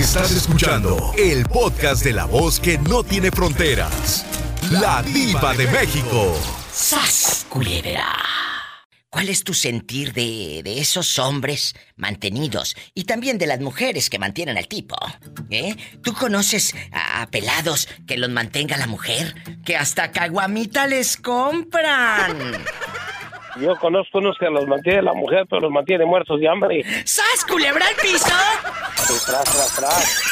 Estás 0.00 0.30
escuchando 0.32 1.12
el 1.18 1.44
podcast 1.44 2.02
de 2.02 2.14
la 2.14 2.24
voz 2.24 2.58
que 2.58 2.78
no 2.78 3.04
tiene 3.04 3.30
fronteras. 3.30 4.24
La 4.70 5.02
diva 5.02 5.52
de 5.52 5.66
México. 5.66 6.34
¡Sas, 6.72 7.44
culebra! 7.50 8.08
¿Cuál 9.10 9.28
es 9.28 9.44
tu 9.44 9.52
sentir 9.52 10.14
de, 10.14 10.62
de, 10.64 10.80
esos 10.80 11.18
hombres 11.18 11.74
mantenidos 11.96 12.76
y 12.94 13.04
también 13.04 13.36
de 13.36 13.46
las 13.46 13.60
mujeres 13.60 14.08
que 14.08 14.18
mantienen 14.18 14.56
al 14.56 14.68
tipo? 14.68 14.96
¿Eh? 15.50 15.76
¿Tú 16.02 16.14
conoces 16.14 16.74
a, 16.92 17.26
pelados 17.26 17.86
que 18.06 18.16
los 18.16 18.30
mantenga 18.30 18.78
la 18.78 18.86
mujer? 18.86 19.34
Que 19.66 19.76
hasta 19.76 20.12
caguamita 20.12 20.86
les 20.86 21.18
compran. 21.18 22.64
Yo 23.58 23.76
conozco 23.76 24.18
unos 24.18 24.36
que 24.38 24.48
los 24.50 24.66
mantiene 24.66 25.02
la 25.02 25.12
mujer, 25.12 25.46
pero 25.48 25.62
los 25.62 25.70
mantiene 25.70 26.04
muertos 26.04 26.38
de 26.38 26.48
hambre. 26.48 26.84
¡Sas, 27.04 27.44
culebra 27.48 27.86
al 27.86 27.94
piso! 27.96 28.26
Sí, 28.96 29.14
tras, 29.26 29.44
tras, 29.44 29.76
tras. 29.76 30.22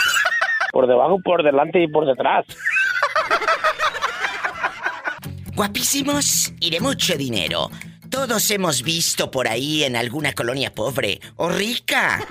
Por 0.72 0.86
debajo, 0.86 1.18
por 1.24 1.42
delante 1.42 1.82
y 1.82 1.88
por 1.88 2.06
detrás. 2.06 2.46
Guapísimos 5.54 6.52
y 6.60 6.70
de 6.70 6.80
mucho 6.80 7.16
dinero. 7.16 7.70
Todos 8.10 8.50
hemos 8.50 8.82
visto 8.82 9.30
por 9.30 9.48
ahí 9.48 9.84
en 9.84 9.96
alguna 9.96 10.32
colonia 10.32 10.72
pobre 10.72 11.20
o 11.36 11.48
rica. 11.48 12.24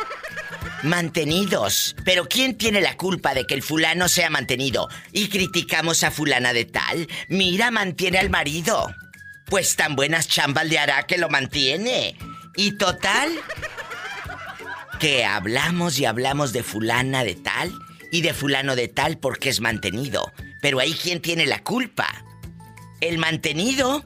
Mantenidos. 0.84 1.96
Pero 2.06 2.28
¿quién 2.28 2.58
tiene 2.58 2.82
la 2.82 2.96
culpa 2.96 3.34
de 3.34 3.46
que 3.46 3.54
el 3.54 3.64
fulano 3.64 4.08
sea 4.08 4.30
mantenido? 4.30 4.88
Y 5.12 5.28
criticamos 5.28 6.04
a 6.04 6.12
fulana 6.12 6.54
de 6.54 6.66
tal. 6.66 7.08
Mira, 7.28 7.70
mantiene 7.70 8.18
al 8.20 8.30
marido. 8.30 8.88
Pues 9.50 9.76
tan 9.76 9.96
buenas 9.96 10.28
chambas 10.28 10.68
que 11.08 11.18
lo 11.18 11.30
mantiene. 11.30 12.18
Y 12.56 12.78
total, 12.78 13.32
que 15.00 15.26
hablamos 15.26 16.00
y 16.00 16.06
hablamos 16.06 16.54
de 16.54 16.64
fulana 16.64 17.24
de 17.24 17.36
tal 17.36 17.72
y 18.12 18.22
de 18.22 18.34
fulano 18.34 18.76
de 18.76 18.88
tal 18.88 19.18
porque 19.18 19.50
es 19.50 19.62
mantenido. 19.62 20.32
Pero 20.62 20.80
ahí 20.80 20.94
quién 20.94 21.22
tiene 21.22 21.46
la 21.46 21.64
culpa? 21.64 22.08
¿El 23.00 23.20
mantenido 23.20 24.04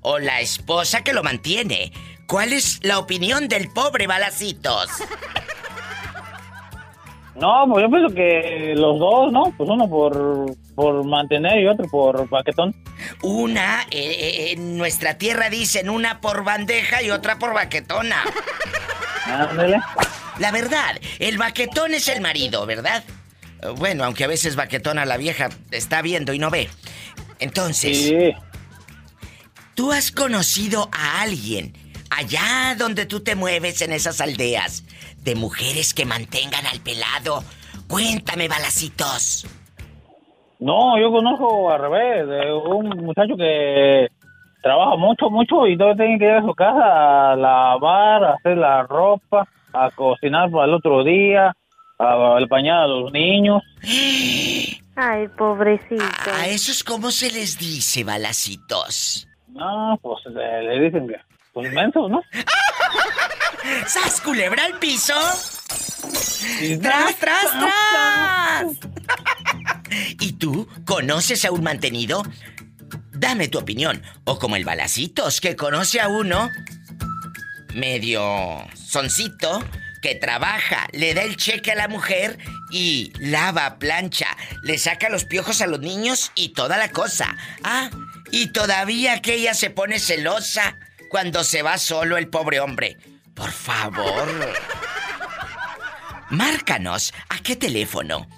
o 0.00 0.18
la 0.18 0.40
esposa 0.40 1.04
que 1.04 1.12
lo 1.12 1.22
mantiene? 1.22 1.92
¿Cuál 2.26 2.52
es 2.52 2.80
la 2.82 2.98
opinión 2.98 3.48
del 3.48 3.68
pobre 3.68 4.06
Balacitos? 4.06 4.88
No, 7.36 7.64
pues 7.70 7.84
yo 7.84 7.90
pienso 7.90 8.14
que 8.14 8.74
los 8.76 8.98
dos, 8.98 9.32
¿no? 9.32 9.54
Pues 9.56 9.70
uno 9.70 9.88
por, 9.88 10.54
por 10.80 11.04
mantener 11.04 11.60
y 11.60 11.66
otro 11.66 11.86
por 11.88 12.28
baquetón. 12.28 12.74
Una, 13.22 13.86
eh, 13.90 14.52
en 14.52 14.78
nuestra 14.78 15.18
tierra 15.18 15.50
dicen 15.50 15.90
una 15.90 16.20
por 16.20 16.42
bandeja 16.44 17.02
y 17.02 17.10
otra 17.10 17.38
por 17.38 17.52
baquetona. 17.52 18.22
Ándale. 19.26 19.78
La 20.38 20.50
verdad, 20.50 20.98
el 21.18 21.36
baquetón 21.36 21.92
es 21.92 22.08
el 22.08 22.20
marido, 22.22 22.64
¿verdad? 22.64 23.04
Bueno, 23.76 24.04
aunque 24.04 24.24
a 24.24 24.26
veces 24.26 24.56
baquetona 24.56 25.04
la 25.04 25.18
vieja 25.18 25.50
está 25.70 26.00
viendo 26.00 26.32
y 26.32 26.38
no 26.38 26.48
ve. 26.50 26.70
Entonces, 27.40 27.98
Sí. 27.98 28.32
¿tú 29.74 29.92
has 29.92 30.10
conocido 30.10 30.88
a 30.92 31.20
alguien 31.20 31.74
allá 32.08 32.74
donde 32.78 33.04
tú 33.04 33.20
te 33.20 33.34
mueves 33.34 33.82
en 33.82 33.92
esas 33.92 34.20
aldeas 34.22 34.84
de 35.18 35.34
mujeres 35.34 35.92
que 35.92 36.06
mantengan 36.06 36.66
al 36.66 36.80
pelado? 36.80 37.44
Cuéntame, 37.86 38.48
balacitos. 38.48 39.46
No, 40.60 40.98
yo 40.98 41.10
conozco 41.10 41.70
al 41.70 41.80
revés, 41.80 42.28
de 42.28 42.52
un 42.52 42.88
muchacho 43.04 43.34
que 43.36 44.08
trabaja 44.62 44.96
mucho, 44.96 45.30
mucho 45.30 45.66
y 45.66 45.76
todo 45.76 45.94
tiene 45.96 46.18
que 46.18 46.26
ir 46.26 46.32
a 46.32 46.42
su 46.42 46.54
casa 46.54 47.32
a 47.32 47.36
lavar, 47.36 48.24
a 48.24 48.32
hacer 48.34 48.58
la 48.58 48.82
ropa, 48.82 49.48
a 49.72 49.90
cocinar 49.90 50.50
para 50.50 50.66
el 50.66 50.74
otro 50.74 51.02
día, 51.02 51.56
a, 51.98 52.36
a 52.36 52.46
bañar 52.46 52.82
a 52.82 52.86
los 52.86 53.10
niños. 53.10 53.62
Ay, 54.96 55.28
pobrecito. 55.28 56.04
¿A 56.34 56.46
esos 56.46 56.84
cómo 56.84 57.10
se 57.10 57.30
les 57.30 57.58
dice, 57.58 58.04
balacitos? 58.04 59.26
No, 59.48 59.98
pues 60.02 60.26
le, 60.26 60.62
le 60.62 60.84
dicen 60.84 61.08
que, 61.08 61.16
pues 61.54 61.72
mensos, 61.72 62.10
¿no? 62.10 62.20
¡Sas, 63.86 64.20
culebra 64.20 64.64
al 64.66 64.78
piso! 64.78 65.14
¡Tras, 66.82 67.16
tras, 67.16 67.50
tras! 67.58 68.78
¿Y 70.18 70.32
tú 70.32 70.68
conoces 70.84 71.44
a 71.44 71.50
un 71.50 71.62
mantenido? 71.62 72.22
Dame 73.12 73.48
tu 73.48 73.58
opinión. 73.58 74.02
O 74.24 74.38
como 74.38 74.56
el 74.56 74.64
balacitos, 74.64 75.40
que 75.40 75.56
conoce 75.56 76.00
a 76.00 76.08
uno 76.08 76.50
medio 77.74 78.66
soncito, 78.74 79.62
que 80.02 80.14
trabaja, 80.14 80.88
le 80.92 81.14
da 81.14 81.22
el 81.22 81.36
cheque 81.36 81.72
a 81.72 81.76
la 81.76 81.88
mujer 81.88 82.38
y 82.70 83.12
lava, 83.18 83.78
plancha, 83.78 84.36
le 84.62 84.78
saca 84.78 85.08
los 85.08 85.24
piojos 85.24 85.60
a 85.60 85.66
los 85.66 85.80
niños 85.80 86.32
y 86.34 86.50
toda 86.50 86.78
la 86.78 86.90
cosa. 86.90 87.36
Ah, 87.62 87.90
y 88.30 88.48
todavía 88.48 89.20
que 89.20 89.34
ella 89.34 89.54
se 89.54 89.70
pone 89.70 89.98
celosa 89.98 90.78
cuando 91.10 91.44
se 91.44 91.62
va 91.62 91.78
solo 91.78 92.16
el 92.16 92.28
pobre 92.28 92.60
hombre. 92.60 92.96
Por 93.34 93.50
favor. 93.50 94.28
Márcanos. 96.30 97.12
¿A 97.28 97.40
qué 97.40 97.56
teléfono? 97.56 98.28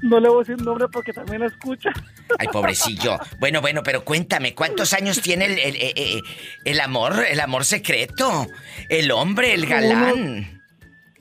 No 0.02 0.20
le 0.20 0.28
voy 0.28 0.36
a 0.44 0.46
decir 0.46 0.62
nombre 0.62 0.86
porque 0.88 1.14
también 1.14 1.40
lo 1.40 1.46
escucha. 1.46 1.90
Ay, 2.38 2.48
pobrecillo. 2.52 3.18
Bueno, 3.40 3.62
bueno, 3.62 3.82
pero 3.82 4.04
cuéntame, 4.04 4.54
¿cuántos 4.54 4.92
años 4.92 5.22
tiene 5.22 5.46
el, 5.46 5.58
el- 5.58 5.76
el- 5.96 6.22
el- 6.66 6.80
amor, 6.80 7.24
el 7.26 7.40
amor 7.40 7.64
secreto? 7.64 8.46
El 8.90 9.10
hombre, 9.12 9.54
el 9.54 9.64
galán. 9.64 10.60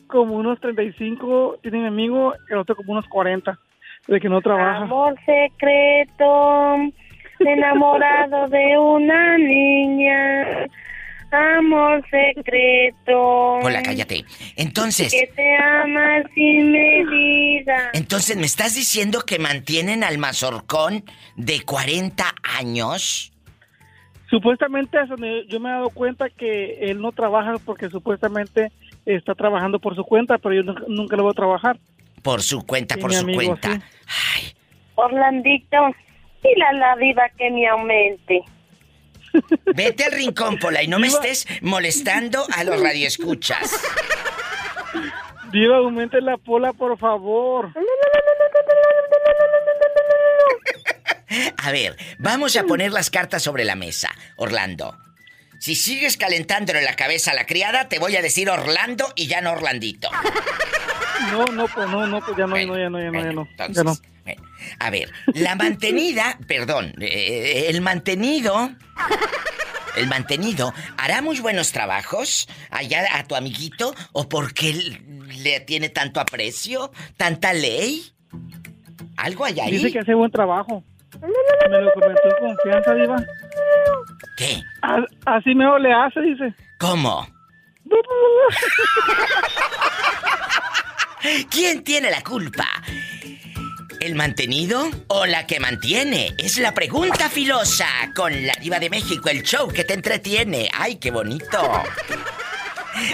Como 0.07 0.35
unos 0.35 0.59
35 0.59 1.59
tiene 1.61 1.79
mi 1.79 1.87
amigo, 1.87 2.33
el 2.49 2.57
otro 2.57 2.75
como 2.75 2.91
unos 2.91 3.05
40, 3.07 3.57
de 4.07 4.19
que 4.19 4.29
no 4.29 4.41
trabaja. 4.41 4.83
Amor 4.83 5.15
secreto, 5.25 6.75
enamorado 7.39 8.47
de 8.47 8.77
una 8.77 9.37
niña. 9.37 10.67
Amor 11.31 12.01
secreto. 12.09 13.55
Hola, 13.55 13.81
cállate. 13.83 14.23
Entonces, 14.55 15.11
Que 15.11 15.27
te 15.35 15.55
ama 15.57 16.23
sin 16.33 16.71
medida. 16.71 17.89
entonces, 17.93 18.37
¿me 18.37 18.45
estás 18.45 18.75
diciendo 18.75 19.21
que 19.25 19.39
mantienen 19.39 20.03
al 20.03 20.17
mazorcón 20.17 21.03
de 21.35 21.61
40 21.61 22.23
años? 22.57 23.33
Supuestamente 24.29 24.97
yo 25.49 25.59
me 25.59 25.69
he 25.69 25.71
dado 25.73 25.89
cuenta 25.89 26.29
que 26.29 26.77
él 26.89 27.01
no 27.01 27.11
trabaja 27.11 27.53
porque 27.63 27.89
supuestamente 27.89 28.71
está 29.05 29.35
trabajando 29.35 29.79
por 29.79 29.95
su 29.95 30.03
cuenta, 30.03 30.37
pero 30.37 30.55
yo 30.55 30.63
nunca, 30.63 30.83
nunca 30.87 31.15
lo 31.15 31.23
voy 31.23 31.31
a 31.31 31.35
trabajar. 31.35 31.77
Por 32.25 32.41
su 32.41 32.65
cuenta, 32.65 32.95
Sí, 32.95 33.01
por 33.01 33.13
su 33.13 33.19
amigo, 33.19 33.37
cuenta. 33.37 33.73
sí. 33.75 33.81
Ay, 34.35 34.53
Orlandito, 34.95 35.77
dile 36.43 36.65
a 36.65 36.73
la 36.73 36.95
diva 36.95 37.29
que 37.37 37.51
me 37.51 37.67
aumente. 37.67 38.41
vete 39.75 40.05
al 40.05 40.11
rincón, 40.13 40.57
Pola, 40.57 40.81
y 40.81 40.87
no 40.87 40.97
me 40.97 41.05
estés 41.05 41.45
molestando 41.61 42.43
a 42.55 42.63
los 42.63 42.81
radioescuchas. 42.81 43.79
Diva, 45.51 45.77
aumente 45.77 46.19
la 46.19 46.37
pola, 46.37 46.73
por 46.73 46.97
favor. 46.97 47.71
A 51.57 51.71
ver, 51.71 51.95
vamos 52.17 52.55
a 52.55 52.63
poner 52.63 52.91
las 52.91 53.11
cartas 53.11 53.43
sobre 53.43 53.65
la 53.65 53.75
mesa, 53.75 54.09
Orlando. 54.37 54.97
Si 55.59 55.75
sigues 55.75 56.17
calentándole 56.17 56.81
la 56.81 56.95
cabeza 56.95 57.31
a 57.31 57.33
la 57.35 57.45
criada, 57.45 57.87
te 57.87 57.99
voy 57.99 58.15
a 58.15 58.21
decir 58.23 58.49
Orlando 58.49 59.13
y 59.15 59.27
ya 59.27 59.41
no 59.41 59.51
Orlandito. 59.51 60.09
No, 61.31 61.45
no, 61.45 61.67
pues 61.67 61.89
no, 61.89 62.07
no, 62.07 62.19
pues 62.21 62.37
ya 62.37 62.47
no, 62.47 62.55
no, 62.55 62.77
ya 62.77 62.89
no, 62.89 62.99
ya 62.99 63.11
no, 63.11 63.21
ya 63.23 63.31
no. 63.33 63.47
Entonces, 63.49 63.75
Ya 63.77 63.83
no. 63.83 63.93
bueno, 64.23 64.41
a 64.79 64.89
ver, 64.89 65.09
la 65.33 65.55
mantenida, 65.55 66.37
perdón, 66.47 66.93
eh, 67.01 67.65
el 67.69 67.81
mantenido, 67.81 68.69
el 69.95 70.07
mantenido, 70.07 70.73
¿hará 70.97 71.21
muy 71.21 71.39
buenos 71.39 71.71
trabajos 71.71 72.47
allá 72.71 73.05
a 73.17 73.23
tu 73.23 73.35
amiguito 73.35 73.93
o 74.13 74.27
porque 74.29 74.73
le 75.43 75.59
tiene 75.61 75.89
tanto 75.89 76.19
aprecio, 76.19 76.91
tanta 77.17 77.53
ley? 77.53 78.11
¿Algo 79.17 79.45
hay 79.45 79.59
ahí? 79.59 79.71
Dice 79.71 79.91
que 79.91 79.99
hace 79.99 80.13
buen 80.13 80.31
trabajo. 80.31 80.83
Me 81.69 81.81
lo 81.81 81.93
comentó 81.93 82.21
en 82.25 82.35
confianza, 82.47 82.93
Diva. 82.93 83.15
¿Qué? 84.37 84.61
A- 84.81 85.05
Así 85.37 85.55
mejor 85.55 85.79
le 85.79 85.93
hace, 85.93 86.19
dice. 86.21 86.53
¿Cómo? 86.79 87.25
¿Quién 91.49 91.83
tiene 91.83 92.11
la 92.11 92.21
culpa? 92.21 92.67
¿El 93.99 94.13
mantenido 94.13 94.87
o 95.07 95.25
la 95.25 95.47
que 95.47 95.59
mantiene? 95.59 96.35
Es 96.37 96.59
la 96.59 96.73
pregunta 96.73 97.29
filosa 97.29 97.87
con 98.15 98.45
la 98.45 98.53
diva 98.61 98.77
de 98.77 98.91
México, 98.91 99.29
el 99.29 99.41
show 99.41 99.67
que 99.69 99.83
te 99.83 99.95
entretiene. 99.95 100.69
¡Ay, 100.71 100.97
qué 100.97 101.09
bonito! 101.09 101.83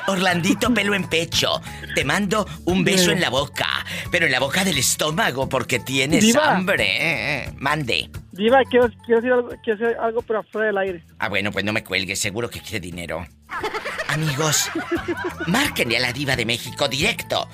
Orlandito 0.07 0.73
pelo 0.73 0.93
en 0.93 1.09
pecho, 1.09 1.61
te 1.95 2.03
mando 2.03 2.45
un 2.65 2.83
beso 2.83 3.11
en 3.11 3.21
la 3.21 3.29
boca, 3.29 3.67
pero 4.11 4.25
en 4.25 4.31
la 4.31 4.39
boca 4.39 4.63
del 4.63 4.77
estómago 4.77 5.47
porque 5.47 5.79
tienes 5.79 6.21
Diva. 6.21 6.55
hambre. 6.55 7.51
Mande. 7.57 8.09
Diva, 8.33 8.59
quiero, 8.69 8.89
quiero, 9.05 9.21
decir 9.21 9.31
algo, 9.31 9.49
quiero 9.63 10.01
algo, 10.01 10.21
pero 10.21 10.39
afuera 10.39 10.67
del 10.67 10.77
aire. 10.77 11.03
Ah, 11.17 11.29
bueno, 11.29 11.51
pues 11.51 11.63
no 11.63 11.71
me 11.71 11.83
cuelgues, 11.83 12.19
seguro 12.19 12.49
que 12.49 12.59
quiere 12.59 12.81
dinero. 12.81 13.25
Amigos, 14.09 14.69
márquenle 15.47 15.97
a 15.97 16.01
la 16.01 16.13
diva 16.13 16.35
de 16.35 16.45
México 16.45 16.87
directo. 16.89 17.47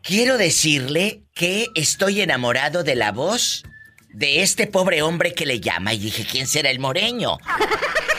quiero 0.01 0.37
decirle 0.37 1.23
que 1.33 1.67
estoy 1.75 2.21
enamorado 2.21 2.85
de 2.85 2.95
la 2.95 3.11
voz 3.11 3.65
de 4.07 4.41
este 4.41 4.67
pobre 4.67 5.01
hombre 5.01 5.33
que 5.33 5.45
le 5.45 5.59
llama. 5.59 5.93
Y 5.93 5.99
dije, 5.99 6.25
¿quién 6.25 6.47
será 6.47 6.69
el 6.69 6.79
moreño? 6.79 7.37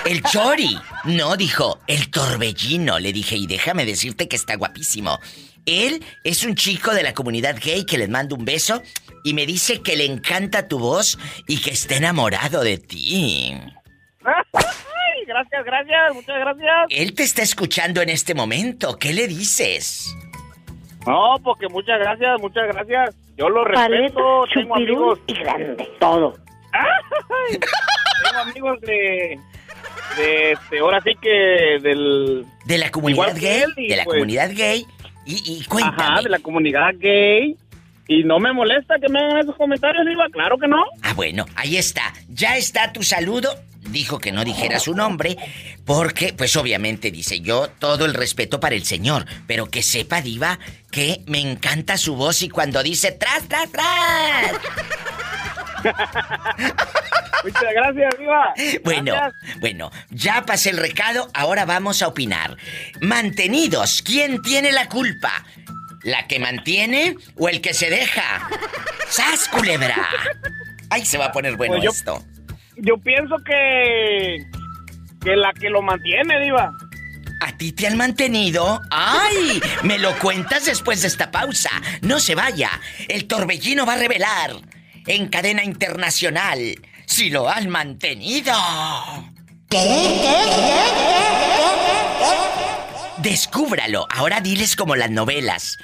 El 0.05 0.23
Chori. 0.23 0.79
No, 1.05 1.35
dijo, 1.39 1.81
el 1.87 2.11
Torbellino. 2.11 2.99
Le 2.99 3.15
dije, 3.15 3.37
y 3.37 3.47
déjame 3.47 3.87
decirte 3.87 4.29
que 4.29 4.37
está 4.37 4.57
guapísimo. 4.57 5.19
Él 5.69 6.03
es 6.25 6.45
un 6.45 6.55
chico 6.55 6.93
de 6.95 7.03
la 7.03 7.13
comunidad 7.13 7.57
gay 7.63 7.85
que 7.85 7.99
les 7.99 8.09
mando 8.09 8.37
un 8.37 8.45
beso 8.45 8.83
y 9.23 9.35
me 9.35 9.45
dice 9.45 9.83
que 9.83 9.97
le 9.97 10.07
encanta 10.07 10.67
tu 10.67 10.79
voz 10.79 11.19
y 11.47 11.61
que 11.61 11.71
está 11.71 11.97
enamorado 11.97 12.63
de 12.65 12.79
ti. 12.79 13.55
Ay, 14.25 15.25
gracias, 15.27 15.65
gracias, 15.65 16.15
muchas 16.15 16.39
gracias. 16.39 16.87
Él 16.91 17.15
te 17.15 17.23
está 17.23 17.43
escuchando 17.43 18.01
en 18.01 18.09
este 18.09 18.35
momento. 18.35 18.99
¿Qué 18.99 19.13
le 19.13 19.27
dices? 19.29 20.15
No, 21.07 21.37
porque 21.43 21.69
muchas 21.69 21.99
gracias, 21.99 22.41
muchas 22.41 22.67
gracias. 22.69 23.15
Yo 23.37 23.49
lo 23.49 23.65
Paleta, 23.65 23.89
respeto, 23.89 24.45
tengo 24.55 24.75
amigos. 24.75 25.19
y 25.27 25.35
grande. 25.35 25.89
Todo. 26.01 26.35
Ay, 26.73 27.59
tengo 28.25 28.39
amigos 28.41 28.81
de. 28.83 29.39
De 30.17 30.53
este, 30.53 30.79
ahora 30.81 31.01
sí 31.03 31.13
que 31.21 31.29
del. 31.83 32.45
De 32.65 32.79
la 32.79 32.91
comunidad 32.91 33.37
gay. 33.39 33.63
él, 33.63 33.75
de 33.89 33.97
la 33.97 34.05
pues- 34.05 34.15
comunidad 34.17 34.51
gay. 34.55 34.87
Y, 35.29 35.59
y 35.61 35.65
cuéntame. 35.65 36.03
Ajá, 36.03 36.23
de 36.23 36.31
la 36.31 36.39
comunidad 36.39 36.95
gay. 36.99 37.55
Y 38.09 38.25
no 38.25 38.39
me 38.39 38.55
molesta 38.55 38.99
que 38.99 39.11
me 39.11 39.19
hagan 39.21 39.41
esos 39.41 39.55
comentarios, 39.57 40.07
Iba, 40.11 40.27
claro 40.31 40.57
que 40.57 40.67
no. 40.67 40.83
Ah, 41.03 41.13
bueno, 41.13 41.45
ahí 41.55 41.77
está. 41.77 42.15
Ya 42.29 42.57
está 42.57 42.91
tu 42.93 43.03
saludo. 43.03 43.51
Dijo 43.91 44.19
que 44.19 44.33
no 44.33 44.45
dijera 44.45 44.79
su 44.81 44.95
nombre, 44.95 45.37
porque, 45.87 46.35
pues 46.35 46.57
obviamente, 46.57 47.11
dice 47.11 47.41
yo, 47.41 47.69
todo 47.79 48.05
el 48.05 48.13
respeto 48.13 48.61
para 48.61 48.75
el 48.75 48.85
señor, 48.85 49.25
pero 49.47 49.71
que 49.71 49.83
sepa, 49.83 50.21
Diva, 50.21 50.59
que 50.91 51.23
me 51.27 51.41
encanta 51.41 51.97
su 51.97 52.15
voz 52.17 52.43
y 52.43 52.49
cuando 52.51 52.83
dice 52.83 53.13
tras, 53.13 53.49
tras, 53.49 53.71
tras. 53.71 54.53
Muchas 57.45 57.73
gracias, 57.73 58.15
Iba. 58.21 58.55
Bueno, 58.85 59.13
Gracias. 59.13 59.61
bueno, 59.61 59.91
ya 60.11 60.43
pasé 60.45 60.71
el 60.71 60.77
recado, 60.79 61.31
ahora 61.35 61.65
vamos 61.65 62.03
a 62.03 62.09
opinar. 62.09 62.57
Mantenidos, 63.01 64.03
¿quién 64.03 64.43
tiene 64.43 64.73
la 64.73 64.89
culpa? 64.89 65.45
¿La 66.03 66.27
que 66.27 66.39
mantiene 66.39 67.17
o 67.37 67.49
el 67.49 67.61
que 67.61 67.75
se 67.75 67.91
deja? 67.91 68.49
¡Sas, 69.09 69.49
culebra! 69.49 70.09
Ay, 70.91 71.05
se 71.05 71.19
va 71.19 71.27
a 71.27 71.33
poner 71.33 71.57
bueno 71.57 71.75
Pues 71.75 71.85
yo- 71.85 71.91
esto. 71.91 72.25
Yo 72.77 72.97
pienso 72.99 73.37
que. 73.45 74.37
Que 75.25 75.35
la 75.37 75.53
que 75.53 75.69
lo 75.69 75.83
mantiene, 75.83 76.39
Diva. 76.41 76.71
¿A 77.41 77.57
ti 77.57 77.73
te 77.73 77.87
han 77.89 77.97
mantenido? 77.97 78.81
¡Ay! 78.91 79.61
Me 79.83 79.99
lo 79.99 80.17
cuentas 80.19 80.65
después 80.67 81.03
de 81.03 81.09
esta 81.09 81.31
pausa. 81.33 81.71
No 82.03 82.21
se 82.21 82.35
vaya. 82.37 82.71
El 83.09 83.27
torbellino 83.27 83.85
va 83.85 83.95
a 83.95 83.99
revelar 83.99 84.53
en 85.09 85.29
cadena 85.29 85.65
internacional 85.65 86.77
si 87.07 87.31
lo 87.31 87.49
han 87.49 87.69
mantenido. 87.71 88.53
Descúbralo. 93.19 94.07
Ahora 94.11 94.41
diles 94.41 94.77
como 94.77 94.95
las 94.97 95.11
novelas. 95.11 95.79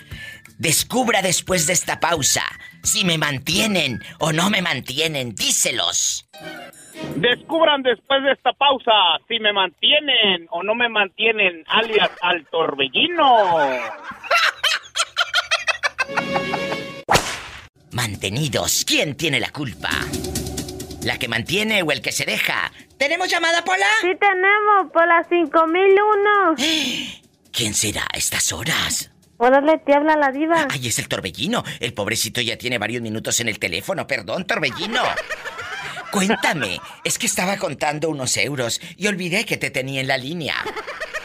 Descubra 0.59 1.23
después 1.23 1.67
de 1.67 1.73
esta 1.73 1.99
pausa 1.99 2.45
si 2.83 3.05
me 3.05 3.19
mantienen 3.19 4.03
o 4.19 4.33
no 4.33 4.51
me 4.51 4.63
mantienen. 4.63 5.35
Díselos. 5.35 6.29
Descubran 7.17 7.83
después 7.83 8.23
de 8.23 8.33
esta 8.33 8.53
pausa 8.53 8.93
si 9.27 9.41
me 9.41 9.53
mantienen 9.53 10.47
o 10.51 10.63
no 10.63 10.75
me 10.75 10.89
mantienen, 10.89 11.65
alias 11.67 12.11
al 12.21 12.47
torbellino. 12.47 13.59
Mantenidos, 17.95 18.85
¿quién 18.85 19.17
tiene 19.17 19.39
la 19.39 19.51
culpa? 19.51 19.89
¿La 21.05 21.17
que 21.17 21.29
mantiene 21.29 21.81
o 21.85 21.93
el 21.93 22.03
que 22.03 22.11
se 22.11 22.25
deja? 22.25 22.73
¿Tenemos 22.99 23.29
llamada, 23.29 23.63
Pola? 23.63 23.87
Sí 24.01 24.11
tenemos, 24.19 24.91
por 24.93 25.07
las 25.07 25.29
5001. 25.29 26.57
¿Quién 27.53 27.73
será 27.73 28.03
a 28.13 28.19
estas 28.19 28.53
horas? 28.53 29.13
Órale, 29.37 29.79
te 29.79 29.95
habla 29.95 30.17
la 30.17 30.33
diva. 30.33 30.67
Ay, 30.73 30.89
es 30.89 30.99
el 30.99 31.07
torbellino. 31.07 31.63
El 31.79 31.95
pobrecito 31.95 32.41
ya 32.41 32.59
tiene 32.59 32.79
varios 32.79 33.01
minutos 33.01 33.39
en 33.39 33.47
el 33.47 33.61
teléfono. 33.61 34.09
Perdón, 34.09 34.45
torbellino. 34.45 35.03
Cuéntame, 36.11 36.81
es 37.05 37.17
que 37.17 37.27
estaba 37.27 37.59
contando 37.59 38.11
unos 38.11 38.37
euros 38.39 38.81
y 38.97 39.07
olvidé 39.07 39.45
que 39.45 39.57
te 39.57 39.71
tenía 39.71 40.01
en 40.01 40.09
la 40.09 40.19
línea. 40.19 40.57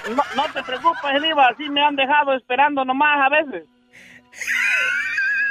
No, 0.08 0.24
no 0.36 0.54
te 0.54 0.62
preocupes, 0.62 1.20
Diva, 1.20 1.48
así 1.48 1.68
me 1.68 1.84
han 1.84 1.96
dejado 1.96 2.36
esperando 2.36 2.86
nomás 2.86 3.20
a 3.26 3.30
veces. 3.30 3.68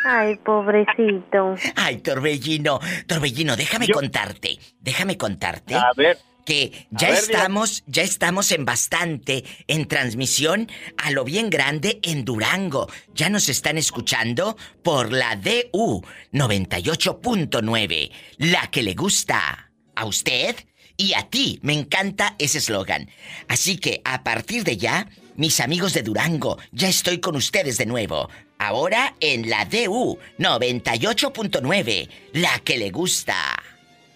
Ay, 0.05 0.37
pobrecito. 0.37 1.55
Ay, 1.77 1.99
torbellino, 1.99 2.81
torbellino, 3.07 3.57
déjame 3.57 3.87
Yo- 3.87 3.95
contarte. 3.95 4.59
Déjame 4.81 5.17
contarte 5.17 5.75
A 5.75 5.93
ver, 5.97 6.19
que 6.47 6.89
ya 6.91 7.11
ver, 7.11 7.19
estamos, 7.19 7.83
ya 7.87 8.03
estamos 8.03 8.53
en 8.53 8.65
bastante 8.65 9.45
en 9.67 9.87
transmisión 9.87 10.69
a 10.97 11.11
lo 11.11 11.25
bien 11.25 11.51
grande 11.51 12.01
en 12.03 12.25
Durango. 12.25 12.89
Ya 13.15 13.29
nos 13.29 13.51
están 13.51 13.77
escuchando 13.77 14.57
por 14.83 15.13
la 15.13 15.37
DU 15.37 16.03
98.9, 16.33 18.11
la 18.39 18.71
que 18.71 18.83
le 18.83 18.95
gusta 18.95 19.71
a 19.95 20.05
usted 20.07 20.57
y 20.97 21.13
a 21.15 21.29
ti. 21.29 21.59
Me 21.63 21.75
encanta 21.75 22.35
ese 22.39 22.59
eslogan. 22.59 23.11
Así 23.49 23.77
que 23.77 24.01
a 24.05 24.23
partir 24.25 24.65
de 24.65 24.79
ya, 24.79 25.07
mis 25.37 25.61
amigos 25.61 25.93
de 25.93 26.03
Durango, 26.03 26.59
ya 26.73 26.89
estoy 26.89 27.21
con 27.21 27.37
ustedes 27.37 27.77
de 27.77 27.85
nuevo. 27.87 28.31
Ahora 28.59 29.15
en 29.21 29.49
la 29.49 29.65
DU 29.67 30.19
98.9, 30.39 32.09
la 32.33 32.59
que 32.61 32.77
le 32.77 32.91
gusta 32.91 33.35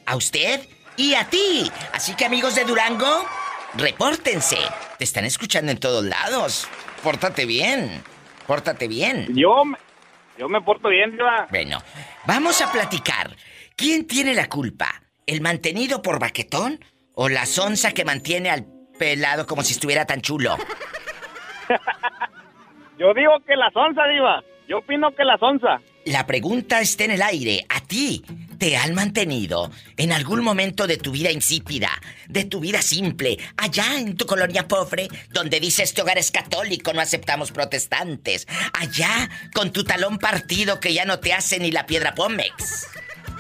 a 0.04 0.16
usted 0.16 0.60
y 0.96 1.14
a 1.14 1.28
ti. 1.28 1.70
Así 1.92 2.14
que 2.14 2.24
amigos 2.24 2.54
de 2.54 2.64
Durango, 2.64 3.24
repórtense. 3.74 4.58
Te 4.98 5.04
están 5.04 5.24
escuchando 5.24 5.70
en 5.72 5.78
todos 5.78 6.04
lados. 6.04 6.66
Pórtate 7.02 7.46
bien. 7.46 8.02
Pórtate 8.46 8.88
bien. 8.88 9.28
Yo, 9.34 9.64
me- 9.64 9.78
yo 10.38 10.48
me 10.48 10.60
porto 10.60 10.88
bien, 10.88 11.12
Diva. 11.12 11.46
Bueno, 11.50 11.82
vamos 12.26 12.60
a 12.60 12.70
platicar. 12.72 13.36
¿Quién 13.76 14.06
tiene 14.06 14.34
la 14.34 14.48
culpa? 14.48 15.02
¿El 15.26 15.40
mantenido 15.40 16.02
por 16.02 16.18
baquetón 16.18 16.84
o 17.14 17.28
la 17.28 17.46
sonza 17.46 17.92
que 17.92 18.04
mantiene 18.04 18.50
al 18.50 18.66
pelado 18.98 19.46
como 19.46 19.62
si 19.62 19.72
estuviera 19.72 20.04
tan 20.04 20.20
chulo? 20.20 20.58
Yo 23.02 23.12
digo 23.14 23.32
que 23.44 23.56
la 23.56 23.68
sonza, 23.72 24.06
Diva. 24.06 24.44
Yo 24.68 24.78
opino 24.78 25.10
que 25.12 25.24
la 25.24 25.36
sonza. 25.36 25.80
La 26.04 26.24
pregunta 26.24 26.80
está 26.80 27.02
en 27.02 27.10
el 27.10 27.22
aire. 27.22 27.66
¿A 27.68 27.80
ti 27.80 28.22
te 28.58 28.76
han 28.76 28.94
mantenido 28.94 29.72
en 29.96 30.12
algún 30.12 30.44
momento 30.44 30.86
de 30.86 30.98
tu 30.98 31.10
vida 31.10 31.32
insípida, 31.32 31.90
de 32.28 32.44
tu 32.44 32.60
vida 32.60 32.80
simple, 32.80 33.38
allá 33.56 33.98
en 33.98 34.16
tu 34.16 34.24
colonia 34.24 34.68
pobre, 34.68 35.08
donde 35.30 35.58
dice 35.58 35.82
este 35.82 36.00
hogar 36.00 36.16
es 36.16 36.30
católico, 36.30 36.92
no 36.92 37.00
aceptamos 37.00 37.50
protestantes, 37.50 38.46
allá 38.72 39.28
con 39.52 39.72
tu 39.72 39.82
talón 39.82 40.18
partido 40.18 40.78
que 40.78 40.94
ya 40.94 41.04
no 41.04 41.18
te 41.18 41.32
hace 41.32 41.58
ni 41.58 41.72
la 41.72 41.86
piedra 41.86 42.14
Pómex? 42.14 42.86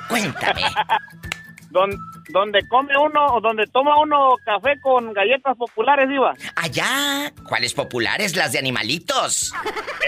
Cuéntame. 0.08 0.62
Don- 1.72 1.98
donde 2.28 2.60
come 2.68 2.92
uno 2.98 3.26
o 3.26 3.40
donde 3.40 3.66
toma 3.66 3.98
uno 3.98 4.36
café 4.44 4.78
con 4.80 5.12
galletas 5.12 5.56
populares, 5.56 6.08
Diva. 6.08 6.34
Allá, 6.54 7.32
¿cuáles 7.48 7.72
populares? 7.74 8.36
Las 8.36 8.52
de 8.52 8.58
animalitos. 8.58 9.52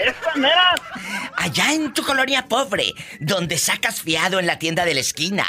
Estas 0.05 0.35
meras. 0.37 0.79
Allá 1.37 1.73
en 1.73 1.91
tu 1.93 2.03
colonia 2.03 2.45
pobre, 2.47 2.93
donde 3.19 3.57
sacas 3.57 4.01
fiado 4.01 4.39
en 4.39 4.45
la 4.47 4.59
tienda 4.59 4.85
de 4.85 4.93
la 4.93 4.99
esquina. 5.01 5.45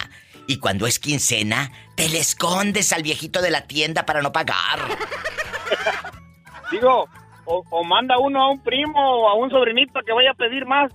Y 0.49 0.59
cuando 0.59 0.87
es 0.87 0.99
quincena, 0.99 1.71
te 1.97 2.09
le 2.09 2.19
escondes 2.19 2.93
al 2.93 3.03
viejito 3.03 3.43
de 3.43 3.51
la 3.51 3.63
tienda 3.67 4.07
para 4.07 4.23
no 4.23 4.33
pagar. 4.33 4.79
Digo, 6.71 7.09
o, 7.45 7.63
o 7.71 7.85
manda 7.85 8.19
uno 8.19 8.43
a 8.43 8.51
un 8.51 8.63
primo 8.63 8.99
o 8.99 9.29
a 9.29 9.35
un 9.35 9.51
sobrinito 9.51 10.01
que 10.05 10.13
vaya 10.13 10.31
a 10.31 10.35
pedir 10.35 10.65
más. 10.67 10.91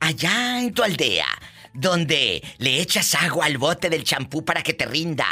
Allá 0.00 0.60
en 0.60 0.74
tu 0.74 0.82
aldea, 0.82 1.26
donde 1.74 2.42
le 2.58 2.80
echas 2.80 3.14
agua 3.14 3.46
al 3.46 3.58
bote 3.58 3.90
del 3.90 4.04
champú 4.04 4.44
para 4.44 4.62
que 4.62 4.72
te 4.74 4.86
rinda. 4.86 5.26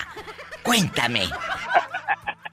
Cuéntame. 0.63 1.29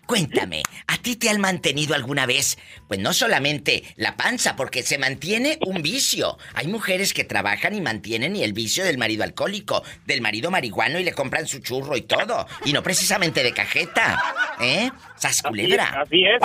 Cuéntame, 0.05 0.63
¿a 0.87 0.97
ti 0.99 1.17
te 1.17 1.29
han 1.29 1.41
mantenido 1.41 1.93
alguna 1.93 2.25
vez? 2.25 2.57
Pues 2.87 2.97
no 3.01 3.11
solamente 3.11 3.83
la 3.97 4.15
panza, 4.15 4.55
porque 4.55 4.81
se 4.81 4.97
mantiene 4.97 5.59
un 5.65 5.81
vicio. 5.81 6.37
Hay 6.53 6.67
mujeres 6.67 7.13
que 7.13 7.25
trabajan 7.25 7.75
y 7.75 7.81
mantienen 7.81 8.33
y 8.37 8.43
el 8.43 8.53
vicio 8.53 8.85
del 8.85 8.97
marido 8.97 9.25
alcohólico, 9.25 9.83
del 10.05 10.21
marido 10.21 10.49
marihuano 10.49 10.97
y 10.97 11.03
le 11.03 11.11
compran 11.11 11.45
su 11.45 11.59
churro 11.59 11.97
y 11.97 12.03
todo. 12.03 12.47
Y 12.63 12.71
no 12.71 12.81
precisamente 12.83 13.43
de 13.43 13.51
cajeta. 13.51 14.17
¿Eh? 14.61 14.89
Sas 15.17 15.41
culebra. 15.41 16.03
Así 16.03 16.23
es. 16.23 16.41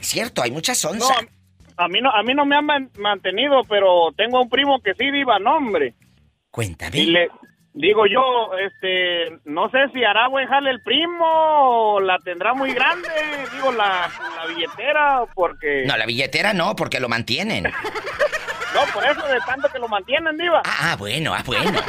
Es 0.00 0.08
cierto, 0.08 0.42
hay 0.42 0.50
mucha 0.50 0.72
No, 0.72 0.76
sonza. 0.76 1.14
a 1.76 1.86
mí 1.86 2.00
no, 2.00 2.10
a 2.10 2.24
mí 2.24 2.34
no 2.34 2.44
me 2.44 2.56
han 2.56 2.66
man- 2.66 2.90
mantenido, 2.98 3.62
pero 3.68 4.12
tengo 4.16 4.42
un 4.42 4.48
primo 4.50 4.80
que 4.82 4.94
sí, 4.94 5.12
Diva, 5.12 5.38
no, 5.38 5.58
hombre. 5.58 5.94
Cuéntame. 6.50 6.98
Y 6.98 7.06
le 7.06 7.28
digo 7.72 8.06
yo, 8.06 8.50
este, 8.66 9.38
no 9.44 9.70
sé 9.70 9.78
si 9.94 10.02
hará 10.04 10.28
buen 10.28 10.48
jale 10.48 10.70
el 10.70 10.82
primo 10.82 11.24
o 11.26 12.00
la 12.00 12.18
tendrá 12.18 12.52
muy 12.54 12.72
grande, 12.72 13.08
digo, 13.52 13.72
la, 13.72 14.10
la 14.36 14.46
billetera, 14.46 15.22
porque... 15.34 15.84
No, 15.86 15.96
la 15.96 16.06
billetera 16.06 16.52
no, 16.52 16.74
porque 16.74 16.98
lo 17.00 17.08
mantienen. 17.08 17.64
No, 17.64 18.80
por 18.92 19.04
eso 19.04 19.26
de 19.26 19.38
tanto 19.46 19.68
que 19.68 19.78
lo 19.78 19.88
mantienen, 19.88 20.36
Diva. 20.36 20.62
Ah, 20.64 20.92
ah, 20.92 20.96
bueno, 20.96 21.34
ah, 21.34 21.42
bueno. 21.44 21.80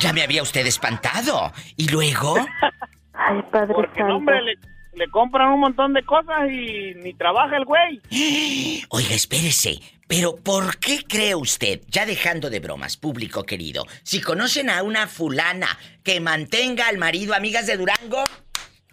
Ya 0.00 0.12
me 0.12 0.22
había 0.22 0.42
usted 0.42 0.66
espantado. 0.66 1.52
¿Y 1.76 1.88
luego? 1.90 2.36
Ay, 3.14 3.40
Padre 3.50 3.74
Porque, 3.74 4.00
Santo. 4.00 4.16
hombre, 4.16 4.42
le, 4.42 4.54
le 4.94 5.08
compran 5.10 5.52
un 5.52 5.60
montón 5.60 5.92
de 5.92 6.02
cosas 6.04 6.50
y 6.50 6.94
ni 6.96 7.14
trabaja 7.14 7.56
el 7.56 7.64
güey. 7.64 8.00
Oiga, 8.90 9.14
espérese. 9.14 9.78
Pero 10.06 10.36
¿por 10.36 10.78
qué 10.78 11.02
cree 11.08 11.34
usted, 11.34 11.80
ya 11.88 12.06
dejando 12.06 12.50
de 12.50 12.60
bromas, 12.60 12.96
público 12.96 13.44
querido, 13.44 13.86
si 14.02 14.20
conocen 14.20 14.70
a 14.70 14.82
una 14.82 15.08
fulana 15.08 15.78
que 16.02 16.20
mantenga 16.20 16.88
al 16.88 16.98
marido, 16.98 17.34
amigas 17.34 17.66
de 17.66 17.76
Durango? 17.76 18.24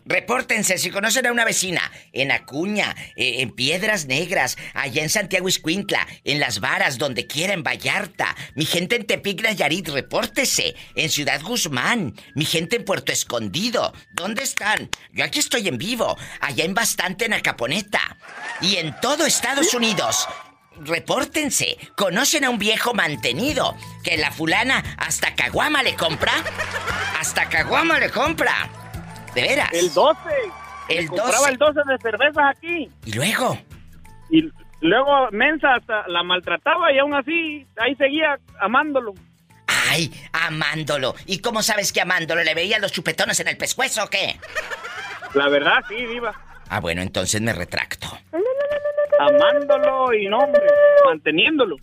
Repórtense 0.06 0.78
si 0.78 0.90
conocen 0.90 1.28
a 1.28 1.32
una 1.32 1.46
vecina 1.46 1.92
en 2.12 2.32
Acuña, 2.32 2.96
eh, 3.16 3.42
en 3.42 3.52
Piedras 3.52 4.08
Negras, 4.08 4.58
allá 4.74 5.04
en 5.04 5.10
Santiago 5.10 5.48
Iscuintla, 5.48 6.08
en 6.24 6.40
Las 6.40 6.60
Varas, 6.60 6.98
donde 6.98 7.28
quiera, 7.28 7.54
en 7.54 7.64
Vallarta. 7.64 8.36
Mi 8.56 8.66
gente 8.66 8.96
en 8.96 9.06
Tepic 9.06 9.44
Nayarit, 9.44 9.90
repórtese. 9.90 10.76
En 10.96 11.10
Ciudad 11.10 11.42
Guzmán, 11.42 12.16
mi 12.36 12.46
gente 12.46 12.78
en 12.78 12.86
Puerto 12.86 13.12
Escondido. 13.12 13.94
¿Dónde 14.14 14.44
están? 14.44 14.90
Yo 15.14 15.24
aquí 15.24 15.40
estoy 15.40 15.68
en 15.68 15.78
vivo, 15.78 16.18
allá 16.40 16.66
en 16.66 16.74
Bastante, 16.74 17.26
en 17.26 17.34
Acaponeta. 17.34 18.18
Y 18.62 18.78
en 18.78 18.96
todo 19.02 19.26
Estados 19.26 19.74
Unidos. 19.74 20.28
Repórtense. 20.84 21.78
¿Conocen 21.96 22.46
a 22.46 22.50
un 22.50 22.58
viejo 22.58 22.94
mantenido 22.94 23.76
que 24.04 24.18
la 24.18 24.32
fulana 24.32 24.84
hasta 24.98 25.36
caguama 25.36 25.84
le 25.84 25.96
compra? 25.96 26.32
Hasta 27.20 27.48
caguama 27.50 28.00
le 28.00 28.10
compra. 28.10 28.70
¿De 29.36 29.42
veras? 29.42 29.70
El 29.74 29.94
12. 29.94 30.20
El 30.90 30.98
Le 31.04 31.08
compraba 31.08 31.38
12. 31.38 31.52
el 31.52 31.58
12 31.58 31.80
de 31.88 31.98
cervezas 32.02 32.44
aquí. 32.58 32.90
¿Y 33.06 33.14
luego? 33.14 33.58
Y 34.30 34.50
luego 34.82 35.30
Mensa 35.32 35.76
hasta 35.76 36.08
la 36.08 36.24
maltrataba 36.24 36.92
y 36.92 37.00
aún 37.00 37.14
así 37.14 37.66
ahí 37.78 37.96
seguía 37.96 38.38
amándolo. 38.60 39.14
Ay, 39.90 40.12
amándolo. 40.34 41.16
¿Y 41.26 41.40
cómo 41.40 41.64
sabes 41.64 41.92
que 41.94 42.02
amándolo 42.02 42.44
le 42.44 42.54
veía 42.54 42.80
los 42.80 42.92
chupetones 42.92 43.40
en 43.40 43.48
el 43.48 43.58
pescuezo 43.58 44.04
o 44.04 44.08
qué? 44.10 44.40
La 45.34 45.48
verdad, 45.48 45.80
sí, 45.88 45.96
Diva. 45.96 46.34
Ah, 46.70 46.80
bueno, 46.80 47.02
entonces 47.02 47.42
me 47.42 47.54
retracto. 47.54 48.08
Amándolo 49.22 50.14
y 50.14 50.28
no, 50.28 50.40
hombre, 50.40 50.62
manteniéndolo. 51.06 51.76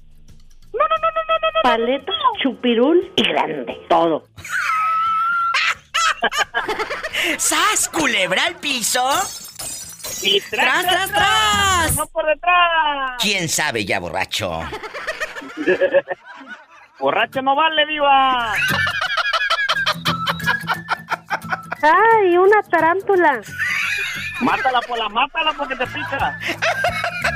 Paleta, 1.63 2.13
chupirul 2.43 3.13
y 3.17 3.23
grande. 3.23 3.87
Todo. 3.89 4.25
¡Sas, 7.37 7.89
culebra 7.89 8.45
al 8.47 8.57
piso! 8.57 9.09
Y 10.23 10.41
¡Tras, 10.41 10.85
tras, 10.85 11.11
tras! 11.13 11.97
No 11.97 12.07
por 12.07 12.27
detrás. 12.27 13.13
¿Quién 13.21 13.49
sabe 13.49 13.85
ya, 13.85 14.01
borracho? 14.01 14.61
Borracho 16.99 17.41
no 17.43 17.55
vale, 17.55 17.87
Diva. 17.87 18.53
Ay, 21.81 22.37
una 22.37 22.61
tarántula. 22.63 23.41
Mátala 24.41 24.81
por 24.81 24.99
la 24.99 25.09
mátala 25.09 25.53
porque 25.53 25.77
te 25.77 25.87
pica. 25.87 26.39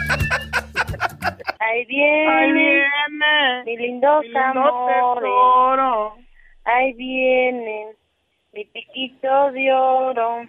Ahí 1.59 1.85
viene. 1.87 2.29
Ahí 2.31 2.53
viene. 2.53 3.65
Mi 3.65 3.77
lindos 3.77 4.23
mi 4.23 4.29
lindo 4.29 4.87
tesoro. 4.87 6.17
Ahí 6.65 6.93
viene. 6.95 7.87
Mi 8.53 8.65
piquito 8.67 9.51
de 9.53 9.73
oro. 9.73 10.43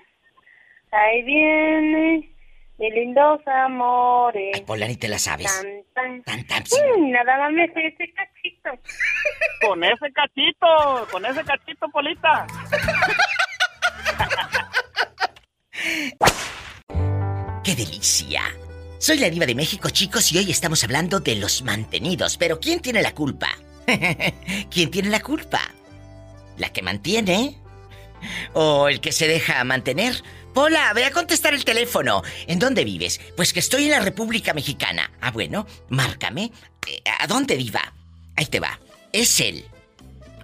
Ahí 0.92 1.24
viene. 1.24 2.30
Mis 2.78 2.94
lindos 2.94 3.42
amores. 3.48 4.60
Pola, 4.62 4.88
ni 4.88 4.96
te 4.98 5.08
la 5.08 5.18
sabes. 5.20 5.48
Tan, 5.94 5.94
tan. 5.94 6.24
Tan, 6.24 6.48
tan, 6.48 6.66
sí. 6.66 6.80
Mm, 6.98 7.12
nada 7.12 7.38
más 7.38 7.52
me 7.54 7.68
sé 7.74 7.88
ese 7.88 8.12
cachito. 8.14 8.70
Con 9.62 9.84
ese 9.84 10.12
cachito, 10.12 11.08
con 11.12 11.26
ese 11.26 11.44
cachito, 11.44 11.88
Polita. 11.90 12.48
¡Qué 17.64 17.76
delicia! 17.76 18.42
Soy 19.04 19.18
la 19.18 19.30
diva 19.30 19.46
de 19.46 19.54
México, 19.54 19.90
chicos, 19.90 20.32
y 20.32 20.38
hoy 20.38 20.50
estamos 20.50 20.82
hablando 20.86 21.20
de 21.20 21.36
los 21.36 21.62
mantenidos. 21.62 22.38
Pero 22.38 22.62
¿quién 22.62 22.80
tiene 22.80 23.02
la 23.02 23.14
culpa? 23.14 23.50
¿Quién 24.72 24.92
tiene 24.92 25.10
la 25.10 25.20
culpa? 25.20 25.60
¿La 26.56 26.72
que 26.72 26.82
mantiene? 26.82 27.58
¿O 28.54 28.88
el 28.88 29.02
que 29.02 29.12
se 29.12 29.28
deja 29.28 29.62
mantener? 29.66 30.24
Pola, 30.54 30.94
ve 30.94 31.04
a 31.04 31.12
contestar 31.12 31.54
el 31.54 31.66
teléfono. 31.66 32.24
¿En 32.48 32.60
dónde 32.60 32.86
vives? 32.86 33.20
Pues 33.36 33.52
que 33.52 33.60
estoy 33.60 33.84
en 33.84 33.92
la 33.92 34.00
República 34.00 34.54
Mexicana. 34.54 35.12
Ah, 35.20 35.32
bueno, 35.32 35.68
márcame. 35.90 36.54
Eh, 36.88 37.04
¿A 37.20 37.28
dónde, 37.28 37.58
diva? 37.58 37.94
Ahí 38.38 38.46
te 38.46 38.62
va. 38.62 38.80
Es 39.12 39.42
el 39.42 39.66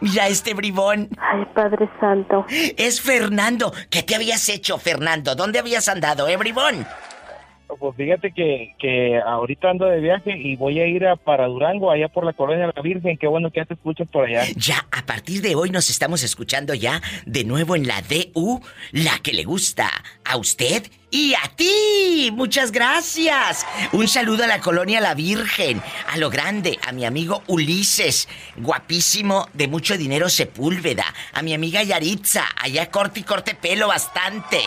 Mira 0.00 0.26
este 0.28 0.54
bribón. 0.54 1.08
Ay, 1.18 1.44
Padre 1.54 1.88
Santo. 2.00 2.46
Es 2.48 3.00
Fernando. 3.00 3.72
¿Qué 3.90 4.02
te 4.02 4.14
habías 4.14 4.48
hecho, 4.48 4.78
Fernando? 4.78 5.34
¿Dónde 5.34 5.58
habías 5.58 5.88
andado, 5.88 6.26
eh, 6.28 6.36
bribón? 6.36 6.86
Pues 7.68 7.96
fíjate 7.96 8.32
que, 8.32 8.74
que 8.78 9.18
ahorita 9.18 9.70
ando 9.70 9.86
de 9.86 10.00
viaje 10.00 10.36
y 10.36 10.56
voy 10.56 10.78
a 10.80 10.86
ir 10.86 11.06
a 11.06 11.16
para 11.16 11.46
Durango, 11.46 11.90
allá 11.90 12.08
por 12.08 12.24
la 12.24 12.32
Colonia 12.32 12.70
la 12.74 12.82
Virgen. 12.82 13.18
Qué 13.18 13.26
bueno 13.26 13.50
que 13.50 13.60
ya 13.60 13.64
te 13.64 13.74
escuchas 13.74 14.08
por 14.08 14.26
allá. 14.26 14.44
Ya, 14.56 14.86
a 14.92 15.04
partir 15.04 15.42
de 15.42 15.54
hoy 15.54 15.70
nos 15.70 15.90
estamos 15.90 16.22
escuchando 16.22 16.74
ya 16.74 17.02
de 17.26 17.44
nuevo 17.44 17.74
en 17.76 17.86
la 17.86 18.02
DU, 18.02 18.60
la 18.92 19.18
que 19.18 19.32
le 19.32 19.44
gusta 19.44 19.90
a 20.24 20.36
usted 20.36 20.84
y 21.10 21.34
a 21.34 21.48
ti. 21.56 22.30
Muchas 22.32 22.70
gracias. 22.70 23.66
Un 23.92 24.06
saludo 24.06 24.44
a 24.44 24.46
la 24.46 24.60
colonia 24.60 25.00
La 25.00 25.14
Virgen, 25.14 25.82
a 26.08 26.16
lo 26.18 26.30
grande, 26.30 26.78
a 26.86 26.92
mi 26.92 27.04
amigo 27.04 27.42
Ulises, 27.48 28.28
guapísimo, 28.56 29.48
de 29.54 29.68
mucho 29.68 29.98
dinero 29.98 30.28
Sepúlveda, 30.28 31.04
a 31.32 31.42
mi 31.42 31.52
amiga 31.52 31.82
Yaritza, 31.82 32.44
allá 32.56 32.90
corte 32.90 33.20
y 33.20 33.22
corte 33.24 33.54
pelo 33.54 33.88
bastante, 33.88 34.60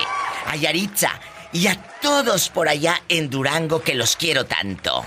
a 0.46 0.56
Yaritza 0.58 1.20
y 1.52 1.68
a 1.68 1.76
todos 2.02 2.50
por 2.50 2.70
allá 2.70 3.02
en 3.10 3.30
Durango 3.30 3.82
que 3.82 3.96
los 3.96 4.16
quiero 4.16 4.46
tanto. 4.46 5.06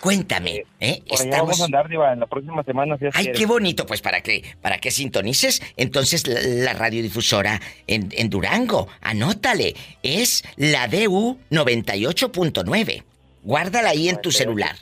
Cuéntame, 0.00 0.64
¿eh? 0.80 1.00
Por 1.08 1.20
allá 1.20 1.42
vamos 1.42 1.60
a 1.60 1.64
andar, 1.66 1.88
diva, 1.88 2.12
en 2.12 2.18
la 2.18 2.26
próxima 2.26 2.64
semana. 2.64 2.98
Si 2.98 3.04
Ay, 3.12 3.30
qué 3.32 3.46
bonito, 3.46 3.86
pues 3.86 4.00
para 4.00 4.20
que, 4.20 4.42
para 4.60 4.78
que 4.78 4.90
sintonices 4.90 5.62
entonces 5.76 6.26
la, 6.26 6.40
la 6.40 6.72
radiodifusora 6.72 7.60
en, 7.86 8.08
en 8.10 8.28
Durango. 8.28 8.88
Anótale, 9.00 9.76
es 10.02 10.42
la 10.56 10.88
DU 10.88 11.38
98.9. 11.52 13.04
Guárdala 13.44 13.90
ahí 13.90 14.08
en 14.08 14.20
tu 14.20 14.32
celular. 14.32 14.76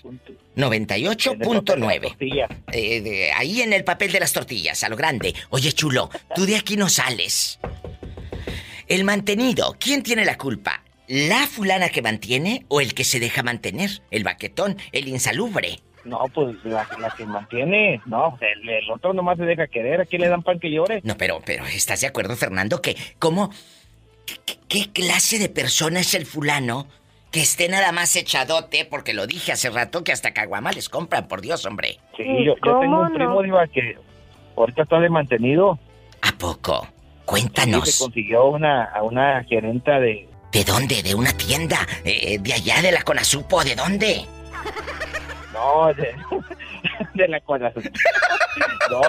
98.9. 0.57 2.55
Eh, 2.73 3.31
ahí 3.35 3.63
en 3.63 3.73
el 3.73 3.85
papel 3.85 4.13
de 4.13 4.21
las 4.21 4.33
tortillas, 4.33 4.83
a 4.85 4.89
lo 4.89 4.97
grande. 4.97 5.35
Oye, 5.51 5.73
chulo, 5.73 6.11
tú 6.35 6.47
de 6.47 6.57
aquí 6.57 6.77
no 6.77 6.89
sales. 6.89 7.59
El 8.91 9.05
mantenido, 9.05 9.77
¿quién 9.79 10.03
tiene 10.03 10.25
la 10.25 10.37
culpa? 10.37 10.83
¿La 11.07 11.47
fulana 11.47 11.91
que 11.91 12.03
mantiene 12.03 12.67
o 12.67 12.81
el 12.81 12.93
que 12.93 13.05
se 13.05 13.21
deja 13.21 13.45
mantener? 13.45 13.89
El 14.11 14.25
baquetón, 14.25 14.79
el 14.91 15.07
insalubre. 15.07 15.79
No, 16.05 16.25
pues 16.35 16.57
la, 16.65 16.89
la 16.99 17.11
que 17.17 17.25
mantiene. 17.25 18.01
No, 18.07 18.37
el, 18.41 18.69
el 18.69 18.91
otro 18.91 19.13
nomás 19.13 19.39
se 19.39 19.45
deja 19.45 19.69
querer. 19.69 20.01
Aquí 20.01 20.19
le 20.19 20.27
dan 20.27 20.43
pan 20.43 20.59
que 20.59 20.73
llore. 20.73 21.03
No, 21.05 21.17
pero, 21.17 21.41
pero, 21.47 21.65
¿estás 21.67 22.01
de 22.01 22.09
acuerdo, 22.09 22.35
Fernando? 22.35 22.83
Que, 22.83 22.97
¿cómo? 23.21 23.53
¿Qué, 24.27 24.57
qué 24.67 24.91
clase 24.93 25.39
de 25.39 25.49
persona 25.49 26.01
es 26.01 26.15
el 26.15 26.27
fulano 26.27 26.89
que 27.31 27.43
esté 27.43 27.69
nada 27.69 27.93
más 27.93 28.17
echadote? 28.17 28.87
Porque 28.87 29.15
lo 29.15 29.29
dije 29.29 29.53
hace 29.53 29.71
rato 29.71 30.03
que 30.03 30.11
hasta 30.11 30.35
caguama 30.35 30.73
les 30.73 30.89
compran, 30.89 31.29
por 31.29 31.43
Dios, 31.43 31.65
hombre. 31.65 32.01
Sí, 32.17 32.25
yo, 32.45 32.57
yo 32.67 32.81
tengo 32.81 33.03
un 33.03 33.15
primo, 33.15 33.41
diva, 33.41 33.69
que 33.69 33.97
ahorita 34.57 34.83
está 34.83 34.99
de 34.99 35.11
mantenido. 35.11 35.79
¿A 36.23 36.33
poco? 36.37 36.89
Cuéntanos. 37.31 37.89
se 37.89 38.05
consiguió 38.05 38.47
una, 38.47 38.85
a 38.87 39.05
una 39.05 39.45
gerenta 39.45 40.01
de... 40.01 40.29
¿De 40.51 40.65
dónde? 40.65 41.01
¿De 41.01 41.15
una 41.15 41.33
tienda? 41.33 41.87
Eh, 42.05 42.39
¿De 42.41 42.53
allá, 42.53 42.83
de 42.83 42.91
la 42.91 43.03
Conasupo? 43.03 43.63
¿De 43.63 43.77
dónde? 43.77 44.25
No, 45.53 45.95
de, 45.95 46.13
de 47.15 47.29
la 47.29 47.41
corazón. 47.41 47.85
No, 48.91 49.03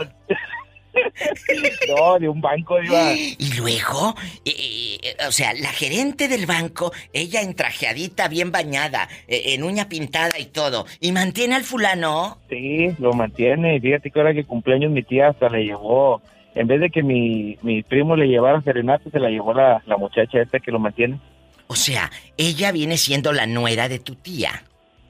no, 1.88 2.20
de 2.20 2.30
un 2.30 2.42
banco, 2.42 2.80
diva. 2.80 3.14
Y 3.14 3.54
luego, 3.58 4.14
eh, 4.46 4.98
eh, 5.02 5.16
o 5.28 5.32
sea, 5.32 5.54
la 5.54 5.70
gerente 5.70 6.28
del 6.28 6.46
banco, 6.46 6.92
ella 7.14 7.42
entrajeadita, 7.42 8.28
bien 8.28 8.52
bañada, 8.52 9.10
eh, 9.28 9.54
en 9.54 9.64
uña 9.64 9.90
pintada 9.90 10.38
y 10.38 10.46
todo, 10.46 10.86
y 11.00 11.12
mantiene 11.12 11.56
al 11.56 11.64
fulano. 11.64 12.38
Sí, 12.50 12.90
lo 13.00 13.14
mantiene. 13.14 13.78
Y 13.78 13.80
fíjate 13.80 14.12
que 14.12 14.20
ahora 14.20 14.34
que 14.34 14.44
cumpleaños 14.44 14.92
mi 14.92 15.04
tía 15.04 15.30
hasta 15.30 15.50
le 15.50 15.64
llevó... 15.64 16.22
En 16.56 16.68
vez 16.68 16.82
de 16.82 16.90
que 16.90 17.02
mi, 17.04 17.58
mi 17.62 17.82
primo 17.84 18.16
le 18.16 18.28
llevara 18.28 18.62
serenata, 18.62 19.10
se 19.10 19.20
la 19.20 19.30
llevó 19.30 19.54
la, 19.54 19.82
la 19.86 19.98
muchacha 19.98 20.42
esta 20.42 20.60
que 20.60 20.72
lo 20.72 20.80
mantiene. 20.80 21.20
O 21.68 21.76
sea, 21.76 22.12
ella 22.38 22.72
viene 22.74 22.98
siendo 22.98 23.32
la 23.32 23.46
nuera 23.46 23.88
de 23.88 24.00
tu 24.00 24.16
tía. 24.16 24.64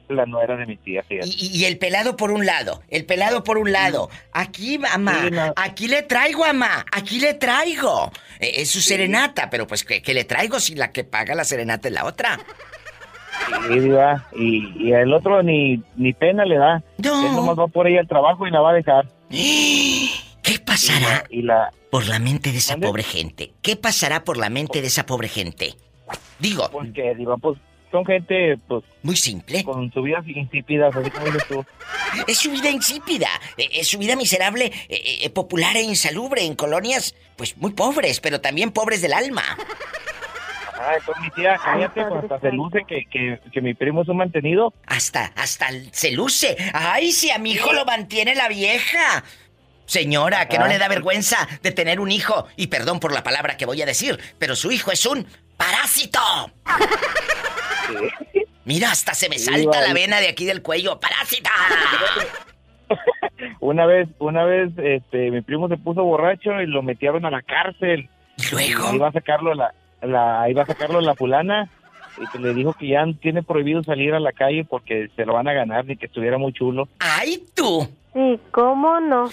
La 0.10 0.26
nuera 0.26 0.58
de 0.58 0.66
mi 0.66 0.76
tía, 0.78 1.02
fíjate. 1.04 1.30
Y, 1.30 1.48
y 1.58 1.66
el 1.66 1.78
pelado 1.78 2.18
por 2.18 2.32
un 2.32 2.46
lado, 2.46 2.84
el 2.90 3.06
pelado 3.06 3.44
por 3.44 3.58
un 3.58 3.72
lado. 3.72 4.10
Aquí, 4.34 4.78
mamá, 4.78 5.22
Sí, 5.24 5.32
no. 5.32 5.54
aquí 5.56 5.88
le 5.88 6.02
traigo, 6.04 6.42
mamá, 6.46 6.86
aquí 6.92 7.20
le 7.20 7.34
traigo. 7.34 8.12
Eh, 8.40 8.52
es 8.58 8.70
su 8.70 8.82
serenata, 8.82 9.50
pero 9.50 9.66
pues 9.66 9.84
¿qué, 9.86 10.02
qué 10.02 10.14
le 10.14 10.26
traigo 10.26 10.60
si 10.60 10.76
la 10.76 10.92
que 10.92 11.04
paga 11.06 11.34
la 11.34 11.46
serenata 11.46 11.88
es 11.88 11.94
la 11.94 12.06
otra? 12.06 12.38
Sí, 13.70 13.80
diva. 13.80 14.28
Y, 14.36 14.88
y 14.90 14.92
el 14.92 15.14
otro 15.14 15.42
ni, 15.42 15.82
ni 15.96 16.12
pena 16.14 16.44
le 16.46 16.58
da. 16.58 16.84
No. 16.98 17.26
Él 17.28 17.36
nomás 17.36 17.58
va 17.58 17.68
por 17.68 17.88
ella 17.88 18.02
al 18.02 18.08
trabajo 18.08 18.46
y 18.46 18.52
la 18.52 18.60
va 18.60 18.72
a 18.72 18.74
dejar. 18.74 19.06
¿Qué 20.52 20.60
pasará 20.60 21.24
Y 21.30 21.42
la... 21.44 21.72
por 21.90 22.08
la 22.08 22.20
mente 22.20 22.52
de 22.52 22.58
esa 22.58 22.74
¿Mande? 22.74 22.88
pobre 22.88 23.04
gente? 23.04 23.52
¿Qué 23.62 23.76
pasará 23.76 24.24
por 24.24 24.38
la 24.38 24.50
mente 24.50 24.82
de 24.82 24.88
esa 24.88 25.06
pobre 25.06 25.28
gente? 25.30 25.76
Digo, 26.40 26.70
Pues 26.72 26.92
que, 26.94 27.16
diva, 27.16 27.38
pues 27.38 27.58
son 27.92 28.06
gente, 28.06 28.58
pues, 28.68 28.84
muy 29.04 29.16
simple. 29.16 29.64
con 29.64 29.92
su 29.94 30.02
vida 30.02 30.22
insípida, 30.26 30.88
así 30.88 31.10
como 31.10 31.26
dices 31.28 31.48
tú. 31.48 31.66
Es 32.28 32.38
su 32.40 32.52
vida 32.52 32.70
insípida, 32.70 33.30
eh, 33.58 33.70
es 33.74 33.88
su 33.88 33.98
vida 33.98 34.16
miserable, 34.16 34.72
eh, 34.90 35.20
eh, 35.22 35.30
popular 35.30 35.76
e 35.78 35.82
insalubre 35.84 36.44
en 36.44 36.56
colonias, 36.56 37.16
pues 37.38 37.56
muy 37.58 37.72
pobres, 37.72 38.20
pero 38.20 38.42
también 38.42 38.72
pobres 38.72 39.02
del 39.02 39.14
alma. 39.14 39.44
Ah, 40.74 40.96
entonces 40.98 41.24
mi 41.24 41.30
tía, 41.32 41.60
cállate, 41.64 42.04
pues 42.06 42.24
hasta 42.24 42.40
se 42.40 42.52
luce 42.52 42.80
que, 42.88 43.06
que, 43.06 43.40
que 43.54 43.62
mi 43.62 43.74
primo 43.74 44.02
es 44.02 44.08
un 44.10 44.18
mantenido. 44.18 44.74
Hasta, 44.88 45.26
hasta 45.36 45.68
se 45.92 46.12
luce. 46.12 46.58
Ay, 46.74 47.12
si 47.12 47.30
a 47.30 47.38
mi 47.38 47.52
hijo 47.52 47.72
lo 47.72 47.86
mantiene 47.86 48.34
la 48.36 48.48
vieja. 48.50 49.24
Señora, 49.92 50.48
que 50.48 50.58
no 50.58 50.68
le 50.68 50.78
da 50.78 50.88
vergüenza 50.88 51.50
de 51.62 51.72
tener 51.74 52.00
un 52.00 52.12
hijo. 52.12 52.48
Y 52.56 52.68
perdón 52.68 53.02
por 53.02 53.12
la 53.12 53.24
palabra 53.24 53.58
que 53.58 53.66
voy 53.66 53.82
a 53.82 53.86
decir, 53.86 54.18
pero 54.40 54.56
su 54.56 54.72
hijo 54.72 54.90
es 54.90 55.06
un 55.06 55.28
parásito. 55.58 56.22
Mira, 58.64 58.90
hasta 58.90 59.14
se 59.14 59.28
me 59.28 59.38
salta 59.38 59.82
la 59.82 59.94
vena 59.94 60.22
de 60.22 60.30
aquí 60.30 60.46
del 60.46 60.62
cuello. 60.62 60.98
¡Parásita! 60.98 61.52
Una 63.60 63.86
vez, 63.86 64.08
una 64.20 64.46
vez, 64.46 64.72
este, 64.78 65.30
mi 65.30 65.42
primo 65.42 65.68
se 65.68 65.76
puso 65.76 66.04
borracho 66.04 66.62
y 66.62 66.68
lo 66.68 66.84
metieron 66.84 67.26
a 67.26 67.30
la 67.30 67.42
cárcel. 67.42 68.10
¿Y 68.38 68.52
luego? 68.52 68.94
Iba 68.94 69.10
a 69.10 69.12
sacarlo 69.12 69.54
la, 69.56 69.74
la, 70.02 70.50
iba 70.50 70.64
a 70.64 70.68
sacarlo 70.68 71.02
la 71.02 71.16
fulana 71.16 71.70
y 72.34 72.38
le 72.38 72.54
dijo 72.54 72.74
que 72.74 72.88
ya 72.88 73.06
tiene 73.22 73.44
prohibido 73.44 73.84
salir 73.84 74.14
a 74.14 74.20
la 74.22 74.32
calle 74.32 74.64
porque 74.64 75.10
se 75.16 75.26
lo 75.26 75.34
van 75.34 75.50
a 75.50 75.54
ganar 75.54 75.86
ni 75.86 75.98
que 75.98 76.06
estuviera 76.06 76.38
muy 76.38 76.54
chulo. 76.54 76.88
¡Ay, 77.00 77.44
tú! 77.54 77.90
Sí, 78.14 78.40
¿cómo 78.52 79.00
no? 79.00 79.30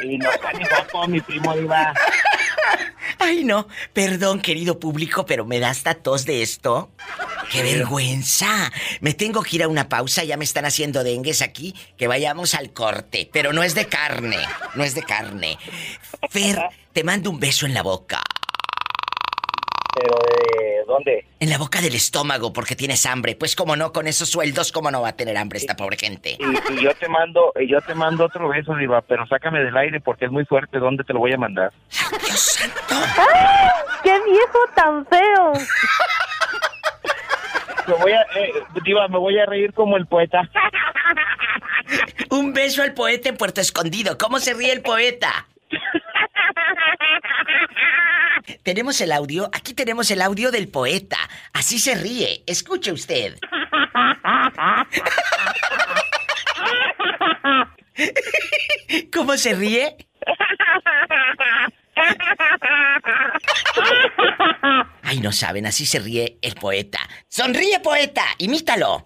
Y 0.00 0.18
no 0.18 0.30
está 0.30 0.52
ni 0.52 0.64
guapo 0.64 1.06
mi 1.06 1.20
primo 1.20 1.56
iba. 1.56 1.94
Ay, 3.18 3.44
no. 3.44 3.68
Perdón, 3.92 4.40
querido 4.40 4.80
público, 4.80 5.24
pero 5.26 5.44
me 5.44 5.60
da 5.60 5.70
hasta 5.70 5.94
tos 5.94 6.24
de 6.24 6.42
esto. 6.42 6.90
¡Qué 7.52 7.62
vergüenza! 7.62 8.72
Me 9.00 9.14
tengo 9.14 9.42
que 9.42 9.56
ir 9.56 9.62
a 9.62 9.68
una 9.68 9.88
pausa, 9.88 10.24
ya 10.24 10.36
me 10.36 10.44
están 10.44 10.64
haciendo 10.64 11.04
dengues 11.04 11.40
aquí. 11.40 11.74
Que 11.96 12.08
vayamos 12.08 12.54
al 12.54 12.72
corte. 12.72 13.30
Pero 13.32 13.52
no 13.52 13.62
es 13.62 13.76
de 13.76 13.86
carne, 13.86 14.38
no 14.74 14.82
es 14.82 14.96
de 14.96 15.02
carne. 15.02 15.56
Fer, 16.30 16.58
te 16.92 17.04
mando 17.04 17.30
un 17.30 17.38
beso 17.38 17.66
en 17.66 17.74
la 17.74 17.82
boca. 17.82 18.22
Pero 19.94 20.16
de 20.16 20.31
dónde? 21.04 21.26
En 21.40 21.50
la 21.50 21.58
boca 21.58 21.80
del 21.80 21.94
estómago, 21.94 22.52
porque 22.52 22.76
tienes 22.76 23.04
hambre. 23.06 23.34
Pues 23.34 23.56
como 23.56 23.76
no, 23.76 23.92
con 23.92 24.06
esos 24.06 24.28
sueldos, 24.28 24.72
¿cómo 24.72 24.90
no 24.90 25.02
va 25.02 25.08
a 25.08 25.16
tener 25.16 25.36
hambre 25.36 25.58
esta 25.58 25.76
pobre 25.76 25.96
gente? 25.96 26.36
Y, 26.38 26.74
y 26.74 26.82
yo 26.82 26.94
te 26.94 27.08
mando, 27.08 27.52
y 27.60 27.68
yo 27.68 27.80
te 27.80 27.94
mando 27.94 28.24
otro 28.24 28.48
beso, 28.48 28.74
Diva, 28.74 29.00
pero 29.02 29.26
sácame 29.26 29.60
del 29.60 29.76
aire 29.76 30.00
porque 30.00 30.26
es 30.26 30.30
muy 30.30 30.44
fuerte. 30.44 30.78
¿Dónde 30.78 31.04
te 31.04 31.12
lo 31.12 31.18
voy 31.20 31.32
a 31.32 31.38
mandar? 31.38 31.72
¡Dios 32.24 32.40
santo! 32.40 32.94
¡Qué 34.02 34.20
viejo 34.24 34.58
tan 34.74 35.06
feo! 35.06 35.52
Me 37.88 37.94
voy 37.94 38.12
a, 38.12 38.20
eh, 38.36 38.52
Diva, 38.84 39.08
me 39.08 39.18
voy 39.18 39.38
a 39.38 39.46
reír 39.46 39.72
como 39.72 39.96
el 39.96 40.06
poeta. 40.06 40.48
Un 42.30 42.52
beso 42.52 42.82
al 42.82 42.94
poeta 42.94 43.28
en 43.28 43.36
Puerto 43.36 43.60
Escondido. 43.60 44.16
¿Cómo 44.18 44.38
se 44.38 44.54
ríe 44.54 44.72
el 44.72 44.82
poeta? 44.82 45.48
Tenemos 48.62 49.00
el 49.00 49.12
audio, 49.12 49.50
aquí 49.52 49.74
tenemos 49.74 50.10
el 50.10 50.22
audio 50.22 50.50
del 50.50 50.68
poeta. 50.68 51.18
Así 51.52 51.78
se 51.78 51.94
ríe. 51.94 52.42
Escuche 52.46 52.92
usted. 52.92 53.36
¿Cómo 59.12 59.36
se 59.36 59.54
ríe? 59.54 59.96
Ay, 65.02 65.20
no 65.20 65.32
saben, 65.32 65.66
así 65.66 65.84
se 65.84 65.98
ríe 65.98 66.38
el 66.40 66.54
poeta. 66.54 67.00
¡Sonríe, 67.28 67.80
poeta! 67.80 68.24
¡Imítalo! 68.38 69.04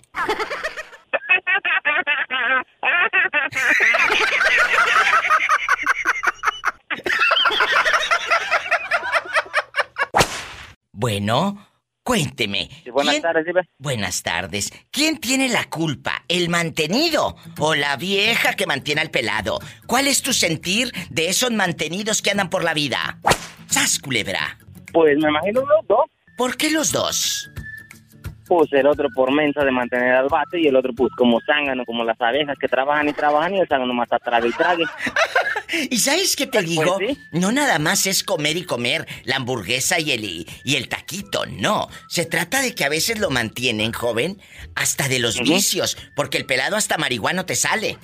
Bueno, 11.06 11.64
cuénteme. 12.02 12.68
buenas 12.92 13.12
¿quién- 13.12 13.22
tardes, 13.22 13.46
Diva. 13.46 13.62
Buenas 13.78 14.24
tardes. 14.24 14.72
¿Quién 14.90 15.18
tiene 15.18 15.48
la 15.48 15.70
culpa? 15.70 16.24
¿El 16.26 16.48
mantenido 16.48 17.36
o 17.60 17.76
la 17.76 17.96
vieja 17.96 18.54
que 18.54 18.66
mantiene 18.66 19.02
al 19.02 19.12
pelado? 19.12 19.60
¿Cuál 19.86 20.08
es 20.08 20.20
tu 20.20 20.32
sentir 20.32 20.90
de 21.10 21.28
esos 21.28 21.52
mantenidos 21.52 22.22
que 22.22 22.32
andan 22.32 22.50
por 22.50 22.64
la 22.64 22.74
vida? 22.74 23.20
¡Sas, 23.68 24.00
culebra! 24.00 24.58
Pues 24.92 25.16
me 25.18 25.28
imagino 25.28 25.60
los 25.60 25.86
dos. 25.86 26.06
¿Por 26.36 26.56
qué 26.56 26.70
los 26.72 26.90
dos? 26.90 27.52
Pues 28.46 28.72
el 28.72 28.86
otro 28.86 29.08
por 29.10 29.32
mensa 29.32 29.64
de 29.64 29.70
mantener 29.70 30.14
al 30.14 30.28
bate 30.28 30.60
y 30.60 30.66
el 30.68 30.76
otro 30.76 30.92
pues 30.92 31.12
como 31.16 31.40
zángano, 31.40 31.84
como 31.84 32.04
las 32.04 32.20
abejas 32.20 32.56
que 32.58 32.68
trabajan 32.68 33.08
y 33.08 33.12
trabajan 33.12 33.54
y 33.54 33.60
el 33.60 33.68
zángano 33.68 33.92
más 33.92 34.08
trague 34.24 34.48
y 34.48 34.52
trague. 34.52 34.84
¿Y 35.90 35.98
sabes 35.98 36.36
qué 36.36 36.46
te 36.46 36.62
digo? 36.62 36.96
Pues 36.98 37.10
sí. 37.10 37.18
No 37.32 37.52
nada 37.52 37.78
más 37.78 38.06
es 38.06 38.22
comer 38.22 38.56
y 38.56 38.64
comer 38.64 39.06
la 39.24 39.36
hamburguesa 39.36 39.98
y 40.00 40.12
el, 40.12 40.24
y 40.64 40.76
el 40.76 40.88
taquito, 40.88 41.44
no. 41.46 41.88
Se 42.08 42.24
trata 42.24 42.62
de 42.62 42.74
que 42.74 42.84
a 42.84 42.88
veces 42.88 43.18
lo 43.18 43.30
mantienen, 43.30 43.92
joven, 43.92 44.38
hasta 44.74 45.08
de 45.08 45.18
los 45.18 45.40
vicios, 45.40 45.96
porque 46.14 46.38
el 46.38 46.46
pelado 46.46 46.76
hasta 46.76 46.98
marihuano 46.98 47.46
te 47.46 47.56
sale. 47.56 47.98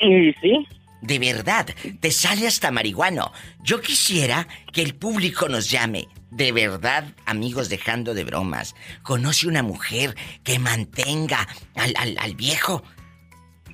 Y 0.00 0.32
sí, 0.40 0.66
De 1.00 1.18
verdad, 1.18 1.66
te 2.00 2.10
sale 2.10 2.46
hasta 2.46 2.70
marihuano. 2.70 3.32
Yo 3.62 3.80
quisiera 3.80 4.46
que 4.72 4.82
el 4.82 4.94
público 4.94 5.48
nos 5.48 5.70
llame. 5.70 6.08
De 6.34 6.50
verdad, 6.52 7.04
amigos, 7.26 7.68
dejando 7.68 8.12
de 8.14 8.24
bromas. 8.24 8.74
Conoce 9.02 9.46
una 9.46 9.62
mujer 9.62 10.14
que 10.42 10.58
mantenga 10.58 11.46
al, 11.76 11.94
al- 11.96 12.16
al 12.18 12.34
viejo. 12.34 12.82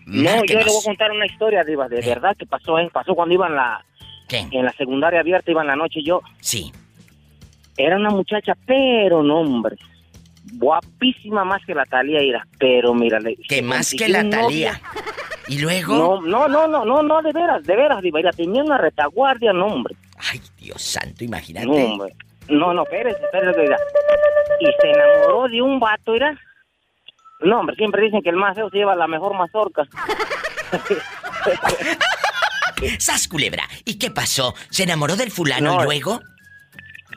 no, 0.07 0.45
yo 0.45 0.59
le 0.59 0.65
voy 0.65 0.81
a 0.81 0.85
contar 0.85 1.11
una 1.11 1.27
historia, 1.27 1.65
Diva, 1.65 1.89
de 1.89 2.01
verdad 2.01 2.37
que 2.39 2.47
pasó, 2.47 2.79
¿eh? 2.79 2.91
Pasó 2.93 3.15
cuando 3.15 3.35
iba 3.35 3.47
en 3.47 3.57
la, 3.57 3.85
¿Qué? 4.29 4.47
en 4.51 4.65
la 4.65 4.73
secundaria 4.73 5.21
abierta, 5.21 5.51
iba 5.51 5.63
en 5.63 5.69
la 5.69 5.77
noche 5.77 6.01
yo. 6.05 6.21
Sí. 6.41 6.71
Era 7.79 7.97
una 7.97 8.11
muchacha, 8.11 8.55
pero 8.67 9.23
no, 9.23 9.41
hombre. 9.41 9.77
Guapísima 10.53 11.45
más 11.45 11.65
que 11.65 11.75
la 11.75 11.85
Talía 11.87 12.21
era, 12.21 12.47
pero 12.59 12.93
mírale. 12.95 13.37
Que 13.49 13.63
más 13.63 13.95
que 13.97 14.09
la. 14.09 14.29
Talía. 14.29 14.81
Y 15.49 15.59
luego. 15.59 15.97
No, 15.97 16.21
no, 16.21 16.49
no, 16.49 16.67
no, 16.69 16.85
no, 16.85 17.03
no, 17.03 17.23
de 17.23 17.33
veras, 17.33 17.63
de 17.65 17.77
veras, 17.77 18.03
Diva. 18.03 18.19
Mira, 18.19 18.33
tenía 18.33 18.63
una 18.63 18.77
retaguardia, 18.79 19.53
no, 19.53 19.67
hombre. 19.67 19.95
Ay, 20.31 20.41
Dios 20.59 20.83
santo, 20.83 21.25
imagínate. 21.25 21.67
No, 21.67 21.73
hombre. 21.73 22.15
No, 22.49 22.75
no, 22.75 22.83
espérese, 22.83 23.23
espérese, 23.23 23.61
mira. 23.61 23.77
Y 24.61 24.67
se 24.81 24.91
enamoró 24.91 25.49
de 25.49 25.63
un 25.63 25.79
vato, 25.79 26.15
¿era? 26.15 26.37
No, 27.41 27.61
hombre, 27.61 27.77
siempre 27.77 28.03
dicen 28.03 28.23
que 28.23 28.31
el 28.31 28.37
más 28.37 28.57
feo 28.57 28.69
se 28.71 28.79
lleva 28.79 28.95
la 28.95 29.07
mejor 29.07 29.35
mazorca. 29.35 29.85
¡Sas, 32.99 33.29
culebra! 33.29 33.65
¿Y 33.85 33.99
qué 33.99 34.11
pasó? 34.11 34.55
¿Se 34.71 34.85
enamoró 34.85 35.17
del 35.17 35.31
fulano 35.31 35.75
No, 35.75 35.81
y 35.83 35.85
luego? 35.85 36.21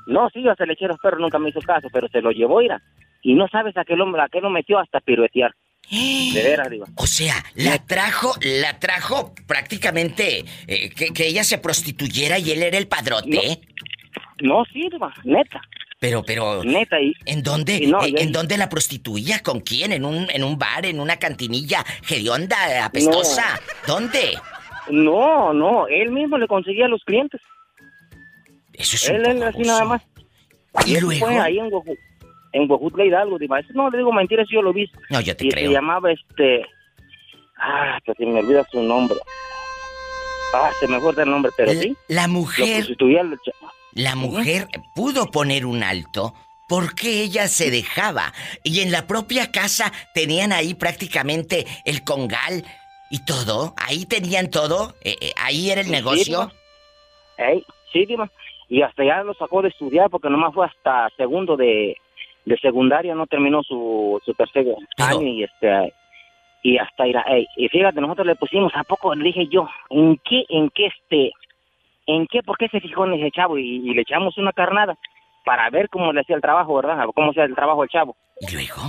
No, 0.08 0.30
sí, 0.34 0.48
hasta 0.48 0.64
el 0.64 0.70
lechero 0.70 0.98
perro 1.02 1.20
nunca 1.20 1.40
me 1.40 1.50
hizo 1.50 1.62
caso, 1.62 1.88
pero 1.92 2.08
se 2.10 2.22
lo 2.22 2.32
llevó, 2.32 2.62
¿era? 2.62 2.82
Y 3.22 3.36
no 3.36 3.48
sabes 3.48 3.76
a 3.78 3.86
qué 3.86 3.94
hombre, 3.94 4.22
a 4.22 4.28
qué 4.30 4.42
lo 4.42 4.50
metió 4.50 4.80
hasta 4.80 5.00
piruetear. 5.00 5.52
De 5.90 6.42
veras, 6.44 6.70
digo. 6.70 6.86
O 6.96 7.08
sea, 7.08 7.36
la 7.56 7.78
trajo, 7.80 8.34
la 8.42 8.80
trajo 8.80 9.34
prácticamente 9.48 10.46
eh, 10.68 10.90
que, 10.90 11.14
que 11.14 11.28
ella 11.28 11.44
se 11.44 11.58
prostituyera 11.58 12.40
y 12.40 12.52
él 12.52 12.64
era 12.64 12.78
el 12.78 12.88
padrote. 12.88 13.30
No 13.30 13.42
sirva, 14.72 15.14
neta, 15.24 15.62
Pero, 16.00 16.24
pero, 16.24 16.64
neta. 16.64 17.00
Y, 17.00 17.14
¿en 17.26 17.42
dónde, 17.44 17.78
y 17.78 17.88
no, 17.88 18.06
y- 18.06 18.16
en 18.18 18.32
dónde 18.32 18.58
la 18.58 18.68
prostituía? 18.70 19.40
¿Con 19.42 19.62
quién? 19.62 19.92
¿En 19.94 20.04
un, 20.06 20.28
en 20.30 20.44
un 20.44 20.58
bar, 20.60 20.86
en 20.86 21.00
una 21.00 21.18
cantinilla 21.18 21.84
hedionda, 22.10 22.58
eh, 22.74 22.80
apestosa? 22.80 23.60
¿Dónde? 23.88 24.38
no, 24.90 25.54
no, 25.54 25.88
él 25.88 26.12
mismo 26.12 26.38
le 26.38 26.46
conseguía 26.48 26.86
a 26.86 26.90
los 26.90 27.04
clientes. 27.06 27.40
Eso 28.74 28.96
es 28.98 29.08
Él, 29.10 29.26
él 29.26 29.44
así 29.44 29.62
nada 29.62 29.86
más. 29.86 30.02
¿Y 30.86 30.96
eso 30.96 31.06
luego? 31.06 31.26
Fue 31.28 31.38
ahí 31.40 31.60
en 31.60 31.70
Guajú- 31.70 31.98
en 32.54 32.68
Guajutla 32.68 33.06
Hidalgo. 33.06 33.38
Eso 33.40 33.74
no 33.76 33.90
le 33.90 34.00
digo 34.00 34.12
mentiras, 34.12 34.48
yo 34.52 34.62
lo 34.62 34.74
vi. 34.74 34.92
No, 35.10 35.22
yo 35.22 35.36
te 35.38 35.46
y 35.46 35.50
creo. 35.52 35.68
se 35.68 35.74
llamaba 35.74 36.12
este. 36.12 36.66
Ah, 37.58 37.98
que 38.04 38.14
se 38.16 38.26
me 38.26 38.40
olvida 38.40 38.66
su 38.72 38.82
nombre. 38.82 39.18
Ah, 40.56 40.70
se 40.80 40.88
me 40.88 40.98
acuerda 40.98 41.24
el 41.24 41.30
nombre, 41.30 41.52
pero 41.56 41.72
sí. 41.72 41.96
La 42.10 42.28
Lo 42.28 42.34
mujer, 42.34 42.76
prostituía 42.78 43.22
al 43.22 43.38
cha- 43.46 43.52
la 43.96 44.16
mujer 44.16 44.68
pudo 44.96 45.32
poner 45.32 45.66
un 45.66 45.84
alto 45.84 46.34
porque 46.68 47.22
ella 47.24 47.48
se 47.48 47.70
dejaba. 47.70 48.34
Y 48.64 48.82
en 48.82 48.92
la 48.92 49.06
propia 49.08 49.52
casa 49.52 49.92
tenían 50.14 50.52
ahí 50.52 50.74
prácticamente 50.74 51.66
el 51.86 52.04
congal 52.04 52.64
y 53.10 53.24
todo. 53.26 53.74
Ahí 53.78 54.06
tenían 54.06 54.50
todo. 54.50 54.96
eh, 55.04 55.16
eh, 55.22 55.34
ahí 55.38 55.70
era 55.70 55.82
el 55.82 55.92
negocio. 55.92 56.52
sí. 57.92 58.08
Y 58.70 58.82
hasta 58.82 59.04
ya 59.04 59.24
lo 59.24 59.34
sacó 59.36 59.62
de 59.62 59.70
estudiar 59.70 60.10
porque 60.10 60.30
nomás 60.30 60.54
fue 60.54 60.66
hasta 60.66 61.10
segundo 61.16 61.56
de, 61.56 61.96
de 62.46 62.58
secundaria, 62.58 63.14
no 63.14 63.28
terminó 63.28 63.62
su, 63.62 64.20
su 64.26 64.34
tercer 64.34 64.66
año 64.98 65.28
y 65.28 65.44
este 65.44 65.94
y 66.64 66.78
hasta 66.78 67.06
ir 67.06 67.18
a, 67.18 67.22
ey, 67.24 67.46
y 67.58 67.68
fíjate, 67.68 68.00
nosotros 68.00 68.26
le 68.26 68.36
pusimos 68.36 68.72
a 68.74 68.86
poco, 68.86 69.14
le 69.14 69.26
dije 69.26 69.48
yo, 69.52 69.68
¿en 69.90 70.18
qué, 70.24 70.46
en 70.48 70.70
qué 70.70 70.88
este, 70.88 71.32
en 72.08 72.28
qué, 72.28 72.44
por 72.44 72.58
qué 72.58 72.68
se 72.70 72.80
fijó 72.82 73.06
en 73.06 73.14
ese 73.14 73.32
chavo? 73.32 73.58
Y, 73.58 73.78
y 73.90 73.94
le 73.94 74.02
echamos 74.02 74.38
una 74.38 74.52
carnada 74.54 74.96
para 75.46 75.70
ver 75.70 75.90
cómo 75.90 76.12
le 76.14 76.22
hacía 76.22 76.36
el 76.36 76.42
trabajo, 76.42 76.76
¿verdad? 76.76 77.06
Cómo 77.14 77.32
hacía 77.32 77.44
el 77.46 77.56
trabajo 77.56 77.84
el 77.84 77.90
chavo. 77.90 78.16
Y 78.40 78.54
luego. 78.54 78.82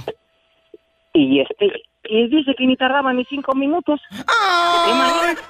Y 1.12 1.40
este, 1.40 1.70
y 2.04 2.28
dice 2.28 2.54
que 2.56 2.66
ni 2.66 2.76
tardaba 2.76 3.12
ni 3.12 3.24
cinco 3.26 3.54
minutos. 3.54 4.00
¿Te 4.10 4.90
imaginas? 4.90 5.48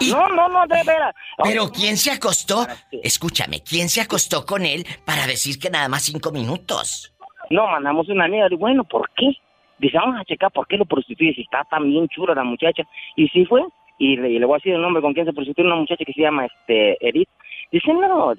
Y- 0.00 0.10
No, 0.12 0.28
no, 0.28 0.48
no, 0.48 0.66
de 0.66 0.82
veras. 0.84 1.14
Pero 1.42 1.68
¿quién 1.70 1.96
se 1.96 2.10
acostó? 2.10 2.66
Que- 2.90 3.00
Escúchame, 3.02 3.60
¿quién 3.62 3.88
se 3.88 4.00
acostó 4.00 4.44
con 4.46 4.64
él 4.64 4.84
para 5.04 5.26
decir 5.26 5.58
que 5.58 5.70
nada 5.70 5.88
más 5.88 6.02
cinco 6.04 6.30
minutos? 6.30 7.12
No, 7.50 7.66
mandamos 7.66 8.08
una 8.08 8.24
amiga. 8.24 8.48
Digo, 8.48 8.60
bueno, 8.60 8.84
¿por 8.84 9.10
qué? 9.16 9.32
Dice, 9.78 9.98
vamos 9.98 10.18
a 10.20 10.24
checar 10.24 10.50
por 10.52 10.66
qué 10.66 10.76
lo 10.76 10.84
prostituye. 10.86 11.34
Si 11.34 11.42
está 11.42 11.64
tan 11.64 11.84
bien 11.90 12.08
chula 12.08 12.34
la 12.34 12.44
muchacha. 12.44 12.84
Y 13.16 13.28
sí 13.28 13.44
fue. 13.46 13.62
Y 13.98 14.16
le, 14.16 14.30
y 14.30 14.38
le 14.38 14.46
voy 14.46 14.54
a 14.54 14.58
decir 14.58 14.74
el 14.74 14.82
nombre 14.82 15.02
con 15.02 15.12
quien 15.14 15.26
se 15.26 15.32
prostituye. 15.32 15.66
Una 15.66 15.76
muchacha 15.76 16.04
que 16.04 16.12
se 16.12 16.22
llama 16.22 16.46
este 16.46 16.96
Edith. 17.06 17.28
Dice, 17.70 17.92
no, 17.92 18.34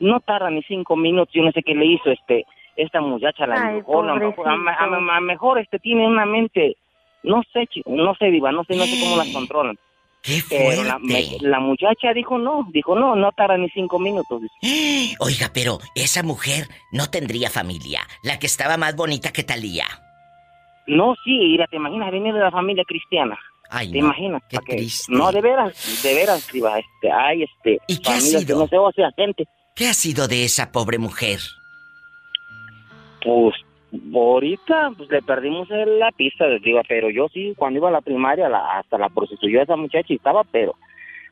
no 0.00 0.20
tarda 0.20 0.50
ni 0.50 0.62
cinco 0.62 0.96
minutos. 0.96 1.32
Yo 1.34 1.42
no 1.42 1.52
sé 1.52 1.62
qué 1.62 1.74
le 1.74 1.86
hizo 1.86 2.10
este 2.10 2.44
esta 2.76 3.00
muchacha. 3.00 3.46
La 3.46 3.54
Ay, 3.68 3.76
mejor, 3.76 4.04
a, 4.10 4.14
lo 4.14 4.28
mejor- 4.28 4.48
a, 4.48 4.52
a- 4.52 4.84
a- 4.84 5.16
a 5.16 5.20
mejor 5.20 5.58
este 5.58 5.78
tiene 5.78 6.06
una 6.06 6.26
mente... 6.26 6.76
No 7.22 7.42
sé, 7.52 7.66
no 7.86 8.14
sé, 8.14 8.26
Diva, 8.26 8.52
no 8.52 8.62
sé, 8.64 8.76
no 8.76 8.84
sé 8.84 9.00
cómo 9.02 9.16
las 9.16 9.28
controlan. 9.32 9.76
¡Qué 10.22 10.40
Pero 10.48 10.84
la, 10.84 10.98
me- 10.98 11.38
la 11.40 11.58
muchacha 11.60 12.12
dijo 12.12 12.36
no, 12.38 12.66
dijo 12.72 12.94
no, 12.96 13.16
no 13.16 13.32
tarda 13.32 13.56
ni 13.56 13.68
cinco 13.70 13.98
minutos. 13.98 14.42
Oiga, 15.20 15.50
pero 15.54 15.78
esa 15.94 16.22
mujer 16.22 16.66
no 16.92 17.08
tendría 17.10 17.48
familia. 17.48 18.00
La 18.22 18.38
que 18.38 18.46
estaba 18.46 18.76
más 18.76 18.94
bonita 18.94 19.32
que 19.32 19.42
Talía. 19.42 19.86
No, 20.86 21.14
sí, 21.24 21.36
mira, 21.38 21.66
te 21.66 21.76
imaginas 21.76 22.12
venir 22.12 22.32
de 22.34 22.40
la 22.40 22.50
familia 22.50 22.84
cristiana. 22.86 23.36
Ay, 23.70 23.90
¿Te 23.92 23.98
no, 23.98 24.06
imaginas? 24.06 24.42
Qué 24.48 24.58
triste. 24.58 25.12
No, 25.12 25.30
de 25.32 25.40
veras, 25.40 26.02
de 26.02 26.14
veras, 26.14 26.50
Diva, 26.52 26.78
este, 26.78 27.10
hay 27.12 27.42
este, 27.42 27.78
¿Y 27.88 27.98
qué 27.98 28.10
ha 28.12 28.20
sido? 28.20 28.58
no 28.60 28.68
sé, 28.68 28.78
o 28.78 28.92
sea, 28.92 29.10
gente. 29.16 29.44
¿Qué 29.74 29.88
ha 29.88 29.94
sido 29.94 30.26
de 30.28 30.44
esa 30.44 30.70
pobre 30.72 30.98
mujer? 30.98 31.40
Pues, 33.22 33.54
ahorita, 34.14 34.92
pues, 34.96 35.10
le 35.10 35.22
perdimos 35.22 35.68
la 35.70 36.12
pista, 36.12 36.46
Diva, 36.62 36.82
pero 36.88 37.10
yo 37.10 37.26
sí, 37.32 37.54
cuando 37.56 37.78
iba 37.78 37.88
a 37.88 37.92
la 37.92 38.00
primaria, 38.00 38.48
la- 38.48 38.78
hasta 38.78 38.98
la 38.98 39.08
prostituyó 39.08 39.60
a 39.60 39.64
esa 39.64 39.76
muchacha 39.76 40.06
y 40.12 40.16
estaba, 40.16 40.44
pero, 40.44 40.74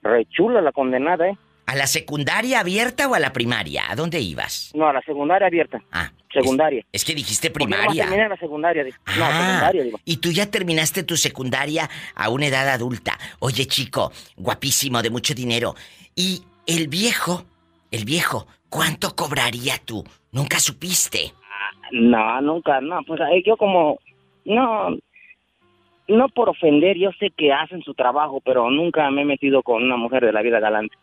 rechula 0.02 0.60
la 0.60 0.72
condenada, 0.72 1.28
¿eh? 1.28 1.36
¿A 1.66 1.74
la 1.76 1.86
secundaria 1.86 2.60
abierta 2.60 3.08
o 3.08 3.14
a 3.14 3.18
la 3.20 3.32
primaria? 3.32 3.84
¿A 3.90 3.96
dónde 3.96 4.20
ibas? 4.20 4.70
No, 4.74 4.86
a 4.88 4.92
la 4.92 5.00
secundaria 5.02 5.46
abierta, 5.46 5.78
Ah, 5.92 6.10
secundaria. 6.32 6.80
Es, 6.92 7.02
es 7.02 7.04
que 7.04 7.14
dijiste 7.14 7.50
primaria. 7.50 8.04
terminé 8.04 8.28
la 8.28 8.36
secundaria, 8.36 8.84
Diva. 8.84 8.96
No, 9.16 9.24
Ah, 9.24 9.46
secundaria, 9.46 9.82
Diva. 9.84 9.98
y 10.04 10.16
tú 10.18 10.30
ya 10.30 10.50
terminaste 10.50 11.02
tu 11.04 11.16
secundaria 11.16 11.88
a 12.14 12.28
una 12.28 12.46
edad 12.46 12.68
adulta. 12.68 13.18
Oye, 13.38 13.66
chico, 13.66 14.12
guapísimo, 14.36 15.00
de 15.02 15.10
mucho 15.10 15.34
dinero. 15.34 15.74
Y 16.14 16.42
el 16.66 16.88
viejo, 16.88 17.44
el 17.90 18.04
viejo, 18.04 18.46
¿cuánto 18.68 19.16
cobraría 19.16 19.74
tú? 19.84 20.04
Nunca 20.32 20.58
supiste. 20.58 21.32
No, 21.92 22.40
nunca, 22.42 22.80
no, 22.80 23.00
pues 23.06 23.20
yo 23.46 23.56
como, 23.56 23.98
no, 24.44 24.90
no 26.08 26.28
por 26.28 26.48
ofender, 26.50 26.96
yo 26.98 27.10
sé 27.18 27.30
que 27.36 27.52
hacen 27.52 27.82
su 27.82 27.94
trabajo, 27.94 28.40
pero 28.44 28.70
nunca 28.70 29.08
me 29.10 29.22
he 29.22 29.24
metido 29.24 29.62
con 29.62 29.82
una 29.82 29.96
mujer 29.96 30.24
de 30.26 30.32
la 30.32 30.42
vida 30.42 30.60
galante. 30.60 30.94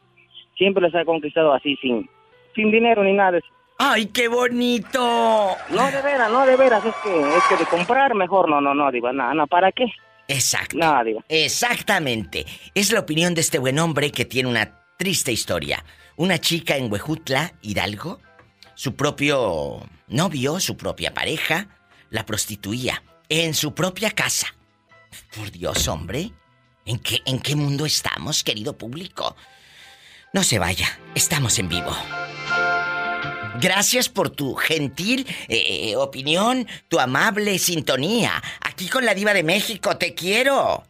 Siempre 0.62 0.84
les 0.84 0.94
he 0.94 1.04
conquistado 1.06 1.52
así, 1.54 1.76
sin, 1.78 2.08
sin 2.54 2.70
dinero 2.70 3.04
ni 3.04 3.14
nada 3.14 3.32
de 3.32 3.38
eso. 3.40 3.48
¡Ay, 3.80 4.06
qué 4.06 4.28
bonito! 4.28 5.00
No, 5.72 5.92
de 5.92 6.02
veras, 6.04 6.32
no, 6.32 6.46
de 6.46 6.56
veras, 6.56 6.86
es 6.86 6.94
que, 7.04 7.20
es 7.20 7.44
que 7.50 7.58
de 7.58 7.66
comprar 7.66 8.14
mejor, 8.14 8.48
no, 8.48 8.62
no, 8.62 8.76
no, 8.76 8.92
diva, 8.92 9.12
nada, 9.12 9.34
no, 9.34 9.48
¿para 9.48 9.72
qué? 9.72 9.86
Exacto. 10.28 10.78
Nada, 10.78 11.04
diva. 11.04 11.26
Exactamente. 11.30 12.46
Es 12.76 12.92
la 12.92 13.00
opinión 13.00 13.34
de 13.34 13.42
este 13.42 13.58
buen 13.58 13.80
hombre 13.80 14.12
que 14.12 14.24
tiene 14.24 14.50
una 14.50 14.86
triste 15.00 15.32
historia. 15.32 15.84
Una 16.16 16.38
chica 16.38 16.78
en 16.78 16.92
Huejutla, 16.92 17.54
Hidalgo, 17.64 18.20
su 18.76 18.96
propio 18.96 19.80
novio, 20.10 20.60
su 20.60 20.78
propia 20.78 21.12
pareja, 21.12 21.70
la 22.12 22.24
prostituía 22.24 23.02
en 23.30 23.56
su 23.56 23.74
propia 23.74 24.12
casa. 24.12 24.54
Por 25.36 25.50
Dios, 25.50 25.88
hombre. 25.88 26.30
¿En 26.86 27.00
qué, 27.00 27.18
¿En 27.26 27.40
qué 27.40 27.56
mundo 27.56 27.88
estamos, 27.88 28.44
querido 28.44 28.78
público? 28.78 29.36
No 30.34 30.44
se 30.44 30.60
vaya, 30.60 30.88
estamos 31.14 31.60
en 31.60 31.68
vivo. 31.68 31.92
Gracias 33.60 34.08
por 34.08 34.30
tu 34.30 34.56
gentil 34.56 35.28
eh, 35.50 35.94
opinión, 35.98 36.66
tu 36.88 37.00
amable 37.00 37.60
sintonía. 37.60 38.42
Aquí 38.62 38.88
con 38.88 39.06
la 39.06 39.14
diva 39.14 39.34
de 39.34 39.44
México, 39.44 39.98
te 39.98 40.14
quiero. 40.14 40.84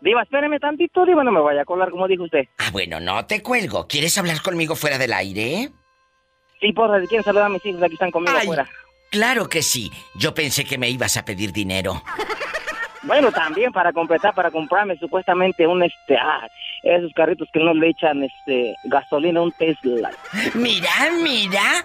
Diva, 0.00 0.22
espéreme 0.22 0.58
tantito, 0.58 1.04
diva, 1.04 1.22
no 1.22 1.30
me 1.30 1.40
vaya 1.40 1.62
a 1.62 1.64
colar 1.66 1.90
como 1.90 2.08
dijo 2.08 2.24
usted. 2.24 2.48
Ah, 2.58 2.70
bueno, 2.72 2.98
no 2.98 3.26
te 3.26 3.42
cuelgo. 3.42 3.86
¿Quieres 3.86 4.16
hablar 4.16 4.40
conmigo 4.40 4.74
fuera 4.74 4.96
del 4.96 5.12
aire? 5.12 5.70
Sí, 6.58 6.72
porra, 6.72 6.98
si 7.00 7.06
quieren 7.08 7.24
saludar 7.24 7.46
a 7.46 7.50
mis 7.50 7.64
hijos, 7.66 7.82
aquí 7.82 7.92
están 7.94 8.10
conmigo 8.10 8.34
Ay, 8.34 8.44
afuera. 8.44 8.68
Claro 9.10 9.50
que 9.50 9.62
sí. 9.62 9.92
Yo 10.14 10.32
pensé 10.32 10.64
que 10.64 10.78
me 10.78 10.88
ibas 10.88 11.18
a 11.18 11.24
pedir 11.26 11.52
dinero. 11.52 12.02
Bueno, 13.04 13.32
también 13.32 13.72
para 13.72 13.92
completar, 13.92 14.32
para 14.34 14.50
comprarme 14.50 14.96
supuestamente 14.96 15.66
un, 15.66 15.82
este, 15.82 16.16
ah, 16.16 16.46
esos 16.82 17.12
carritos 17.14 17.48
que 17.52 17.60
no 17.60 17.74
le 17.74 17.88
echan, 17.88 18.22
este, 18.22 18.74
gasolina, 18.84 19.42
un 19.42 19.52
Tesla. 19.52 20.10
Mira, 20.54 20.90
mira. 21.22 21.84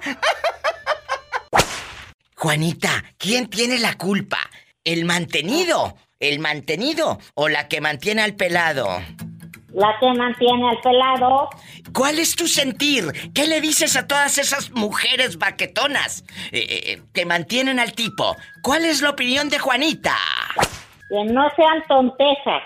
Juanita, 2.36 3.03
¿quién 3.17 3.49
tiene 3.49 3.80
la 3.80 3.95
culpa? 3.95 4.38
¿El 4.84 5.06
mantenido? 5.06 5.95
¿El 6.19 6.39
mantenido 6.39 7.19
o 7.34 7.49
la 7.49 7.67
que 7.67 7.82
mantiene 7.82 8.21
al 8.21 8.36
pelado? 8.36 8.88
La 9.73 9.95
que 9.99 10.13
mantiene 10.17 10.69
al 10.69 10.80
pelado. 10.82 11.49
¿Cuál 11.93 12.19
es 12.19 12.36
tu 12.36 12.47
sentir? 12.47 13.32
¿Qué 13.34 13.47
le 13.47 13.60
dices 13.60 13.95
a 13.95 14.08
todas 14.08 14.38
esas 14.38 14.71
mujeres 14.71 15.38
baquetonas 15.39 16.23
eh, 16.51 16.65
eh, 16.69 17.01
que 17.13 17.25
mantienen 17.25 17.80
al 17.80 17.93
tipo? 17.93 18.36
¿Cuál 18.62 18.86
es 18.86 19.01
la 19.01 19.10
opinión 19.10 19.49
de 19.49 19.60
Juanita? 19.60 20.15
Que 21.10 21.24
no 21.26 21.50
sean 21.56 21.84
tontezas. 21.88 22.63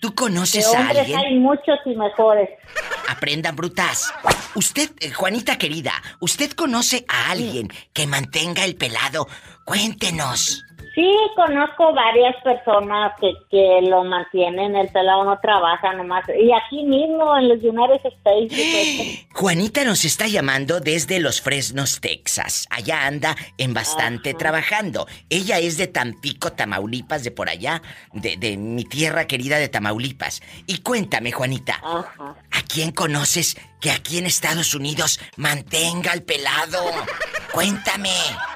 ¿Tú 0.00 0.10
Que 0.10 0.14
conoces 0.16 0.74
a 0.74 0.88
alguien? 0.88 1.18
hay 1.18 1.38
muchos 1.38 1.78
y 1.86 1.94
mejores. 1.96 2.50
Aprendan, 3.08 3.56
brutas. 3.56 4.12
Usted, 4.54 4.90
eh, 5.00 5.10
Juanita 5.12 5.56
querida, 5.56 5.92
¿usted 6.20 6.50
conoce 6.52 7.06
a 7.08 7.30
alguien 7.30 7.68
que 7.94 8.06
mantenga 8.06 8.64
el 8.64 8.76
pelado? 8.76 9.26
Cuéntenos. 9.64 10.62
Sí, 10.94 11.12
conozco 11.34 11.92
varias 11.92 12.36
personas 12.44 13.12
que, 13.20 13.32
que 13.50 13.80
lo 13.82 14.04
mantienen, 14.04 14.76
el 14.76 14.88
pelado 14.88 15.24
no 15.24 15.38
trabaja 15.40 15.92
nomás. 15.92 16.24
Y 16.28 16.52
aquí 16.52 16.84
mismo, 16.84 17.36
en 17.36 17.48
los 17.48 17.58
United 17.58 18.00
States. 18.04 19.26
Juanita 19.34 19.84
nos 19.84 20.04
está 20.04 20.28
llamando 20.28 20.78
desde 20.78 21.18
Los 21.18 21.40
Fresnos, 21.40 22.00
Texas. 22.00 22.68
Allá 22.70 23.06
anda 23.06 23.34
en 23.58 23.74
bastante 23.74 24.34
trabajando. 24.34 25.06
Ella 25.30 25.58
es 25.58 25.78
de 25.78 25.88
Tampico, 25.88 26.52
Tamaulipas, 26.52 27.24
de 27.24 27.32
por 27.32 27.48
allá, 27.48 27.82
de, 28.12 28.36
de 28.36 28.56
mi 28.56 28.84
tierra 28.84 29.26
querida 29.26 29.58
de 29.58 29.68
Tamaulipas. 29.68 30.42
Y 30.68 30.78
cuéntame, 30.78 31.32
Juanita, 31.32 31.80
Ajá. 31.82 32.36
¿a 32.52 32.62
quién 32.72 32.92
conoces 32.92 33.56
que 33.84 33.90
aquí 33.90 34.16
en 34.16 34.24
Estados 34.24 34.74
Unidos 34.74 35.20
mantenga 35.36 36.14
el 36.14 36.22
pelado? 36.22 36.80
Cuéntame. 37.52 38.08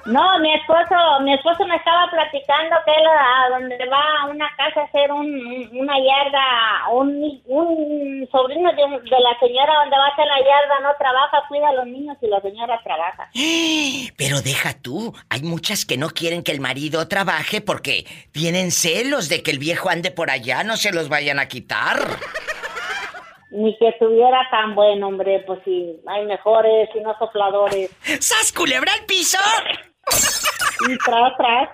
No, 0.07 0.39
mi 0.41 0.55
esposo, 0.55 0.97
mi 1.23 1.35
esposo 1.35 1.67
me 1.67 1.77
estaba 1.77 2.11
platicando 2.11 2.77
que 2.87 2.93
él 2.93 3.07
a 3.07 3.51
donde 3.51 3.77
va 3.91 4.23
a 4.23 4.27
una 4.27 4.49
casa 4.57 4.81
a 4.81 4.85
hacer 4.85 5.13
un, 5.13 5.27
un- 5.27 5.69
una 5.81 5.95
yarda, 5.99 6.89
un, 6.93 7.43
un 7.47 8.29
sobrino 8.33 8.71
de, 8.73 8.77
de 8.83 9.21
la 9.21 9.39
señora 9.39 9.75
donde 9.81 9.97
va 9.99 10.07
a 10.07 10.13
hacer 10.15 10.25
la 10.25 10.39
yarda 10.39 10.81
no 10.83 10.89
trabaja, 10.99 11.43
cuida 11.49 11.69
a 11.69 11.73
los 11.75 11.87
niños 11.87 12.17
y 12.23 12.27
la 12.27 12.41
señora 12.41 12.81
trabaja. 12.83 13.29
Pero 14.17 14.41
deja 14.41 14.73
tú, 14.81 15.15
hay 15.29 15.43
muchas 15.43 15.85
que 15.85 15.99
no 15.99 16.09
quieren 16.09 16.43
que 16.43 16.53
el 16.53 16.61
marido 16.61 17.07
trabaje 17.07 17.61
porque 17.61 18.07
tienen 18.33 18.71
celos 18.73 19.29
de 19.29 19.43
que 19.43 19.51
el 19.51 19.59
viejo 19.59 19.91
ande 19.91 20.11
por 20.11 20.31
allá, 20.31 20.65
no 20.65 20.79
se 20.79 20.91
los 20.91 21.11
vayan 21.11 21.39
a 21.39 21.49
quitar. 21.49 21.99
Ni 23.51 23.77
que 23.79 23.89
estuviera 23.89 24.47
tan 24.51 24.75
buen, 24.75 25.03
hombre, 25.03 25.43
pues 25.47 25.61
sí, 25.65 25.97
hay 26.07 26.25
mejores 26.27 26.89
y 26.95 27.01
no 27.01 27.17
sopladores. 27.19 27.91
¡Sas 28.21 28.53
culebra 28.53 28.93
al 28.93 29.07
piso! 29.07 29.39
Y 30.89 30.99
tras, 30.99 31.37
tras. 31.37 31.69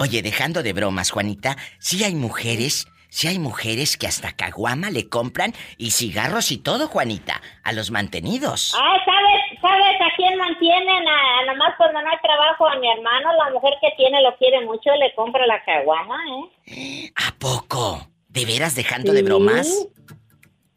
Oye, 0.00 0.22
dejando 0.22 0.62
de 0.62 0.72
bromas, 0.72 1.10
Juanita, 1.10 1.56
sí 1.78 2.02
hay 2.04 2.14
mujeres, 2.14 2.86
sí 3.08 3.28
hay 3.28 3.38
mujeres 3.38 3.96
que 3.96 4.06
hasta 4.06 4.32
caguama 4.32 4.90
le 4.90 5.08
compran 5.08 5.52
y 5.76 5.90
cigarros 5.92 6.50
y 6.50 6.58
todo, 6.58 6.88
Juanita, 6.88 7.40
a 7.62 7.72
los 7.72 7.90
mantenidos. 7.90 8.74
Ah, 8.76 8.96
¿sabes, 9.04 9.60
¿sabes 9.60 10.00
a 10.00 10.16
quién 10.16 10.36
mantienen? 10.38 11.08
A, 11.08 11.46
nomás 11.46 11.74
cuando 11.76 12.00
no 12.02 12.08
hay 12.08 12.18
trabajo 12.22 12.66
a 12.68 12.76
mi 12.78 12.90
hermano, 12.90 13.32
la 13.44 13.50
mujer 13.52 13.74
que 13.80 13.90
tiene 13.96 14.22
lo 14.22 14.36
quiere 14.38 14.64
mucho 14.64 14.90
y 14.94 14.98
le 14.98 15.14
compra 15.14 15.46
la 15.46 15.62
caguama, 15.64 16.18
¿eh? 16.66 17.12
¿A 17.16 17.34
poco? 17.38 18.08
¿De 18.28 18.44
veras 18.44 18.74
dejando 18.74 19.12
de 19.12 19.22
bromas? 19.22 19.88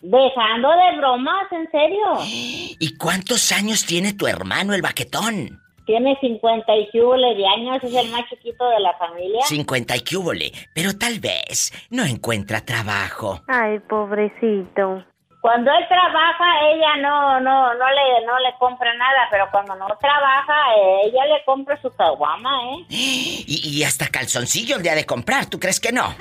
Dejando 0.01 0.69
de 0.69 0.97
bromas, 0.97 1.51
¿en 1.51 1.69
serio? 1.69 2.05
¿Y 2.25 2.97
cuántos 2.97 3.51
años 3.51 3.85
tiene 3.85 4.13
tu 4.13 4.25
hermano, 4.25 4.73
el 4.73 4.81
baquetón? 4.81 5.61
Tiene 5.85 6.17
50 6.19 6.75
y 6.75 6.89
cúbole 6.89 7.35
de 7.35 7.47
años, 7.47 7.83
es 7.83 7.93
el 7.93 8.09
más 8.11 8.27
chiquito 8.29 8.67
de 8.69 8.79
la 8.79 8.93
familia. 8.97 9.41
50 9.43 9.95
y 9.97 10.03
cúbole, 10.03 10.51
pero 10.73 10.97
tal 10.97 11.19
vez 11.19 11.71
no 11.91 12.03
encuentra 12.03 12.61
trabajo. 12.61 13.41
Ay, 13.47 13.79
pobrecito. 13.79 15.03
Cuando 15.41 15.71
él 15.71 15.87
trabaja, 15.87 16.45
ella 16.71 16.97
no, 17.01 17.39
no, 17.39 17.73
no 17.73 17.85
le, 17.89 18.25
no 18.27 18.39
le 18.39 18.55
compra 18.59 18.93
nada, 18.95 19.27
pero 19.31 19.47
cuando 19.51 19.75
no 19.75 19.87
trabaja, 19.99 20.55
ella 21.03 21.25
le 21.25 21.43
compra 21.45 21.81
su 21.81 21.89
caguama, 21.91 22.51
¿eh? 22.73 22.85
Y, 22.89 23.79
y 23.79 23.83
hasta 23.83 24.07
calzoncillos 24.07 24.81
le 24.81 24.91
ha 24.91 24.95
de 24.95 25.05
comprar, 25.05 25.47
¿tú 25.47 25.59
crees 25.59 25.79
que 25.79 25.91
no? 25.91 26.15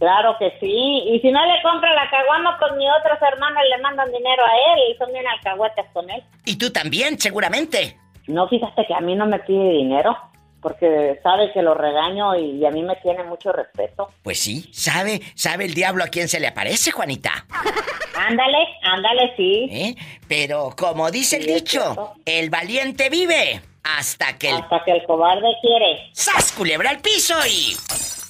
Claro 0.00 0.34
que 0.38 0.56
sí. 0.58 1.02
Y 1.12 1.20
si 1.20 1.30
no 1.30 1.44
le 1.44 1.62
compra 1.62 1.94
la 1.94 2.08
caguama, 2.10 2.56
pues 2.58 2.72
mis 2.72 2.88
otros 2.98 3.18
hermanos 3.20 3.62
le 3.68 3.82
mandan 3.82 4.10
dinero 4.10 4.42
a 4.42 4.72
él 4.72 4.80
y 4.90 4.96
son 4.96 5.12
bien 5.12 5.26
alcahuetes 5.28 5.84
con 5.92 6.08
él. 6.08 6.22
Y 6.46 6.56
tú 6.56 6.72
también, 6.72 7.20
seguramente. 7.20 7.98
No, 8.26 8.48
fíjate 8.48 8.86
que 8.86 8.94
a 8.94 9.00
mí 9.00 9.14
no 9.14 9.26
me 9.26 9.40
pide 9.40 9.72
dinero, 9.72 10.16
porque 10.62 11.20
sabe 11.22 11.52
que 11.52 11.60
lo 11.60 11.74
regaño 11.74 12.34
y 12.34 12.64
a 12.64 12.70
mí 12.70 12.82
me 12.82 12.96
tiene 12.96 13.24
mucho 13.24 13.52
respeto. 13.52 14.08
Pues 14.22 14.40
sí, 14.40 14.70
sabe, 14.72 15.20
sabe 15.34 15.66
el 15.66 15.74
diablo 15.74 16.02
a 16.02 16.08
quién 16.08 16.28
se 16.28 16.40
le 16.40 16.48
aparece, 16.48 16.92
Juanita. 16.92 17.44
Ándale, 18.16 18.58
ándale, 18.82 19.32
sí. 19.36 19.68
¿Eh? 19.70 19.94
Pero 20.28 20.70
como 20.76 21.10
dice 21.10 21.36
el 21.36 21.44
Sí, 21.44 21.54
dicho, 21.54 22.14
el 22.26 22.50
valiente 22.50 23.08
vive 23.08 23.62
hasta 23.82 24.36
que 24.36 24.50
el 24.50 24.56
Hasta 24.56 24.82
que 24.84 24.92
el 24.92 25.04
cobarde 25.04 25.48
quiere. 25.62 26.10
¡Sas! 26.12 26.52
Culebra 26.52 26.90
al 26.90 27.00
piso 27.00 27.34
y. 27.46 27.74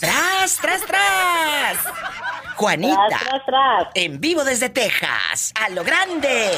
¡Tras, 0.00 0.56
tras, 0.56 0.80
tras! 0.86 1.78
Juanita. 2.56 2.96
Tras, 3.08 3.24
tras, 3.24 3.46
tras. 3.46 3.88
En 3.94 4.18
vivo 4.18 4.44
desde 4.44 4.70
Texas. 4.70 5.52
¡A 5.54 5.68
lo 5.68 5.84
grande! 5.84 6.50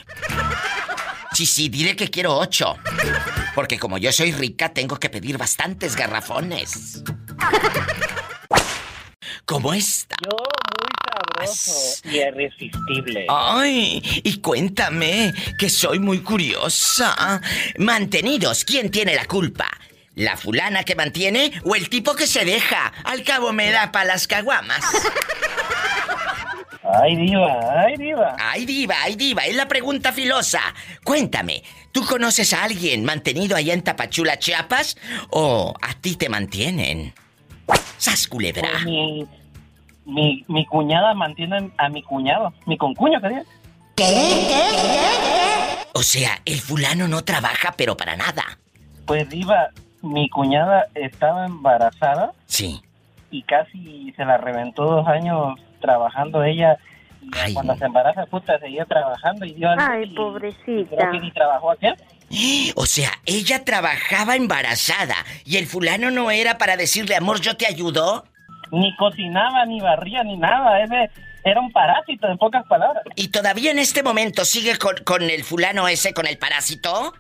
Sí, 1.33 1.47
sí, 1.47 1.69
dile 1.69 1.95
que 1.95 2.09
quiero 2.09 2.37
ocho. 2.37 2.77
Porque 3.55 3.79
como 3.79 3.97
yo 3.99 4.11
soy 4.13 4.33
rica, 4.33 4.71
tengo 4.71 4.97
que 4.99 5.09
pedir 5.09 5.39
bastantes 5.39 5.95
garrafones. 5.95 7.05
¿Cómo 9.49 9.73
está? 9.73 10.15
Yo 10.23 10.37
muy 10.37 11.47
sabroso 11.47 12.01
y 12.05 12.19
irresistible. 12.19 13.27
Ay, 13.31 14.03
y 14.23 14.41
cuéntame, 14.41 15.33
que 15.59 15.71
soy 15.71 15.99
muy 15.99 16.19
curiosa. 16.19 17.41
Mantenidos, 17.79 18.67
¿quién 18.67 18.91
tiene 18.91 19.15
la 19.15 19.25
culpa? 19.25 19.67
¿La 20.17 20.37
fulana 20.37 20.85
que 20.85 20.95
mantiene 20.95 21.51
o 21.65 21.75
el 21.75 21.89
tipo 21.89 22.15
que 22.15 22.27
se 22.27 22.45
deja? 22.45 22.93
Al 23.05 23.25
cabo 23.25 23.55
me 23.55 23.71
da 23.71 23.91
pa' 23.91 24.05
las 24.05 24.27
caguamas. 24.27 24.85
Ay, 27.03 27.17
diva, 27.17 27.83
ay, 27.85 27.97
diva. 27.97 28.37
Ay, 28.39 28.65
diva, 28.65 28.95
ay, 29.03 29.15
diva, 29.15 29.45
es 29.45 29.55
la 29.55 29.69
pregunta 29.69 30.11
filosa. 30.11 30.61
Cuéntame, 31.05 31.63
¿tú 31.93 32.05
conoces 32.07 32.55
a 32.55 32.65
alguien 32.65 33.05
mantenido 33.05 33.57
allá 33.57 33.75
en 33.75 33.83
Tapachula, 33.83 34.39
Chiapas? 34.39 34.97
¿O 35.31 35.75
a 35.83 35.95
ti 35.95 36.17
te 36.17 36.31
mantienen? 36.31 37.13
¡Sas 37.99 38.29
culebra! 38.29 38.71
Pues 38.73 38.85
mi, 38.85 39.27
mi, 40.09 40.43
mi 40.49 40.65
cuñada 40.65 41.13
mantiene 41.15 41.71
a 41.77 41.89
mi 41.91 42.03
cuñado, 42.03 42.53
mi 42.67 42.79
concuño, 42.79 43.21
¿qué 43.21 43.43
O 45.93 46.03
sea, 46.03 46.41
el 46.47 46.61
fulano 46.61 47.07
no 47.09 47.23
trabaja, 47.25 47.75
pero 47.77 47.97
para 47.97 48.17
nada. 48.17 48.45
Pues 49.07 49.29
diva, 49.29 49.69
mi 50.03 50.29
cuñada 50.31 50.87
estaba 50.95 51.45
embarazada 51.47 52.33
Sí. 52.47 52.81
y 53.31 53.43
casi 53.43 54.13
se 54.17 54.25
la 54.25 54.39
reventó 54.39 54.85
dos 54.85 55.07
años 55.07 55.55
trabajando 55.81 56.43
ella. 56.43 56.79
Y 57.21 57.31
Ay. 57.37 57.53
cuando 57.55 57.77
se 57.77 57.85
embaraza, 57.85 58.25
puta, 58.27 58.59
seguía 58.59 58.85
trabajando 58.87 59.45
y 59.45 59.53
dio 59.55 59.69
Ay, 59.77 60.05
y 60.11 60.15
pobrecita. 60.15 60.97
Creo 60.97 61.13
que 61.13 61.21
ni 61.21 61.31
trabajó 61.33 61.71
aquel. 61.73 61.95
O 62.77 62.87
sea, 62.87 63.11
ella 63.27 63.65
trabajaba 63.65 64.37
embarazada 64.37 65.17
y 65.45 65.57
el 65.57 65.67
fulano 65.67 66.11
no 66.11 66.31
era 66.31 66.57
para 66.59 66.77
decirle, 66.77 67.17
amor, 67.17 67.41
yo 67.41 67.57
te 67.57 67.67
ayudo. 67.67 68.25
Ni 68.71 68.95
cocinaba, 68.97 69.65
ni 69.67 69.81
barría, 69.81 70.23
ni 70.23 70.37
nada. 70.37 70.81
Ese 70.83 71.11
era 71.45 71.61
un 71.61 71.71
parásito, 71.73 72.29
en 72.29 72.39
pocas 72.39 72.67
palabras. 72.67 73.03
Y 73.17 73.29
todavía 73.29 73.71
en 73.71 73.79
este 73.79 74.03
momento 74.03 74.45
sigue 74.45 74.77
con, 74.77 74.97
con 75.05 75.23
el 75.23 75.45
fulano 75.45 75.89
ese, 75.89 76.13
con 76.15 76.27
el 76.27 76.39
parásito. 76.39 77.13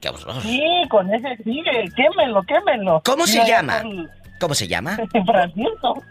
¡Qué 0.00 0.08
horror! 0.10 0.42
Sí, 0.42 0.62
con 0.90 1.12
ese 1.12 1.36
sigue. 1.42 1.90
Quémenlo, 1.96 2.42
quémenlo. 2.42 3.02
¿Cómo 3.04 3.26
se 3.26 3.42
Mira, 3.42 3.46
llama? 3.58 3.82
con- 3.82 4.10
¿Cómo 4.40 4.54
se 4.54 4.68
llama? 4.68 4.96
Francisco. 5.26 6.02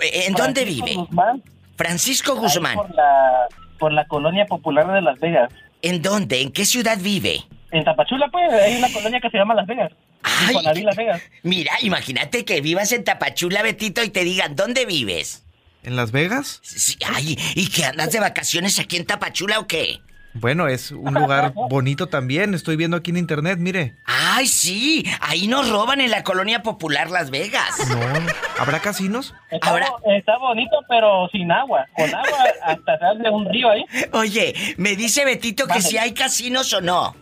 ¿En 0.00 0.34
dónde 0.34 0.64
vive? 0.64 0.94
Guzmán. 0.94 1.42
Francisco 1.76 2.34
Guzmán. 2.36 2.74
Por 2.76 2.94
la, 2.94 3.46
por 3.78 3.92
la 3.92 4.04
colonia 4.06 4.44
popular 4.46 4.92
de 4.92 5.00
Las 5.02 5.18
Vegas. 5.20 5.52
¿En 5.82 6.02
dónde? 6.02 6.40
¿En 6.42 6.50
qué 6.52 6.64
ciudad 6.64 6.98
vive? 7.00 7.42
En 7.70 7.84
Tapachula, 7.84 8.28
pues, 8.30 8.52
hay 8.52 8.76
una 8.76 8.92
colonia 8.92 9.20
que 9.20 9.30
se 9.30 9.38
llama 9.38 9.54
Las 9.54 9.66
Vegas. 9.66 9.92
Ay. 10.24 10.46
Infonavit 10.48 10.84
Las 10.84 10.96
Vegas. 10.96 11.22
Mira, 11.42 11.72
imagínate 11.82 12.44
que 12.44 12.60
vivas 12.60 12.90
en 12.92 13.04
Tapachula, 13.04 13.62
Betito, 13.62 14.02
y 14.02 14.08
te 14.10 14.24
digan, 14.24 14.56
¿dónde 14.56 14.86
vives? 14.86 15.44
¿En 15.82 15.96
Las 15.96 16.12
Vegas? 16.12 16.60
Sí, 16.62 16.96
ay, 17.06 17.38
¿y 17.54 17.68
que 17.68 17.84
andas 17.84 18.10
de 18.10 18.18
vacaciones 18.20 18.78
aquí 18.78 18.96
en 18.96 19.04
Tapachula 19.04 19.58
o 19.60 19.66
qué? 19.66 20.00
Bueno, 20.36 20.66
es 20.66 20.90
un 20.90 21.14
lugar 21.14 21.52
bonito 21.68 22.08
también. 22.08 22.54
Estoy 22.54 22.74
viendo 22.74 22.96
aquí 22.96 23.10
en 23.12 23.18
internet, 23.18 23.58
mire. 23.60 23.94
Ay, 24.04 24.48
sí, 24.48 25.04
ahí 25.20 25.46
nos 25.46 25.68
roban 25.68 26.00
en 26.00 26.10
la 26.10 26.24
colonia 26.24 26.60
popular 26.62 27.08
Las 27.10 27.30
Vegas. 27.30 27.68
No, 27.88 28.00
¿habrá 28.58 28.80
casinos? 28.80 29.32
Está, 29.50 29.70
bo- 29.72 30.10
está 30.10 30.36
bonito, 30.38 30.76
pero 30.88 31.28
sin 31.30 31.52
agua. 31.52 31.86
Con 31.94 32.12
agua 32.12 32.44
hasta 32.64 32.98
sale 32.98 33.30
un 33.30 33.48
río 33.48 33.70
ahí. 33.70 33.84
Oye, 34.12 34.54
me 34.76 34.96
dice 34.96 35.24
Betito 35.24 35.68
que 35.68 35.80
si 35.82 35.98
hay 35.98 36.14
casinos 36.14 36.72
o 36.72 36.80
no. 36.80 37.14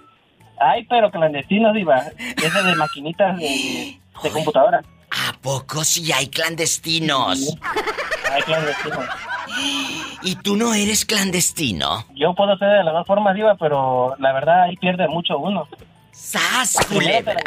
Ay, 0.63 0.85
pero 0.89 1.11
clandestinos, 1.11 1.75
Diva. 1.75 2.03
Ese 2.19 2.63
de 2.63 2.75
maquinitas 2.77 3.37
de, 3.39 3.99
de 4.23 4.31
computadora. 4.31 4.83
¿A 5.11 5.33
poco 5.41 5.85
si 5.85 6.13
hay 6.13 6.29
clandestinos? 6.29 7.57
Ay, 8.33 8.43
clandestinos. 8.43 9.05
¿Y 10.23 10.37
tú 10.37 10.57
no 10.57 10.73
eres 10.75 11.05
clandestino? 11.05 12.07
Yo 12.15 12.35
puedo 12.35 12.57
ser 12.57 12.69
de 12.69 12.85
las 12.85 12.95
dos 12.95 13.07
formas, 13.07 13.35
Diva, 13.35 13.57
pero 13.57 14.15
la 14.19 14.33
verdad 14.33 14.63
ahí 14.63 14.77
pierde 14.77 15.09
mucho 15.09 15.39
uno. 15.39 15.67
¡Sas, 16.13 16.77
Primero 16.89 17.25
te 17.25 17.35
la 17.35 17.41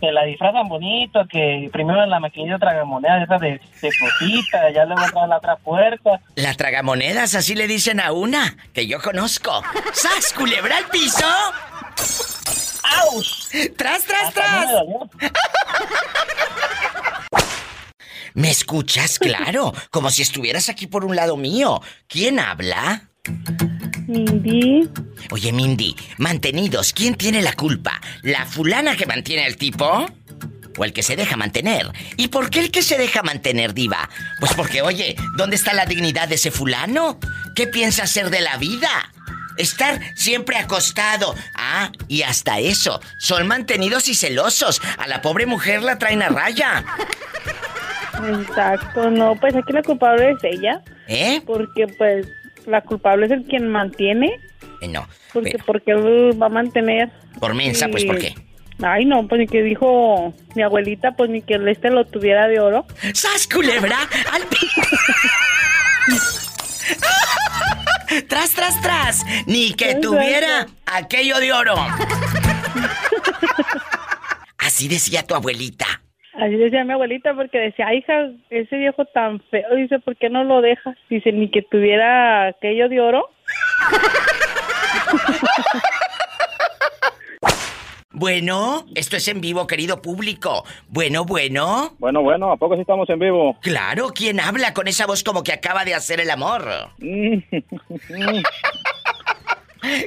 te 0.00 0.12
la 0.12 0.24
disfrazan 0.24 0.68
bonito, 0.68 1.26
que 1.30 1.68
primero 1.72 2.02
en 2.02 2.10
la 2.10 2.20
maquinita 2.20 2.58
traga 2.58 2.84
moneda 2.84 3.22
esa 3.22 3.38
de, 3.38 3.60
de 3.82 3.90
cosita, 3.98 4.70
ya 4.70 4.84
luego 4.84 5.04
entra 5.04 5.24
a 5.24 5.26
la 5.26 5.36
otra 5.38 5.56
puerta. 5.56 6.20
La 6.36 6.54
tragamonedas, 6.54 7.34
así 7.34 7.54
le 7.54 7.66
dicen 7.66 8.00
a 8.00 8.12
una, 8.12 8.56
que 8.72 8.86
yo 8.86 9.00
conozco. 9.00 9.62
¡Sas, 9.92 10.32
culebra 10.32 10.76
al 10.76 10.86
piso! 10.86 11.26
¡Auch! 13.06 13.48
¡Tras, 13.76 14.04
tras, 14.04 14.26
me 14.26 14.32
tras! 14.32 14.70
¿Me 18.34 18.50
escuchas? 18.50 19.18
Claro, 19.18 19.72
como 19.90 20.10
si 20.10 20.22
estuvieras 20.22 20.68
aquí 20.68 20.86
por 20.86 21.04
un 21.04 21.16
lado 21.16 21.36
mío. 21.36 21.80
¿Quién 22.06 22.38
habla? 22.38 23.07
Mindy. 24.06 24.88
Oye, 25.30 25.52
Mindy, 25.52 25.94
mantenidos, 26.16 26.92
¿quién 26.92 27.14
tiene 27.14 27.42
la 27.42 27.52
culpa? 27.52 28.00
¿La 28.22 28.46
fulana 28.46 28.96
que 28.96 29.06
mantiene 29.06 29.44
al 29.44 29.56
tipo? 29.56 30.06
¿O 30.78 30.84
el 30.84 30.92
que 30.92 31.02
se 31.02 31.16
deja 31.16 31.36
mantener? 31.36 31.90
¿Y 32.16 32.28
por 32.28 32.50
qué 32.50 32.60
el 32.60 32.70
que 32.70 32.82
se 32.82 32.96
deja 32.96 33.22
mantener, 33.22 33.74
diva? 33.74 34.08
Pues 34.38 34.54
porque, 34.54 34.80
oye, 34.80 35.16
¿dónde 35.36 35.56
está 35.56 35.72
la 35.74 35.86
dignidad 35.86 36.28
de 36.28 36.36
ese 36.36 36.50
fulano? 36.50 37.18
¿Qué 37.54 37.66
piensa 37.66 38.04
hacer 38.04 38.30
de 38.30 38.40
la 38.40 38.56
vida? 38.56 39.12
Estar 39.56 40.00
siempre 40.14 40.56
acostado. 40.56 41.34
Ah, 41.54 41.90
y 42.06 42.22
hasta 42.22 42.60
eso. 42.60 43.00
Son 43.18 43.48
mantenidos 43.48 44.08
y 44.08 44.14
celosos. 44.14 44.80
A 44.98 45.08
la 45.08 45.20
pobre 45.20 45.46
mujer 45.46 45.82
la 45.82 45.98
traen 45.98 46.22
a 46.22 46.28
raya. 46.28 46.84
Exacto, 48.26 49.10
no, 49.10 49.36
pues 49.36 49.54
aquí 49.54 49.72
la 49.72 49.82
culpable 49.82 50.30
es 50.30 50.38
ella, 50.42 50.82
¿Eh? 51.06 51.40
porque 51.46 51.86
pues 51.86 52.26
la 52.66 52.82
culpable 52.82 53.26
es 53.26 53.32
el 53.32 53.44
quien 53.44 53.68
mantiene, 53.68 54.38
Eh, 54.80 54.88
no. 54.88 55.06
porque 55.32 55.50
pero- 55.52 55.64
porque 55.64 55.90
él 55.92 56.40
va 56.40 56.46
a 56.46 56.50
mantener. 56.50 57.10
por 57.40 57.54
mensa, 57.54 57.88
pues, 57.88 58.04
¿por 58.04 58.18
qué? 58.18 58.34
Ay, 58.82 59.04
no, 59.06 59.26
pues 59.26 59.40
ni 59.40 59.46
que 59.48 59.62
dijo 59.62 60.32
mi 60.54 60.62
abuelita, 60.62 61.12
pues 61.12 61.30
ni 61.30 61.42
que 61.42 61.54
el 61.54 61.66
este 61.68 61.90
lo 61.90 62.04
tuviera 62.06 62.46
de 62.46 62.60
oro. 62.60 62.86
¡Sas, 63.12 63.48
culebra! 63.48 63.96
¡Al 64.32 64.42
¡Tras, 68.28 68.50
tras, 68.52 68.80
tras! 68.80 69.24
Ni 69.46 69.74
que 69.74 69.96
tuviera 69.96 70.66
aquello 70.86 71.38
de 71.40 71.52
oro. 71.52 71.74
Así 74.58 74.86
decía 74.88 75.26
tu 75.26 75.34
abuelita. 75.34 75.86
Así 76.38 76.54
decía 76.54 76.84
mi 76.84 76.92
abuelita, 76.92 77.34
porque 77.34 77.58
decía, 77.58 77.88
"Ay, 77.88 77.98
hija, 77.98 78.30
ese 78.50 78.76
viejo 78.76 79.04
tan 79.06 79.40
feo, 79.50 79.74
dice, 79.74 79.98
¿por 79.98 80.16
qué 80.16 80.30
no 80.30 80.44
lo 80.44 80.60
dejas? 80.60 80.96
Dice, 81.10 81.32
ni 81.32 81.50
que 81.50 81.62
tuviera 81.62 82.46
aquello 82.46 82.88
de 82.88 83.00
oro. 83.00 83.28
Bueno, 88.10 88.84
esto 88.94 89.16
es 89.16 89.28
en 89.28 89.40
vivo, 89.40 89.66
querido 89.66 90.02
público. 90.02 90.64
Bueno, 90.88 91.24
bueno. 91.24 91.90
Bueno, 91.98 92.22
bueno, 92.22 92.50
¿a 92.50 92.56
poco 92.56 92.74
sí 92.74 92.80
estamos 92.80 93.08
en 93.10 93.18
vivo? 93.18 93.56
Claro, 93.60 94.08
¿quién 94.14 94.40
habla 94.40 94.74
con 94.74 94.88
esa 94.88 95.06
voz 95.06 95.22
como 95.22 95.44
que 95.44 95.52
acaba 95.52 95.84
de 95.84 95.94
hacer 95.94 96.20
el 96.20 96.30
amor? 96.30 96.64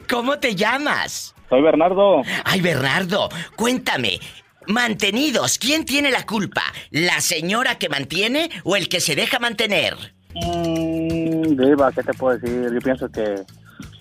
¿Cómo 0.10 0.40
te 0.40 0.56
llamas? 0.56 1.34
Soy 1.50 1.62
Bernardo. 1.62 2.22
Ay, 2.44 2.60
Bernardo, 2.62 3.30
cuéntame. 3.56 4.20
Mantenidos, 4.68 5.58
¿quién 5.58 5.86
tiene 5.86 6.12
la 6.12 6.26
culpa? 6.26 6.64
¿La 6.92 7.20
señora 7.20 7.78
que 7.78 7.90
mantiene 7.90 8.50
o 8.64 8.76
el 8.76 8.90
que 8.90 9.00
se 9.00 9.16
deja 9.16 9.40
mantener? 9.40 9.96
Mm, 10.36 11.56
Diva, 11.56 11.92
¿qué 11.92 12.04
te 12.04 12.14
puedo 12.14 12.38
decir? 12.38 12.70
Yo 12.72 12.80
pienso 12.80 13.10
que 13.10 13.42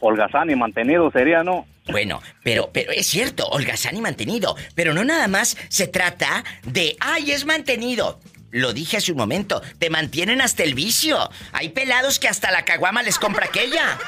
holgazán 0.00 0.50
y 0.50 0.56
mantenido 0.56 1.10
sería, 1.10 1.42
¿no? 1.42 1.66
Bueno, 1.90 2.20
pero, 2.44 2.70
pero 2.72 2.92
es 2.92 3.06
cierto, 3.06 3.46
holgazán 3.46 3.96
y 3.96 4.00
mantenido. 4.00 4.54
Pero 4.74 4.94
no 4.94 5.04
nada 5.04 5.28
más 5.28 5.56
se 5.68 5.86
trata 5.86 6.44
de, 6.64 6.96
ay, 7.00 7.32
es 7.32 7.46
mantenido. 7.46 8.20
Lo 8.50 8.72
dije 8.72 8.96
hace 8.96 9.12
un 9.12 9.18
momento, 9.18 9.62
te 9.78 9.90
mantienen 9.90 10.40
hasta 10.40 10.62
el 10.62 10.74
vicio. 10.74 11.18
Hay 11.52 11.70
pelados 11.70 12.18
que 12.18 12.28
hasta 12.28 12.50
la 12.50 12.64
caguama 12.64 13.02
les 13.02 13.18
compra 13.18 13.46
aquella. 13.46 13.98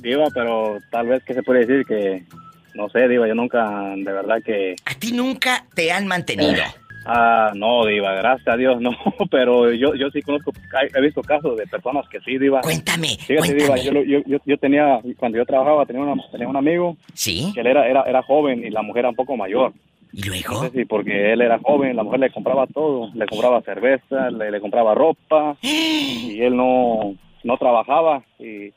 Diva, 0.00 0.28
pero 0.34 0.78
tal 0.90 1.08
vez 1.08 1.22
que 1.24 1.34
se 1.34 1.42
puede 1.42 1.66
decir 1.66 1.86
que, 1.86 2.24
no 2.74 2.88
sé, 2.88 3.08
Diva, 3.08 3.28
yo 3.28 3.34
nunca, 3.34 3.94
de 3.96 4.12
verdad 4.12 4.42
que... 4.44 4.76
¿A 4.84 4.94
ti 4.94 5.12
nunca 5.12 5.64
te 5.74 5.92
han 5.92 6.06
mantenido? 6.06 6.62
Ah, 7.04 7.52
no, 7.54 7.86
Diva, 7.86 8.14
gracias 8.14 8.48
a 8.48 8.56
Dios, 8.56 8.80
no, 8.80 8.96
pero 9.30 9.72
yo, 9.72 9.94
yo 9.94 10.10
sí 10.10 10.22
conozco, 10.22 10.52
he 10.94 11.00
visto 11.00 11.22
casos 11.22 11.56
de 11.56 11.66
personas 11.66 12.08
que 12.08 12.20
sí, 12.20 12.38
Diva. 12.38 12.60
Cuéntame, 12.60 13.16
Fíjate, 13.18 13.54
Diva, 13.54 13.76
yo, 13.76 13.92
yo, 14.02 14.20
yo, 14.26 14.38
yo 14.44 14.56
tenía, 14.58 15.00
cuando 15.16 15.38
yo 15.38 15.46
trabajaba, 15.46 15.86
tenía, 15.86 16.02
una, 16.02 16.22
tenía 16.30 16.48
un 16.48 16.56
amigo. 16.56 16.96
Sí. 17.14 17.50
Que 17.54 17.60
él 17.60 17.66
era, 17.66 17.88
era, 17.88 18.02
era 18.02 18.22
joven 18.22 18.64
y 18.64 18.70
la 18.70 18.82
mujer 18.82 19.00
era 19.00 19.10
un 19.10 19.16
poco 19.16 19.36
mayor. 19.36 19.72
¿Y 20.12 20.22
luego? 20.24 20.54
No 20.54 20.60
sé 20.62 20.70
si 20.70 20.84
porque 20.84 21.32
él 21.32 21.40
era 21.40 21.58
joven, 21.58 21.96
la 21.96 22.02
mujer 22.02 22.20
le 22.20 22.30
compraba 22.30 22.66
todo, 22.66 23.10
le 23.14 23.26
compraba 23.26 23.62
cerveza, 23.62 24.30
le, 24.30 24.50
le 24.50 24.60
compraba 24.60 24.94
ropa, 24.94 25.56
y 25.62 26.40
él 26.40 26.56
no, 26.56 27.14
no 27.44 27.56
trabajaba, 27.56 28.22
y 28.38 28.72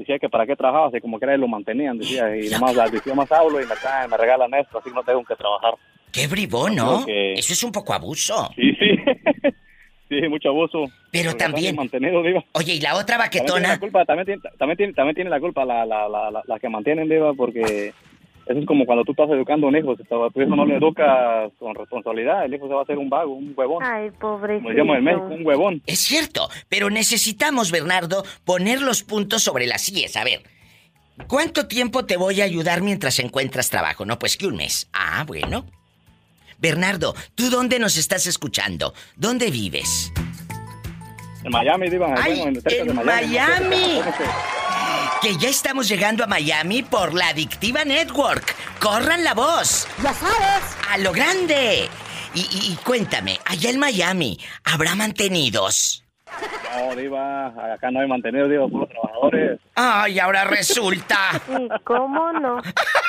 decía 0.00 0.18
que 0.18 0.28
para 0.28 0.46
qué 0.46 0.56
trabajaba, 0.56 0.88
así 0.88 1.00
como 1.00 1.18
que 1.18 1.24
era 1.26 1.36
lo 1.36 1.46
mantenían, 1.48 1.98
decía, 1.98 2.36
y 2.36 2.48
nomás 2.48 2.74
decía 2.90 3.14
más 3.14 3.30
hablo 3.32 3.60
y 3.60 3.66
me 3.66 3.76
traen, 3.76 4.10
me 4.10 4.16
regalan 4.16 4.52
esto, 4.54 4.78
así 4.78 4.90
no 4.94 5.02
tengo 5.02 5.24
que 5.24 5.36
trabajar. 5.36 5.74
Qué 6.12 6.26
bribón, 6.26 6.74
¿no? 6.74 7.06
Que- 7.06 7.34
Eso 7.34 7.52
es 7.52 7.62
un 7.62 7.70
poco 7.72 7.92
abuso. 7.94 8.50
Sí, 8.56 8.72
sí. 8.78 8.90
sí, 10.08 10.28
mucho 10.28 10.48
abuso. 10.48 10.84
Pero 11.12 11.36
también- 11.36 11.76
Mantenido. 11.76 12.20
Oye, 12.52 12.74
¿y 12.74 12.80
la 12.80 12.96
otra 12.96 13.16
También 13.16 13.30
tiene 13.30 13.46
baquetona? 13.46 13.68
la 13.68 13.78
culpa, 13.78 14.04
también 14.04 14.26
tiene, 14.26 14.42
también 14.58 14.76
tiene, 14.76 14.92
también 14.92 15.14
tiene 15.14 15.30
la 15.30 15.38
culpa 15.40 15.64
la, 15.64 15.86
la, 15.86 16.08
la, 16.08 16.30
la, 16.30 16.42
la 16.44 16.58
que 16.58 16.68
mantienen, 16.68 17.08
diva, 17.08 17.32
porque 17.34 17.92
eso 18.50 18.58
es 18.58 18.66
como 18.66 18.84
cuando 18.84 19.04
tú 19.04 19.12
estás 19.12 19.30
educando 19.30 19.66
a 19.66 19.70
un 19.70 19.76
hijo, 19.76 19.96
si 19.96 20.02
tú 20.02 20.28
tú 20.34 20.40
eso 20.40 20.56
no 20.56 20.66
le 20.66 20.74
educas 20.76 21.52
con 21.60 21.72
responsabilidad, 21.72 22.44
el 22.44 22.52
hijo 22.52 22.66
se 22.66 22.74
va 22.74 22.80
a 22.80 22.82
hacer 22.82 22.98
un 22.98 23.08
vago, 23.08 23.32
un 23.32 23.54
huevón. 23.56 23.80
Ay, 23.84 24.10
pobrecito. 24.10 24.62
Como 24.64 24.70
decíamos 24.70 24.96
en 24.96 25.04
México, 25.04 25.26
un 25.26 25.46
huevón. 25.46 25.82
Es 25.86 26.00
cierto, 26.00 26.48
pero 26.68 26.90
necesitamos, 26.90 27.70
Bernardo, 27.70 28.24
poner 28.44 28.82
los 28.82 29.04
puntos 29.04 29.44
sobre 29.44 29.68
las 29.68 29.82
sillas. 29.82 30.16
A 30.16 30.24
ver, 30.24 30.42
¿cuánto 31.28 31.68
tiempo 31.68 32.06
te 32.06 32.16
voy 32.16 32.40
a 32.40 32.44
ayudar 32.44 32.82
mientras 32.82 33.20
encuentras 33.20 33.70
trabajo? 33.70 34.04
No, 34.04 34.18
pues 34.18 34.36
que 34.36 34.48
un 34.48 34.56
mes. 34.56 34.90
Ah, 34.92 35.22
bueno. 35.24 35.64
Bernardo, 36.58 37.14
¿tú 37.36 37.50
dónde 37.50 37.78
nos 37.78 37.96
estás 37.96 38.26
escuchando? 38.26 38.94
¿Dónde 39.16 39.52
vives? 39.52 40.12
En 41.44 41.52
Miami, 41.52 41.88
diva, 41.88 42.14
Ay, 42.20 42.40
bueno, 42.40 42.60
de 42.60 42.78
en 42.78 42.96
Miami. 42.96 43.06
Miami. 43.06 44.00
Que 45.22 45.36
ya 45.36 45.48
estamos 45.48 45.86
llegando 45.88 46.24
a 46.24 46.26
Miami 46.26 46.82
por 46.82 47.12
la 47.12 47.28
Adictiva 47.28 47.84
Network. 47.84 48.54
¡Corran 48.80 49.22
la 49.22 49.34
voz! 49.34 49.86
¡Ya 50.02 50.14
sabes! 50.14 50.76
¡A 50.88 50.96
lo 50.98 51.12
grande! 51.12 51.88
Y, 52.34 52.40
y- 52.40 52.72
y 52.72 52.76
cuéntame, 52.84 53.38
allá 53.44 53.70
en 53.70 53.78
Miami, 53.78 54.38
¿habrá 54.64 54.94
mantenidos? 54.94 56.04
No, 56.76 56.94
diva, 56.96 57.48
acá 57.74 57.90
no 57.90 58.00
hay 58.00 58.08
mantenido, 58.08 58.48
diva, 58.48 58.68
por 58.68 58.80
los 58.82 58.88
trabajadores. 58.88 59.58
¡Ay, 59.74 60.18
ahora 60.20 60.44
resulta! 60.44 61.18
¿Y 61.48 61.68
cómo 61.84 62.32
no? 62.32 62.62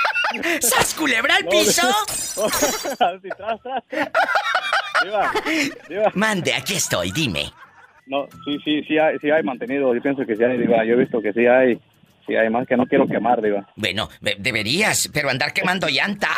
¿Sas 0.62 0.93
culebra 0.95 1.36
al 1.36 1.45
piso? 1.47 1.88
Diva, 5.03 5.32
diva. 5.89 6.12
Mande, 6.14 6.53
aquí 6.53 6.76
estoy, 6.76 7.12
dime. 7.12 7.51
No, 8.07 8.28
sí, 8.45 8.57
sí, 8.64 8.84
sí 8.88 8.97
hay, 8.97 9.18
sí 9.20 9.30
hay 9.32 9.41
mantenido, 9.43 9.93
yo 9.95 10.01
pienso 10.01 10.26
que 10.26 10.36
sí 10.36 10.43
hay, 10.43 10.57
diva, 10.57 10.84
yo 10.84 10.93
he 10.93 10.97
visto 10.97 11.22
que 11.22 11.32
sí 11.34 11.45
hay, 11.47 11.80
sí 12.32 12.36
hay, 12.38 12.49
más 12.49 12.65
que 12.67 12.75
no 12.77 12.86
quiero 12.88 13.07
quemar, 13.07 13.41
diva. 13.41 13.67
Bueno, 13.75 14.09
de- 14.21 14.38
deberías, 14.39 15.09
pero 15.13 15.29
andar 15.29 15.53
quemando 15.53 15.88
llanta. 15.88 16.29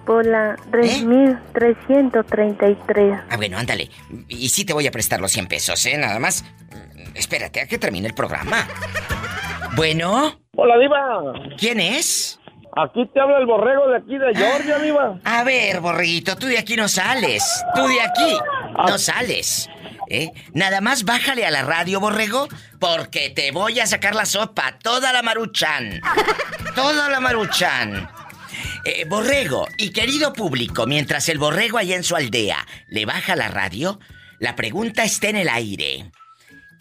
Por 0.06 0.26
la 0.26 0.56
3333. 0.72 3.20
Ah, 3.30 3.38
bueno, 3.38 3.58
ándale. 3.58 3.90
Y 4.28 4.50
sí 4.50 4.66
te 4.66 4.74
voy 4.74 4.86
a 4.88 4.92
prestar 4.92 5.22
los 5.22 5.32
100 5.32 5.48
pesos, 5.48 5.86
¿eh? 5.86 5.98
Nada 5.98 6.20
más. 6.20 6.44
Espérate 7.14 7.62
a 7.62 7.68
que 7.68 7.78
termine 7.78 8.08
el 8.08 8.14
programa. 8.14 8.68
Bueno. 9.76 10.40
Hola, 10.56 10.78
Diva. 10.78 11.34
¿Quién 11.58 11.80
es? 11.80 12.40
Aquí 12.76 13.08
te 13.14 13.20
habla 13.20 13.40
el 13.40 13.46
borrego 13.46 13.88
de 13.88 13.98
aquí 13.98 14.18
de 14.18 14.34
Georgia, 14.36 14.80
Diva. 14.80 15.20
A 15.24 15.44
ver, 15.44 15.80
borreguito, 15.80 16.36
tú 16.36 16.48
de 16.48 16.58
aquí 16.58 16.76
no 16.76 16.88
sales. 16.88 17.44
Tú 17.76 17.88
de 17.88 18.02
aquí 18.02 18.38
no 18.88 18.98
sales. 18.98 19.70
¿Eh? 20.10 20.32
Nada 20.54 20.82
más 20.82 21.06
bájale 21.06 21.46
a 21.46 21.52
la 21.52 21.64
radio, 21.64 22.00
borrego, 22.00 22.48
porque 22.80 23.30
te 23.30 23.52
voy 23.52 23.80
a 23.80 23.88
sacar 23.88 24.16
la 24.16 24.26
sopa. 24.26 24.78
Toda 24.82 25.12
la 25.12 25.24
maruchan. 25.24 26.02
Toda 26.76 27.10
la 27.10 27.20
maruchan. 27.20 28.10
Eh, 28.86 29.06
borrego 29.08 29.68
y 29.78 29.92
querido 29.92 30.34
público, 30.34 30.86
mientras 30.86 31.30
el 31.30 31.40
borrego 31.40 31.78
allá 31.78 31.96
en 31.96 32.04
su 32.04 32.16
aldea 32.16 32.68
le 32.88 33.06
baja 33.06 33.36
la 33.36 33.48
radio, 33.48 34.00
la 34.40 34.56
pregunta 34.56 35.04
está 35.04 35.30
en 35.30 35.38
el 35.38 35.50
aire. 35.50 36.12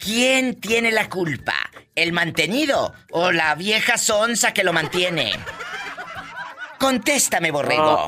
¿Quién 0.03 0.59
tiene 0.59 0.91
la 0.91 1.09
culpa? 1.09 1.53
¿El 1.95 2.11
mantenido 2.11 2.93
o 3.11 3.31
la 3.31 3.55
vieja 3.55 3.97
sonza 3.97 4.53
que 4.53 4.63
lo 4.63 4.73
mantiene? 4.73 5.31
Contéstame, 6.79 7.51
borrego. 7.51 7.81
Ah, 7.83 8.07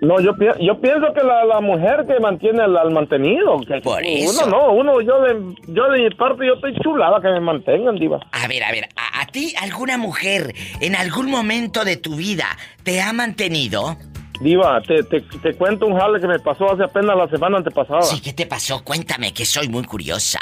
No, 0.00 0.20
yo, 0.20 0.32
pi- 0.36 0.64
yo 0.64 0.80
pienso 0.80 1.12
que 1.14 1.22
la, 1.24 1.44
la 1.44 1.60
mujer 1.60 2.04
que 2.08 2.18
mantiene 2.20 2.62
al, 2.62 2.76
al 2.76 2.90
mantenido. 2.90 3.58
Que 3.66 3.80
Por 3.80 4.00
uno 4.02 4.30
eso. 4.30 4.46
no, 4.48 4.72
uno, 4.72 5.00
yo 5.00 5.20
de, 5.22 5.54
yo 5.68 5.90
de 5.90 6.02
mi 6.02 6.10
parte, 6.14 6.46
yo 6.46 6.54
estoy 6.54 6.74
chulada 6.82 7.20
que 7.20 7.28
me 7.28 7.40
mantengan, 7.40 7.96
Diva. 7.96 8.18
A 8.32 8.46
ver, 8.48 8.62
a 8.64 8.70
ver, 8.72 8.88
¿a, 8.96 9.20
a 9.22 9.26
ti 9.26 9.54
alguna 9.60 9.98
mujer 9.98 10.54
en 10.80 10.96
algún 10.96 11.30
momento 11.30 11.84
de 11.84 11.96
tu 11.96 12.16
vida 12.16 12.46
te 12.84 13.00
ha 13.00 13.12
mantenido? 13.12 13.96
Diva, 14.40 14.80
te, 14.82 15.02
te, 15.02 15.20
te 15.20 15.54
cuento 15.54 15.86
un 15.86 15.98
jale 15.98 16.20
que 16.20 16.28
me 16.28 16.38
pasó 16.38 16.72
hace 16.72 16.84
apenas 16.84 17.16
la 17.16 17.28
semana 17.28 17.58
antepasada. 17.58 18.02
Sí, 18.02 18.20
¿qué 18.20 18.32
te 18.32 18.46
pasó? 18.46 18.84
Cuéntame, 18.84 19.34
que 19.34 19.44
soy 19.44 19.68
muy 19.68 19.82
curiosa. 19.84 20.38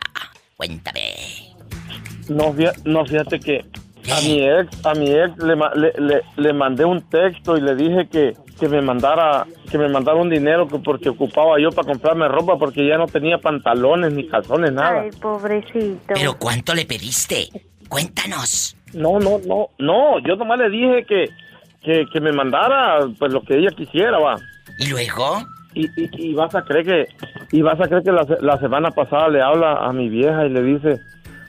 Cuéntame. 0.56 1.00
No, 2.28 2.54
no, 2.84 3.04
fíjate 3.04 3.38
que 3.38 3.64
a 4.10 4.20
mi 4.22 4.42
ex, 4.42 4.86
a 4.86 4.94
mi 4.94 5.10
ex 5.10 5.36
le, 5.38 5.54
le, 5.54 5.92
le, 5.98 6.22
le 6.36 6.52
mandé 6.52 6.84
un 6.84 7.02
texto 7.08 7.56
y 7.56 7.60
le 7.60 7.74
dije 7.76 8.08
que, 8.10 8.36
que 8.58 8.68
me 8.68 8.80
mandara, 8.80 9.46
que 9.70 9.78
me 9.78 9.88
mandara 9.88 10.16
un 10.16 10.30
dinero 10.30 10.66
que 10.66 10.78
porque 10.78 11.10
ocupaba 11.10 11.60
yo 11.60 11.70
para 11.70 11.88
comprarme 11.88 12.26
ropa 12.28 12.56
porque 12.58 12.86
ya 12.86 12.96
no 12.96 13.06
tenía 13.06 13.38
pantalones 13.38 14.12
ni 14.12 14.26
calzones, 14.28 14.72
nada. 14.72 15.02
Ay, 15.02 15.10
pobrecito. 15.20 16.14
¿Pero 16.14 16.38
cuánto 16.38 16.74
le 16.74 16.86
pediste? 16.86 17.48
Cuéntanos. 17.88 18.76
No, 18.94 19.18
no, 19.18 19.38
no, 19.46 19.68
no, 19.78 20.18
yo 20.26 20.36
nomás 20.36 20.58
le 20.58 20.70
dije 20.70 21.04
que, 21.06 21.26
que, 21.82 22.06
que 22.12 22.20
me 22.20 22.32
mandara 22.32 23.06
pues 23.18 23.32
lo 23.32 23.42
que 23.42 23.58
ella 23.58 23.70
quisiera, 23.76 24.18
va. 24.18 24.36
¿Y 24.78 24.88
luego? 24.88 25.44
Y, 25.76 25.84
y, 25.94 26.30
y 26.30 26.32
vas 26.32 26.54
a 26.54 26.62
creer 26.64 26.86
que, 26.86 27.06
y 27.52 27.60
vas 27.60 27.78
a 27.78 27.86
creer 27.86 28.02
que 28.02 28.10
la, 28.10 28.26
la 28.40 28.58
semana 28.58 28.90
pasada 28.92 29.28
le 29.28 29.42
habla 29.42 29.74
a 29.74 29.92
mi 29.92 30.08
vieja 30.08 30.46
y 30.46 30.48
le 30.48 30.62
dice, 30.62 31.00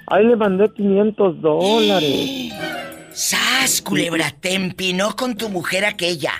ay, 0.05 0.25
le 0.25 0.35
mandé 0.35 0.69
500 0.69 1.41
dólares. 1.41 2.51
¡Sas, 3.11 3.81
culebra! 3.81 4.25
Te 4.37 4.53
empinó 4.53 5.15
con 5.15 5.37
tu 5.37 5.47
mujer 5.47 5.85
aquella. 5.85 6.33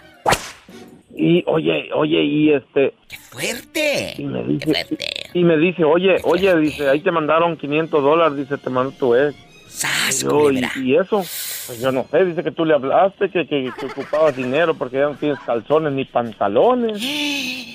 Y 1.16 1.44
oye, 1.48 1.90
oye, 1.96 2.24
y 2.24 2.54
este... 2.54 2.94
¡Qué 3.08 3.18
fuerte! 3.18 4.16
Y 4.18 4.26
me 4.26 4.44
dice, 4.44 4.86
y 5.34 5.44
me 5.44 5.58
dice 5.58 5.84
oye, 5.84 6.18
oye, 6.26 6.56
dice, 6.58 6.90
ahí 6.90 7.00
te 7.00 7.10
mandaron 7.10 7.58
500 7.58 8.04
dólares, 8.04 8.38
dice, 8.38 8.58
te 8.58 8.70
mandó 8.70 8.92
tu 8.92 9.16
ex. 9.16 9.34
¡Sas, 9.68 10.24
Y 10.24 10.26
yo! 10.26 10.52
¿y, 10.52 10.62
y 10.84 10.96
eso? 10.96 11.18
Pues 11.18 11.82
yo 11.82 11.92
no 11.92 12.06
sé, 12.12 12.26
dice 12.26 12.44
que 12.44 12.52
tú 12.52 12.66
le 12.66 12.76
hablaste, 12.76 13.30
que, 13.30 13.48
que, 13.48 13.72
que 13.80 13.86
ocupabas 13.88 14.36
dinero 14.36 14.76
porque 14.76 14.98
ya 14.98 15.06
no 15.10 15.16
tienes 15.16 15.40
calzones 15.40 15.94
ni 15.94 16.06
pantalones. 16.06 17.02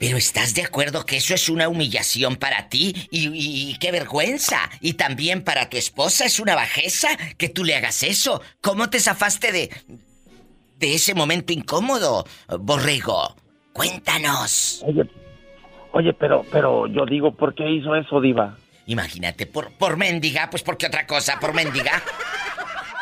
Pero 0.00 0.16
¿estás 0.16 0.54
de 0.54 0.62
acuerdo 0.62 1.04
que 1.04 1.18
eso 1.18 1.34
es 1.34 1.48
una 1.50 1.68
humillación 1.68 2.36
para 2.36 2.68
ti? 2.70 2.94
Y, 3.10 3.28
y- 3.28 3.70
y 3.70 3.78
qué 3.78 3.92
vergüenza. 3.92 4.58
Y 4.80 4.94
también 4.94 5.44
para 5.44 5.68
tu 5.68 5.76
esposa 5.76 6.24
es 6.24 6.40
una 6.40 6.54
bajeza 6.56 7.10
que 7.36 7.50
tú 7.50 7.62
le 7.64 7.76
hagas 7.76 8.02
eso. 8.02 8.40
¿Cómo 8.62 8.88
te 8.88 8.98
zafaste 8.98 9.52
de. 9.52 9.70
de 10.78 10.94
ese 10.94 11.14
momento 11.14 11.52
incómodo, 11.52 12.26
borrego? 12.60 13.36
Cuéntanos. 13.74 14.82
Oye, 14.86 15.02
oye, 15.92 16.12
pero, 16.14 16.46
pero 16.50 16.86
yo 16.86 17.04
digo, 17.04 17.34
¿por 17.36 17.54
qué 17.54 17.70
hizo 17.70 17.94
eso, 17.94 18.22
Diva? 18.22 18.56
Imagínate, 18.86 19.44
por, 19.46 19.70
por 19.74 19.98
mendiga, 19.98 20.48
pues 20.50 20.62
por 20.62 20.78
qué 20.78 20.86
otra 20.86 21.06
cosa, 21.06 21.38
por 21.38 21.52
mendiga. 21.52 22.02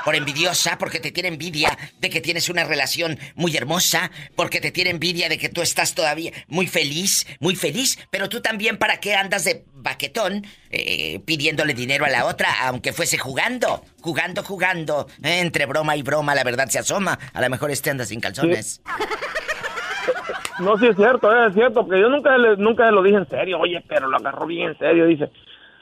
Por 0.05 0.15
envidiosa, 0.15 0.79
porque 0.79 1.01
te 1.01 1.11
tiene 1.11 1.29
envidia 1.29 1.77
de 2.01 2.11
que 2.11 2.21
tienes 2.21 2.49
una 2.49 2.65
relación 2.65 3.19
muy 3.35 3.57
hermosa, 3.57 4.11
porque 4.37 4.61
te 4.61 4.71
tiene 4.71 4.91
envidia 4.91 5.29
de 5.29 5.39
que 5.39 5.49
tú 5.49 5.61
estás 5.61 5.95
todavía 5.95 6.33
muy 6.47 6.67
feliz, 6.67 7.27
muy 7.41 7.57
feliz, 7.57 7.99
pero 8.11 8.29
tú 8.29 8.41
también 8.41 8.79
para 8.79 9.01
qué 9.01 9.15
andas 9.15 9.45
de 9.45 9.65
baquetón 9.75 10.47
eh, 10.71 11.21
pidiéndole 11.25 11.75
dinero 11.75 12.05
a 12.05 12.09
la 12.09 12.27
otra, 12.27 12.49
aunque 12.67 12.93
fuese 12.93 13.19
jugando, 13.19 13.85
jugando, 14.01 14.43
jugando, 14.43 15.07
eh, 15.23 15.41
entre 15.41 15.67
broma 15.67 15.97
y 15.97 16.03
broma 16.03 16.35
la 16.35 16.45
verdad 16.45 16.69
se 16.69 16.79
asoma, 16.79 17.19
a 17.33 17.41
lo 17.41 17.51
mejor 17.51 17.71
este 17.71 17.91
anda 17.91 18.05
sin 18.05 18.21
calzones. 18.21 18.81
No, 20.61 20.77
sí 20.77 20.87
es 20.87 20.97
cierto, 20.97 21.33
eh, 21.33 21.49
es 21.49 21.55
cierto, 21.55 21.87
porque 21.87 22.01
yo 22.01 22.09
nunca 22.09 22.37
nunca 22.57 22.91
lo 22.91 23.03
dije 23.03 23.19
en 23.19 23.29
serio. 23.29 23.61
Oye, 23.61 23.83
pero 23.89 24.09
lo 24.09 24.17
agarró 24.17 24.47
bien 24.47 24.71
en 24.71 24.79
serio, 24.79 25.07
dice. 25.07 25.31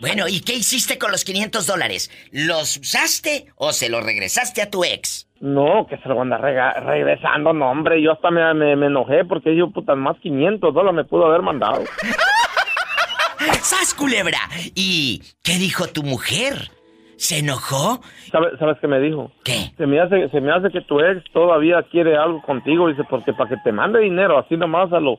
Bueno, 0.01 0.29
¿y 0.29 0.41
qué 0.41 0.55
hiciste 0.55 0.99
con 0.99 1.11
los 1.11 1.25
500 1.25 1.67
dólares? 1.67 2.11
¿Los 2.31 2.77
usaste 2.77 3.47
o 3.57 3.73
se 3.73 3.89
los 3.89 4.05
regresaste 4.05 4.61
a 4.61 4.71
tu 4.71 4.85
ex? 4.85 5.27
No, 5.41 5.87
que 5.89 5.97
se 5.99 6.09
lo 6.09 6.21
anda 6.21 6.39
regresando, 6.39 7.53
no, 7.53 7.71
hombre. 7.71 8.03
Yo 8.03 8.13
hasta 8.13 8.31
me, 8.31 8.55
me, 8.55 8.77
me 8.77 8.87
enojé 8.87 9.25
porque 9.25 9.57
yo, 9.57 9.71
puta, 9.71 9.95
más 9.95 10.19
500 10.19 10.73
dólares 10.73 10.97
me 10.97 11.05
pudo 11.05 11.27
haber 11.27 11.43
mandado. 11.43 11.85
¡Sas, 13.63 13.95
culebra! 13.95 14.39
¿Y 14.75 15.23
qué 15.43 15.59
dijo 15.59 15.87
tu 15.89 16.03
mujer? 16.03 16.71
¿Se 17.17 17.39
enojó? 17.39 18.01
¿Sabes, 18.31 18.59
¿Sabes 18.59 18.77
qué 18.81 18.89
me 18.89 19.01
dijo? 19.01 19.33
¿Qué? 19.45 19.73
Se 19.77 19.87
me, 19.87 20.01
hace, 20.01 20.29
se 20.29 20.41
me 20.41 20.53
hace 20.53 20.71
que 20.71 20.83
tu 20.83 21.01
ex 21.01 21.23
todavía 21.33 21.83
quiere 21.91 22.17
algo 22.17 22.43
contigo, 22.43 22.89
dice, 22.89 23.05
porque 23.09 23.33
para 23.33 23.51
que 23.51 23.57
te 23.65 23.73
mande 23.73 24.01
dinero 24.01 24.39
así 24.39 24.57
nomás 24.57 24.93
a 24.93 25.01
lo... 25.01 25.19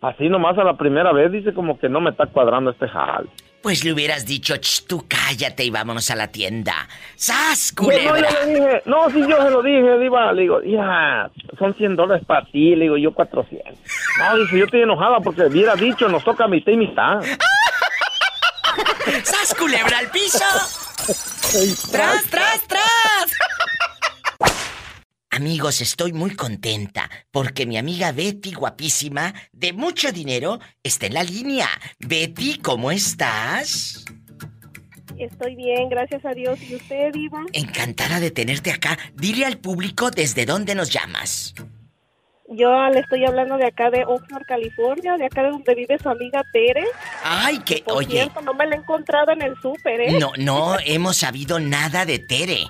Así 0.00 0.28
nomás 0.28 0.58
a 0.58 0.64
la 0.64 0.76
primera 0.76 1.12
vez, 1.12 1.32
dice 1.32 1.54
como 1.54 1.78
que 1.78 1.88
no 1.88 2.00
me 2.00 2.10
está 2.10 2.26
cuadrando 2.26 2.70
este 2.70 2.88
jal. 2.88 3.28
Pues 3.64 3.82
le 3.82 3.94
hubieras 3.94 4.26
dicho, 4.26 4.54
"Ch, 4.58 4.84
tú 4.86 5.06
cállate 5.08 5.64
y 5.64 5.70
vámonos 5.70 6.10
a 6.10 6.16
la 6.16 6.28
tienda. 6.28 6.86
¡Sas, 7.16 7.72
No, 7.74 7.84
no, 7.84 7.88
culebra! 7.88 8.28
yo 8.30 8.44
le 8.46 8.54
dije, 8.54 8.82
no, 8.84 9.08
sí, 9.08 9.20
yo 9.26 9.42
se 9.42 9.50
lo 9.50 9.62
dije, 9.62 9.98
Diva, 10.00 10.30
le 10.34 10.42
digo, 10.42 10.60
ya, 10.62 11.30
son 11.58 11.74
100 11.74 11.96
dólares 11.96 12.26
para 12.26 12.44
ti, 12.44 12.76
le 12.76 12.82
digo, 12.84 12.98
yo 12.98 13.14
400. 13.14 13.72
No, 14.18 14.36
dice, 14.36 14.58
yo 14.58 14.64
estoy 14.66 14.82
enojada 14.82 15.18
porque 15.20 15.44
hubiera 15.44 15.74
dicho, 15.76 16.06
nos 16.10 16.22
toca 16.22 16.46
mitad 16.46 16.72
y 16.72 16.76
mitad. 16.76 17.22
¡Sas, 19.24 19.54
culebra 19.58 19.96
al 19.98 20.10
piso! 20.10 20.44
¡Tras, 21.90 22.24
tras, 22.24 22.60
tras! 22.68 23.32
Amigos, 25.34 25.80
estoy 25.80 26.12
muy 26.12 26.36
contenta 26.36 27.10
porque 27.32 27.66
mi 27.66 27.76
amiga 27.76 28.12
Betty, 28.12 28.52
guapísima, 28.52 29.34
de 29.50 29.72
mucho 29.72 30.12
dinero, 30.12 30.60
está 30.84 31.06
en 31.06 31.14
la 31.14 31.24
línea. 31.24 31.66
Betty, 31.98 32.58
¿cómo 32.58 32.92
estás? 32.92 34.04
Estoy 35.18 35.56
bien, 35.56 35.88
gracias 35.88 36.24
a 36.24 36.34
Dios. 36.34 36.60
¿Y 36.62 36.76
usted, 36.76 37.12
Diva? 37.12 37.42
Encantada 37.52 38.20
de 38.20 38.30
tenerte 38.30 38.70
acá. 38.70 38.96
Dile 39.14 39.44
al 39.44 39.58
público 39.58 40.12
desde 40.12 40.46
dónde 40.46 40.76
nos 40.76 40.90
llamas. 40.90 41.52
Yo 42.48 42.68
le 42.90 43.00
estoy 43.00 43.24
hablando 43.24 43.56
de 43.56 43.66
acá 43.66 43.90
de 43.90 44.04
Oxnard, 44.04 44.44
California, 44.46 45.16
de 45.16 45.24
acá 45.24 45.42
de 45.42 45.50
donde 45.50 45.74
vive 45.74 45.98
su 45.98 46.08
amiga 46.10 46.44
Tere. 46.52 46.84
Ay, 47.24 47.58
que, 47.58 47.82
Por 47.84 47.96
oye, 47.96 48.20
cierto, 48.20 48.40
no 48.40 48.54
me 48.54 48.66
la 48.66 48.76
he 48.76 48.78
encontrado 48.78 49.32
en 49.32 49.42
el 49.42 49.60
súper, 49.60 50.00
¿eh? 50.00 50.16
no, 50.20 50.30
no 50.36 50.76
hemos 50.84 51.16
sabido 51.16 51.58
nada 51.58 52.06
de 52.06 52.20
Tere. 52.20 52.68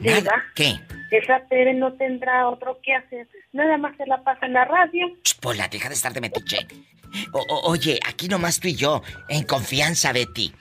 Nada. 0.00 0.44
¿Qué? 0.54 0.78
Esa 1.10 1.40
Tere 1.48 1.74
no 1.74 1.92
tendrá 1.94 2.48
otro 2.48 2.78
que 2.82 2.94
hacer. 2.94 3.28
Nada 3.52 3.76
más 3.78 3.96
se 3.96 4.06
la 4.06 4.22
pasa 4.24 4.46
en 4.46 4.52
la 4.54 4.64
radio. 4.64 5.06
Pola, 5.40 5.68
deja 5.68 5.88
de 5.88 5.94
estar 5.94 6.12
de 6.12 6.20
metiche. 6.20 6.66
O- 7.32 7.40
o- 7.54 7.70
oye, 7.70 8.00
aquí 8.06 8.28
nomás 8.28 8.58
tú 8.60 8.68
y 8.68 8.74
yo, 8.74 9.02
en 9.28 9.44
confianza, 9.44 10.12
Betty. 10.12 10.52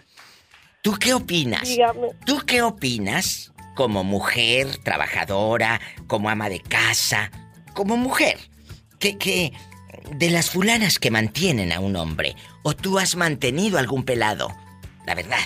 ¿Tú 0.81 0.93
qué 0.99 1.13
opinas? 1.13 1.67
Dígame. 1.67 2.09
¿Tú 2.25 2.41
qué 2.45 2.61
opinas 2.61 3.51
como 3.75 4.03
mujer 4.03 4.67
trabajadora, 4.83 5.81
como 6.07 6.29
ama 6.29 6.47
de 6.49 6.59
casa, 6.61 7.31
como 7.73 7.97
mujer? 7.97 8.37
Que, 8.99 9.17
que 9.17 9.51
de 10.11 10.29
las 10.29 10.51
fulanas 10.51 10.99
que 10.99 11.09
mantienen 11.11 11.71
a 11.71 11.79
un 11.79 11.95
hombre, 11.95 12.35
o 12.63 12.73
tú 12.75 12.99
has 12.99 13.15
mantenido 13.15 13.79
algún 13.79 14.03
pelado, 14.05 14.49
la 15.07 15.15
verdad. 15.15 15.39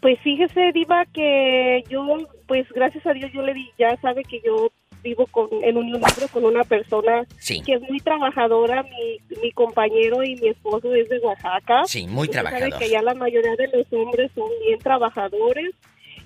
Pues 0.00 0.18
fíjese, 0.20 0.72
Diva, 0.72 1.04
que 1.12 1.82
yo, 1.88 2.04
pues 2.46 2.66
gracias 2.72 3.04
a 3.06 3.12
Dios, 3.12 3.30
yo 3.32 3.42
le 3.42 3.54
di, 3.54 3.70
ya 3.78 3.96
sabe 4.00 4.22
que 4.24 4.40
yo 4.44 4.70
vivo 5.02 5.26
con, 5.26 5.48
en 5.62 5.76
unión 5.76 6.00
libre 6.00 6.26
con 6.32 6.44
una 6.44 6.64
persona 6.64 7.24
Sí. 7.38 7.62
que 7.64 7.74
es 7.74 7.80
muy 7.82 7.98
trabajadora. 8.00 8.82
Mi, 8.82 9.18
mi 9.42 9.52
compañero 9.52 10.22
y 10.24 10.36
mi 10.36 10.48
esposo 10.48 10.92
es 10.94 11.08
de 11.08 11.18
Oaxaca. 11.20 11.82
Sí, 11.86 12.06
muy 12.06 12.28
Usted 12.28 12.42
sabe 12.42 12.48
trabajador. 12.50 12.78
que 12.80 12.90
ya 12.90 13.02
la 13.02 13.14
mayoría 13.14 13.54
de 13.56 13.68
los 13.68 13.86
hombres 13.92 14.30
son 14.34 14.48
bien 14.66 14.78
trabajadores. 14.80 15.74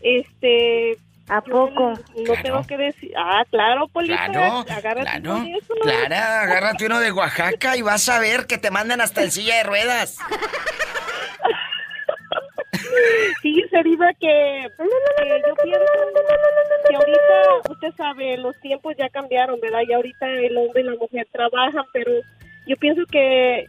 Este. 0.00 0.96
¿A 1.28 1.40
poco? 1.40 1.92
No 2.16 2.32
tengo 2.42 2.62
que 2.66 2.76
decir. 2.76 3.12
Ah, 3.16 3.44
claro, 3.48 3.86
Polita. 3.88 4.26
Claro, 4.26 4.64
agárrate 4.68 5.20
claro, 5.20 5.34
con 5.38 5.46
eso. 5.46 5.74
Clara, 5.82 6.42
agárrate 6.42 6.86
uno 6.86 6.98
de 6.98 7.12
Oaxaca 7.12 7.76
y 7.76 7.82
vas 7.82 8.08
a 8.08 8.18
ver 8.18 8.46
que 8.46 8.58
te 8.58 8.70
mandan 8.72 9.00
hasta 9.00 9.22
en 9.22 9.30
silla 9.30 9.56
de 9.58 9.62
ruedas. 9.62 10.18
Fíjese, 13.42 13.82
Diva, 13.82 14.12
que, 14.14 14.66
que 14.78 15.42
yo 15.46 15.54
pienso 15.62 15.86
que 16.88 16.96
ahorita, 16.96 17.70
usted 17.70 17.92
sabe, 17.96 18.36
los 18.38 18.58
tiempos 18.60 18.94
ya 18.98 19.08
cambiaron, 19.10 19.60
¿verdad? 19.60 19.80
Y 19.86 19.92
ahorita 19.92 20.26
el 20.26 20.56
hombre 20.56 20.82
y 20.82 20.84
la 20.84 20.94
mujer 20.94 21.26
trabajan, 21.30 21.84
pero 21.92 22.12
yo 22.66 22.76
pienso 22.76 23.02
que 23.10 23.66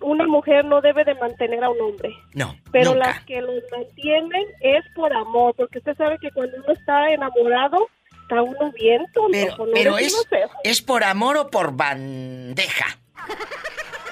una 0.00 0.26
mujer 0.26 0.64
no 0.64 0.80
debe 0.80 1.04
de 1.04 1.14
mantener 1.14 1.62
a 1.64 1.70
un 1.70 1.80
hombre. 1.80 2.10
No, 2.34 2.56
Pero 2.72 2.94
nunca. 2.94 3.06
las 3.08 3.24
que 3.24 3.40
los 3.40 3.62
mantienen 3.70 4.46
es 4.60 4.84
por 4.94 5.12
amor, 5.12 5.54
porque 5.56 5.78
usted 5.78 5.96
sabe 5.96 6.18
que 6.18 6.30
cuando 6.30 6.56
uno 6.58 6.72
está 6.72 7.10
enamorado, 7.10 7.88
está 8.22 8.42
uno 8.42 8.72
bien 8.72 9.04
tonto. 9.12 9.30
Pero, 9.32 9.56
pero 9.72 9.98
es. 9.98 10.14
¿es 10.64 10.82
por 10.82 11.04
amor 11.04 11.36
o 11.36 11.50
por 11.50 11.72
bandeja? 11.76 12.98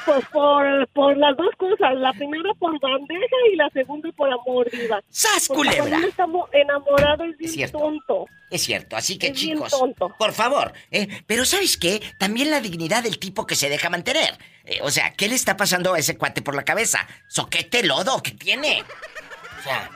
Pues 0.08 0.24
por, 0.32 0.88
por 0.88 1.16
las 1.18 1.36
dos 1.36 1.50
cosas, 1.58 1.94
la 1.96 2.12
primera 2.14 2.52
por 2.58 2.78
bandeja 2.80 3.36
y 3.52 3.56
la 3.56 3.68
segunda 3.70 4.10
por 4.12 4.32
amor, 4.32 4.70
Diva. 4.70 5.02
¡Sas, 5.10 5.48
Porque 5.48 5.58
culebra! 5.78 5.80
Cuando 5.82 5.96
uno 5.98 6.06
está 6.08 6.26
mo- 6.26 6.48
enamorado 6.52 7.24
es 7.24 7.36
bien 7.36 7.50
cierto. 7.52 7.78
tonto. 7.78 8.24
Es 8.50 8.62
cierto, 8.62 8.96
así 8.96 9.18
que 9.18 9.26
Es 9.28 9.32
chicos, 9.34 9.70
tonto. 9.70 10.14
por 10.18 10.32
favor, 10.32 10.72
eh, 10.90 11.06
pero 11.26 11.44
¿sabes 11.44 11.76
qué? 11.76 12.00
También 12.18 12.50
la 12.50 12.60
dignidad 12.60 13.02
del 13.02 13.18
tipo 13.18 13.46
que 13.46 13.54
se 13.54 13.68
deja 13.68 13.90
mantener. 13.90 14.30
Eh, 14.64 14.78
o 14.82 14.90
sea, 14.90 15.12
¿qué 15.12 15.28
le 15.28 15.34
está 15.34 15.56
pasando 15.58 15.92
a 15.92 15.98
ese 15.98 16.16
cuate 16.16 16.40
por 16.40 16.54
la 16.56 16.64
cabeza? 16.64 17.06
¿Soquete 17.28 17.82
lodo 17.84 18.22
que 18.22 18.30
tiene? 18.32 18.82
O 19.58 19.62
sea, 19.62 19.90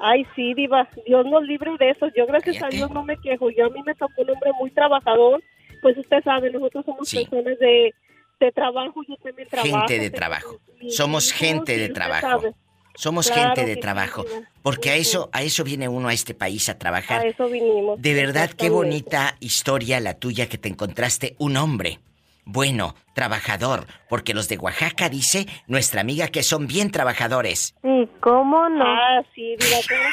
Ay, 0.00 0.26
sí, 0.34 0.54
Diva, 0.54 0.88
Dios 1.06 1.24
nos 1.26 1.42
libre 1.44 1.70
de 1.78 1.90
eso. 1.90 2.06
Yo, 2.16 2.26
gracias 2.26 2.62
a 2.62 2.68
Dios, 2.68 2.90
no 2.90 3.04
me 3.04 3.16
quejo. 3.18 3.48
Yo 3.50 3.66
a 3.66 3.70
mí 3.70 3.80
me 3.86 3.94
tocó 3.94 4.22
un 4.22 4.30
hombre 4.30 4.50
muy 4.58 4.70
trabajador. 4.70 5.42
Pues 5.80 5.96
usted 5.98 6.22
sabe, 6.24 6.50
nosotros 6.50 6.84
somos 6.84 7.10
personas 7.10 7.58
de, 7.58 7.94
de 8.40 8.52
trabajo. 8.52 9.02
Yo 9.08 9.16
también 9.16 9.48
trabajo. 9.48 9.78
gente 9.78 9.98
de 9.98 10.10
trabajo. 10.10 10.60
Somos 10.88 11.32
gente 11.32 11.74
y 11.74 11.78
de 11.78 11.88
trabajo. 11.88 12.54
Somos 12.96 13.28
Claro 13.28 13.48
gente 13.48 13.66
de 13.66 13.74
sí, 13.74 13.80
trabajo. 13.80 14.24
Porque 14.62 14.90
a 14.90 14.94
eso, 14.94 15.28
a 15.32 15.42
eso 15.42 15.64
viene 15.64 15.88
uno 15.88 16.08
a 16.08 16.12
este 16.12 16.32
país 16.32 16.68
a 16.68 16.78
trabajar. 16.78 17.22
A 17.22 17.28
eso 17.28 17.48
vinimos. 17.48 18.00
De 18.00 18.14
verdad, 18.14 18.50
qué 18.50 18.70
bonita 18.70 19.36
historia 19.40 19.98
la 20.00 20.14
tuya 20.14 20.48
que 20.48 20.58
te 20.58 20.68
encontraste 20.68 21.34
un 21.38 21.56
hombre. 21.56 21.98
Bueno, 22.46 22.94
trabajador, 23.14 23.86
porque 24.08 24.34
los 24.34 24.48
de 24.48 24.58
Oaxaca 24.58 25.08
dice 25.08 25.46
nuestra 25.66 26.02
amiga 26.02 26.28
que 26.28 26.42
son 26.42 26.66
bien 26.66 26.90
trabajadores. 26.90 27.74
Sí, 27.82 28.08
¿cómo 28.20 28.68
no? 28.68 28.84
Ah, 28.84 29.22
sí, 29.34 29.56
claro 29.88 30.04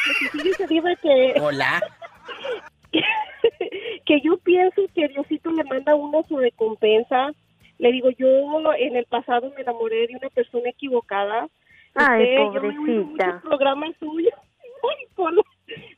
que 0.57 0.65
sí. 1.01 1.39
Hola. 1.41 1.81
que 4.05 4.21
yo 4.23 4.37
pienso 4.37 4.81
que 4.95 5.07
Diosito 5.09 5.51
le 5.51 5.63
manda 5.65 5.91
a 5.91 5.95
uno 5.95 6.23
su 6.27 6.37
recompensa. 6.37 7.31
Le 7.81 7.91
digo, 7.91 8.09
yo 8.11 8.27
en 8.77 8.95
el 8.95 9.05
pasado 9.05 9.51
me 9.55 9.61
enamoré 9.61 10.05
de 10.07 10.15
una 10.15 10.29
persona 10.29 10.69
equivocada. 10.69 11.47
Ay, 11.95 12.23
Usted, 12.23 12.35
yo 12.37 12.51
me 12.51 12.59
pobrecita. 12.73 13.25
muchos 13.25 13.41
programas 13.41 13.89
suyos. 13.99 14.33
Ay, 14.83 15.05
Polo, 15.15 15.43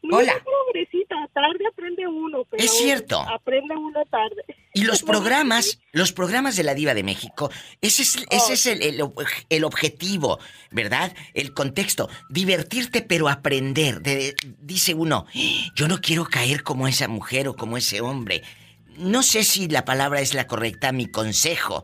no, 0.02 0.18
Hola. 0.18 0.34
pobrecita, 0.44 1.16
tarde 1.34 1.66
aprende 1.72 2.08
uno. 2.08 2.44
Pero 2.50 2.64
Es 2.64 2.72
cierto. 2.78 3.20
Aprende 3.22 3.76
uno 3.76 4.04
tarde. 4.10 4.44
Y 4.74 4.84
los 4.86 5.04
programas, 5.04 5.80
los 5.92 6.12
programas 6.14 6.56
de 6.58 6.64
la 6.64 6.74
Diva 6.74 6.94
de 6.94 7.04
México, 7.04 7.50
ese 7.82 8.02
es, 8.02 8.26
ese 8.32 8.54
es 8.54 8.66
el, 8.66 8.82
el 8.82 9.02
ob- 9.02 9.46
el 9.50 9.64
objetivo, 9.66 10.40
¿verdad? 10.72 11.14
El 11.34 11.54
contexto, 11.54 12.10
divertirte 12.30 13.02
pero 13.02 13.28
aprender. 13.30 14.02
De- 14.02 14.36
dice 14.62 14.94
uno, 14.96 15.26
yo 15.76 15.88
no 15.88 16.00
quiero 16.02 16.26
caer 16.26 16.64
como 16.64 16.88
esa 16.88 17.08
mujer 17.08 17.48
o 17.50 17.56
como 17.56 17.78
ese 17.78 18.00
hombre. 18.02 18.42
No 18.98 19.24
sé 19.24 19.44
si 19.44 19.68
la 19.68 19.86
palabra 19.86 20.22
es 20.22 20.34
la 20.34 20.48
correcta, 20.48 20.92
mi 20.92 21.08
consejo. 21.08 21.84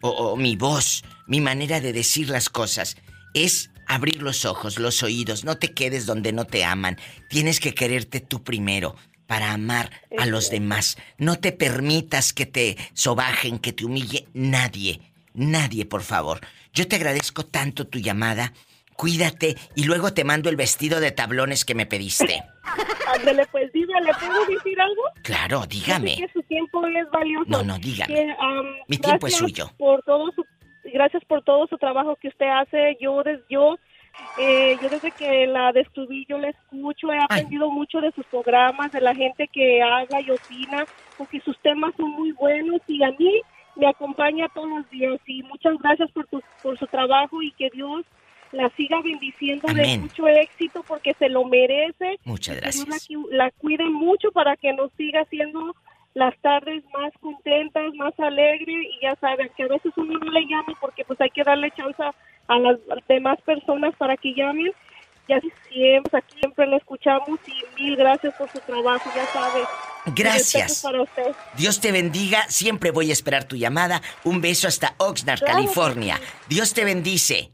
o, 0.00 0.10
o 0.10 0.36
mi 0.36 0.56
voz, 0.56 1.02
mi 1.26 1.40
manera 1.40 1.80
de 1.80 1.92
decir 1.92 2.28
las 2.28 2.48
cosas, 2.48 2.96
es 3.34 3.70
abrir 3.86 4.22
los 4.22 4.44
ojos, 4.44 4.78
los 4.78 5.02
oídos. 5.02 5.44
No 5.44 5.58
te 5.58 5.72
quedes 5.74 6.06
donde 6.06 6.32
no 6.32 6.44
te 6.44 6.64
aman. 6.64 6.98
Tienes 7.28 7.58
que 7.58 7.74
quererte 7.74 8.20
tú 8.20 8.42
primero 8.44 8.94
para 9.26 9.52
amar 9.52 9.90
a 10.18 10.26
los 10.26 10.50
demás. 10.50 10.96
No 11.18 11.38
te 11.38 11.52
permitas 11.52 12.32
que 12.32 12.46
te 12.46 12.76
sobajen, 12.94 13.58
que 13.58 13.72
te 13.72 13.84
humille 13.84 14.28
nadie. 14.34 15.00
Nadie, 15.34 15.84
por 15.84 16.02
favor. 16.02 16.40
Yo 16.72 16.88
te 16.88 16.96
agradezco 16.96 17.44
tanto 17.44 17.86
tu 17.86 17.98
llamada. 17.98 18.52
Cuídate 18.98 19.54
y 19.76 19.84
luego 19.84 20.12
te 20.12 20.24
mando 20.24 20.50
el 20.50 20.56
vestido 20.56 20.98
de 20.98 21.12
tablones 21.12 21.64
que 21.64 21.76
me 21.76 21.86
pediste. 21.86 22.42
Ándale, 23.14 23.46
pues 23.52 23.72
diga, 23.72 24.00
¿le 24.00 24.12
puedo 24.14 24.44
decir 24.46 24.80
algo? 24.80 25.02
Claro, 25.22 25.62
dígame. 25.68 26.16
Que 26.16 26.26
su 26.32 26.42
tiempo 26.42 26.84
es 26.84 27.08
valioso. 27.12 27.44
No, 27.46 27.62
no, 27.62 27.78
dígame. 27.78 28.12
Que, 28.12 28.34
Mi 28.88 28.98
tiempo 28.98 29.28
es 29.28 29.36
suyo. 29.36 29.70
Por 29.78 30.02
todo 30.02 30.32
su, 30.32 30.44
gracias 30.92 31.24
por 31.26 31.44
todo 31.44 31.68
su 31.68 31.78
trabajo 31.78 32.16
que 32.20 32.26
usted 32.26 32.46
hace. 32.48 32.96
Yo, 33.00 33.22
des- 33.22 33.38
yo, 33.48 33.76
eh, 34.36 34.76
yo 34.82 34.88
desde 34.88 35.12
que 35.12 35.46
la 35.46 35.70
descubrí, 35.70 36.26
yo 36.28 36.36
la 36.38 36.48
escucho, 36.48 37.12
he 37.12 37.22
aprendido 37.22 37.70
mucho 37.70 38.00
de 38.00 38.10
sus 38.10 38.26
programas, 38.26 38.90
de 38.90 39.00
la 39.00 39.14
gente 39.14 39.46
que 39.46 39.80
habla 39.80 40.20
y 40.22 40.30
opina, 40.32 40.84
porque 41.16 41.40
sus 41.42 41.56
temas 41.60 41.94
son 41.96 42.10
muy 42.10 42.32
buenos 42.32 42.80
y 42.88 43.04
a 43.04 43.12
mí 43.12 43.42
me 43.76 43.86
acompaña 43.86 44.48
todos 44.52 44.68
los 44.70 44.90
días. 44.90 45.20
Y 45.24 45.44
muchas 45.44 45.74
gracias 45.78 46.10
por, 46.10 46.26
tu, 46.26 46.42
por 46.64 46.76
su 46.80 46.86
trabajo 46.88 47.40
y 47.42 47.52
que 47.52 47.70
Dios 47.72 48.04
la 48.52 48.68
siga 48.76 49.00
bendiciendo 49.02 49.68
de 49.72 49.98
mucho 49.98 50.26
éxito 50.28 50.82
porque 50.86 51.14
se 51.18 51.28
lo 51.28 51.44
merece. 51.44 52.18
Muchas 52.24 52.54
Que 52.56 52.60
gracias. 52.62 52.88
la, 52.88 52.96
cu- 52.98 53.28
la 53.30 53.50
cuide 53.52 53.84
mucho 53.84 54.30
para 54.32 54.56
que 54.56 54.72
nos 54.72 54.90
siga 54.96 55.20
haciendo 55.22 55.74
las 56.14 56.36
tardes 56.38 56.82
más 56.92 57.12
contentas, 57.20 57.94
más 57.94 58.18
alegres 58.18 58.66
y 58.68 58.98
ya 59.02 59.14
saben 59.20 59.50
que 59.56 59.62
a 59.64 59.68
veces 59.68 59.92
uno 59.96 60.18
no 60.18 60.30
le 60.30 60.40
llama 60.46 60.72
porque 60.80 61.04
pues 61.04 61.20
hay 61.20 61.30
que 61.30 61.44
darle 61.44 61.70
chance 61.72 62.02
a 62.02 62.58
las 62.58 62.78
demás 63.08 63.38
personas 63.42 63.94
para 63.96 64.16
que 64.16 64.34
llamen. 64.34 64.72
Ya 65.28 65.38
siempre, 65.68 66.18
aquí 66.18 66.38
siempre 66.40 66.66
lo 66.66 66.78
escuchamos 66.78 67.38
y 67.46 67.80
mil 67.82 67.96
gracias 67.96 68.34
por 68.34 68.48
su 68.50 68.58
trabajo, 68.60 69.10
ya 69.14 69.26
sabe. 69.26 69.60
Gracias. 70.16 70.80
Para 70.82 71.02
usted. 71.02 71.34
Dios 71.56 71.80
te 71.82 71.92
bendiga. 71.92 72.44
Siempre 72.48 72.90
voy 72.90 73.10
a 73.10 73.12
esperar 73.12 73.44
tu 73.44 73.54
llamada. 73.56 74.00
Un 74.24 74.40
beso 74.40 74.66
hasta 74.66 74.94
Oxnard, 74.96 75.40
Claro 75.40 75.52
California. 75.54 76.18
Dios 76.48 76.72
te 76.72 76.84
bendice. 76.84 77.50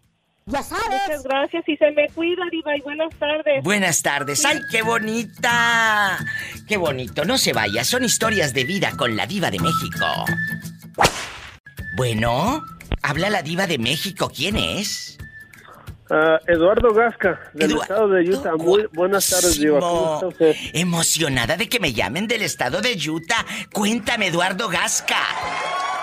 Ya 0.46 0.62
sabes. 0.62 1.00
Muchas 1.06 1.22
gracias 1.22 1.64
y 1.66 1.76
se 1.76 1.90
me 1.92 2.06
cuida, 2.10 2.42
Diva, 2.50 2.76
y 2.76 2.80
buenas 2.82 3.14
tardes. 3.18 3.62
Buenas 3.62 4.02
tardes. 4.02 4.44
¡Ay, 4.44 4.60
qué 4.70 4.82
bonita! 4.82 6.18
¡Qué 6.68 6.76
bonito! 6.76 7.24
No 7.24 7.38
se 7.38 7.54
vaya, 7.54 7.82
son 7.82 8.04
historias 8.04 8.52
de 8.52 8.64
vida 8.64 8.92
con 8.96 9.16
la 9.16 9.26
diva 9.26 9.50
de 9.50 9.58
México. 9.58 10.04
Bueno, 11.96 12.62
habla 13.02 13.30
la 13.30 13.42
diva 13.42 13.66
de 13.66 13.78
México. 13.78 14.30
¿Quién 14.34 14.56
es? 14.56 15.16
Ah, 16.10 16.38
Eduardo 16.46 16.92
Gasca, 16.92 17.40
del 17.54 17.78
estado 17.78 18.08
de 18.08 18.28
Utah. 18.28 18.54
Muy 18.56 18.86
buenas 18.92 19.26
tardes, 19.30 19.58
Diva. 19.58 19.80
¿Cómo 19.80 20.14
está 20.14 20.26
usted? 20.26 20.54
Emocionada 20.74 21.56
de 21.56 21.70
que 21.70 21.80
me 21.80 21.94
llamen 21.94 22.26
del 22.26 22.42
estado 22.42 22.82
de 22.82 22.94
Utah. 23.08 23.46
Cuéntame, 23.72 24.26
Eduardo 24.26 24.68
Gasca. 24.68 25.16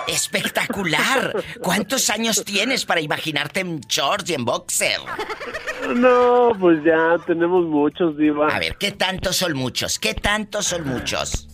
Espectacular. 0.07 1.43
¿Cuántos 1.61 2.09
años 2.09 2.43
tienes 2.45 2.85
para 2.85 3.01
imaginarte 3.01 3.61
en 3.61 3.79
shorts 3.81 4.29
y 4.29 4.33
en 4.33 4.45
boxer? 4.45 4.99
No, 5.95 6.51
pues 6.59 6.83
ya 6.83 7.17
tenemos 7.25 7.65
muchos, 7.65 8.17
Diva. 8.17 8.47
A 8.47 8.59
ver, 8.59 8.77
¿qué 8.77 8.91
tantos 8.91 9.37
son 9.37 9.53
muchos? 9.53 9.99
¿Qué 9.99 10.13
tantos 10.13 10.67
son 10.67 10.87
muchos? 10.87 11.47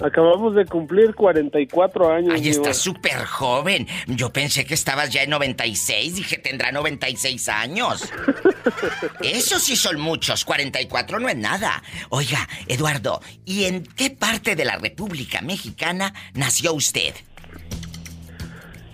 Acabamos 0.00 0.54
de 0.54 0.66
cumplir 0.66 1.14
44 1.14 2.12
años, 2.12 2.34
Ay, 2.34 2.50
estás 2.50 2.76
súper 2.76 3.24
joven. 3.24 3.88
Yo 4.06 4.30
pensé 4.30 4.66
que 4.66 4.74
estabas 4.74 5.08
ya 5.10 5.22
en 5.22 5.30
96. 5.30 6.16
Dije, 6.16 6.36
tendrá 6.36 6.70
96 6.70 7.48
años. 7.48 8.06
Eso 9.22 9.58
sí 9.58 9.74
son 9.74 9.98
muchos. 9.98 10.44
44 10.44 11.18
no 11.18 11.28
es 11.30 11.36
nada. 11.36 11.82
Oiga, 12.10 12.46
Eduardo, 12.68 13.22
¿y 13.46 13.64
en 13.64 13.84
qué 13.84 14.10
parte 14.10 14.54
de 14.54 14.66
la 14.66 14.76
República 14.76 15.40
Mexicana 15.40 16.12
nació 16.34 16.74
usted? 16.74 17.14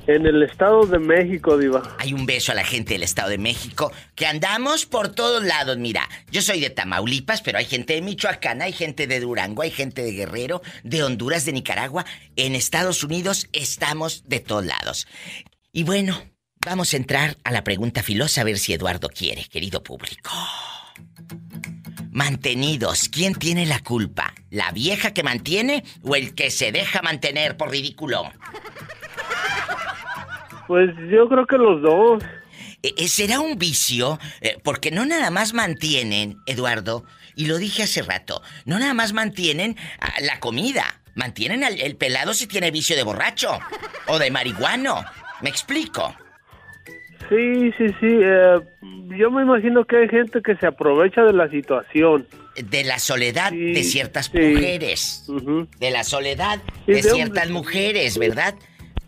En 0.07 0.27
el 0.27 0.43
estado 0.43 0.85
de 0.85 0.99
México, 0.99 1.57
Diva. 1.57 1.97
Hay 1.99 2.13
un 2.13 2.27
beso 2.27 2.51
a 2.51 2.57
la 2.57 2.65
gente 2.65 2.95
del 2.95 3.05
Estado 3.05 3.31
de 3.31 3.39
México, 3.39 3.93
que 4.17 4.27
andamos 4.27 4.85
por 4.85 5.11
todos 5.11 5.45
lados. 5.45 5.79
Mira, 5.79 6.09
yo 6.31 6.43
soy 6.43 6.59
de 6.61 6.71
Tamaulipas, 6.71 7.41
pero 7.41 7.59
hay 7.59 7.67
gente 7.67 7.95
de 7.95 8.03
Michoacán, 8.03 8.63
hay 8.63 8.73
gente 8.73 9.07
de 9.07 9.21
Durango, 9.21 9.63
hay 9.63 9.71
gente 9.71 10.03
de 10.03 10.11
Guerrero, 10.11 10.61
de 10.83 11.05
Honduras, 11.05 11.45
de 11.45 11.53
Nicaragua. 11.53 12.05
En 12.35 12.57
Estados 12.57 13.05
Unidos 13.05 13.49
estamos 13.53 14.25
de 14.27 14.41
todos 14.41 14.65
lados. 14.65 15.07
Y 15.73 15.85
bueno, 15.85 16.21
vamos 16.67 16.95
a 16.95 16.97
entrar 16.97 17.37
a 17.45 17.53
la 17.53 17.63
pregunta 17.63 18.03
filosa 18.03 18.41
a 18.41 18.45
ver 18.45 18.59
si 18.59 18.73
Eduardo 18.73 19.09
quiere, 19.09 19.45
querido 19.45 19.85
público. 19.85 20.33
Mantenidos, 22.11 23.09
¿quién 23.09 23.37
tiene 23.37 23.67
la 23.67 23.79
culpa? 23.79 24.35
¿La 24.51 24.73
vieja 24.73 25.15
que 25.15 25.23
mantiene 25.23 25.85
o 26.03 26.17
el 26.17 26.35
que 26.35 26.51
se 26.51 26.73
deja 26.73 27.03
mantener 27.03 27.57
por 27.57 27.71
ridículo? 27.71 28.31
Pues 30.73 30.89
yo 31.11 31.29
creo 31.29 31.45
que 31.47 31.59
los 31.59 31.83
dos. 31.83 32.23
Eh, 32.83 32.95
eh, 32.97 33.07
¿Será 33.09 33.41
un 33.41 33.59
vicio? 33.59 34.19
Eh, 34.41 34.57
porque 34.65 34.91
no 34.91 35.05
nada 35.05 35.31
más 35.31 35.53
mantienen, 35.53 36.39
Eduardo, 36.47 37.05
y 37.37 37.45
lo 37.45 37.59
dije 37.59 37.83
hace 37.83 38.01
rato, 38.01 38.41
no 38.65 38.79
nada 38.79 38.95
más 38.95 39.13
mantienen 39.13 39.77
ah, 40.01 40.15
la 40.23 40.41
comida, 40.41 41.03
mantienen 41.15 41.63
al- 41.63 41.79
el 41.79 41.97
pelado 41.97 42.33
si 42.33 42.47
tiene 42.47 42.71
vicio 42.71 42.97
de 42.97 43.03
borracho 43.03 43.51
o 44.07 44.19
de 44.19 44.31
marihuano. 44.31 45.05
¿Me 45.43 45.51
explico? 45.51 46.17
Sí, 47.29 47.71
sí, 47.77 47.89
sí. 48.01 48.07
eh, 48.23 48.59
yo 49.19 49.31
me 49.31 49.43
imagino 49.43 49.85
que 49.85 49.97
hay 49.99 50.09
gente 50.09 50.41
que 50.43 50.57
se 50.57 50.67
aprovecha 50.67 51.23
de 51.23 51.35
la 51.35 51.51
situación. 51.51 52.27
De 52.57 52.83
la 52.83 52.99
soledad 52.99 53.53
de 53.53 53.83
ciertas 53.85 54.27
sí. 54.33 54.39
mujeres. 54.39 55.25
De 55.79 55.91
la 55.91 56.03
soledad 56.05 56.61
Sí, 56.87 56.93
de 56.93 56.95
de 56.95 57.03
ciertas 57.03 57.49
hombres. 57.49 57.51
mujeres, 57.51 58.17
¿verdad? 58.19 58.55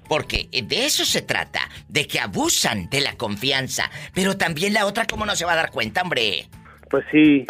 Porque 0.09 0.49
de 0.53 0.85
eso 0.85 1.05
se 1.05 1.23
trata, 1.23 1.61
de 1.89 2.07
que 2.07 2.21
abusan 2.21 2.89
de 2.91 3.01
la 3.01 3.17
confianza. 3.17 3.91
Pero 4.15 4.37
también 4.37 4.75
la 4.75 4.87
otra, 4.87 5.07
¿cómo 5.07 5.27
no 5.27 5.35
se 5.37 5.45
va 5.45 5.53
a 5.53 5.57
dar 5.57 5.71
cuenta, 5.71 6.03
hombre? 6.03 6.49
Pues 6.91 7.05
sí. 7.11 7.47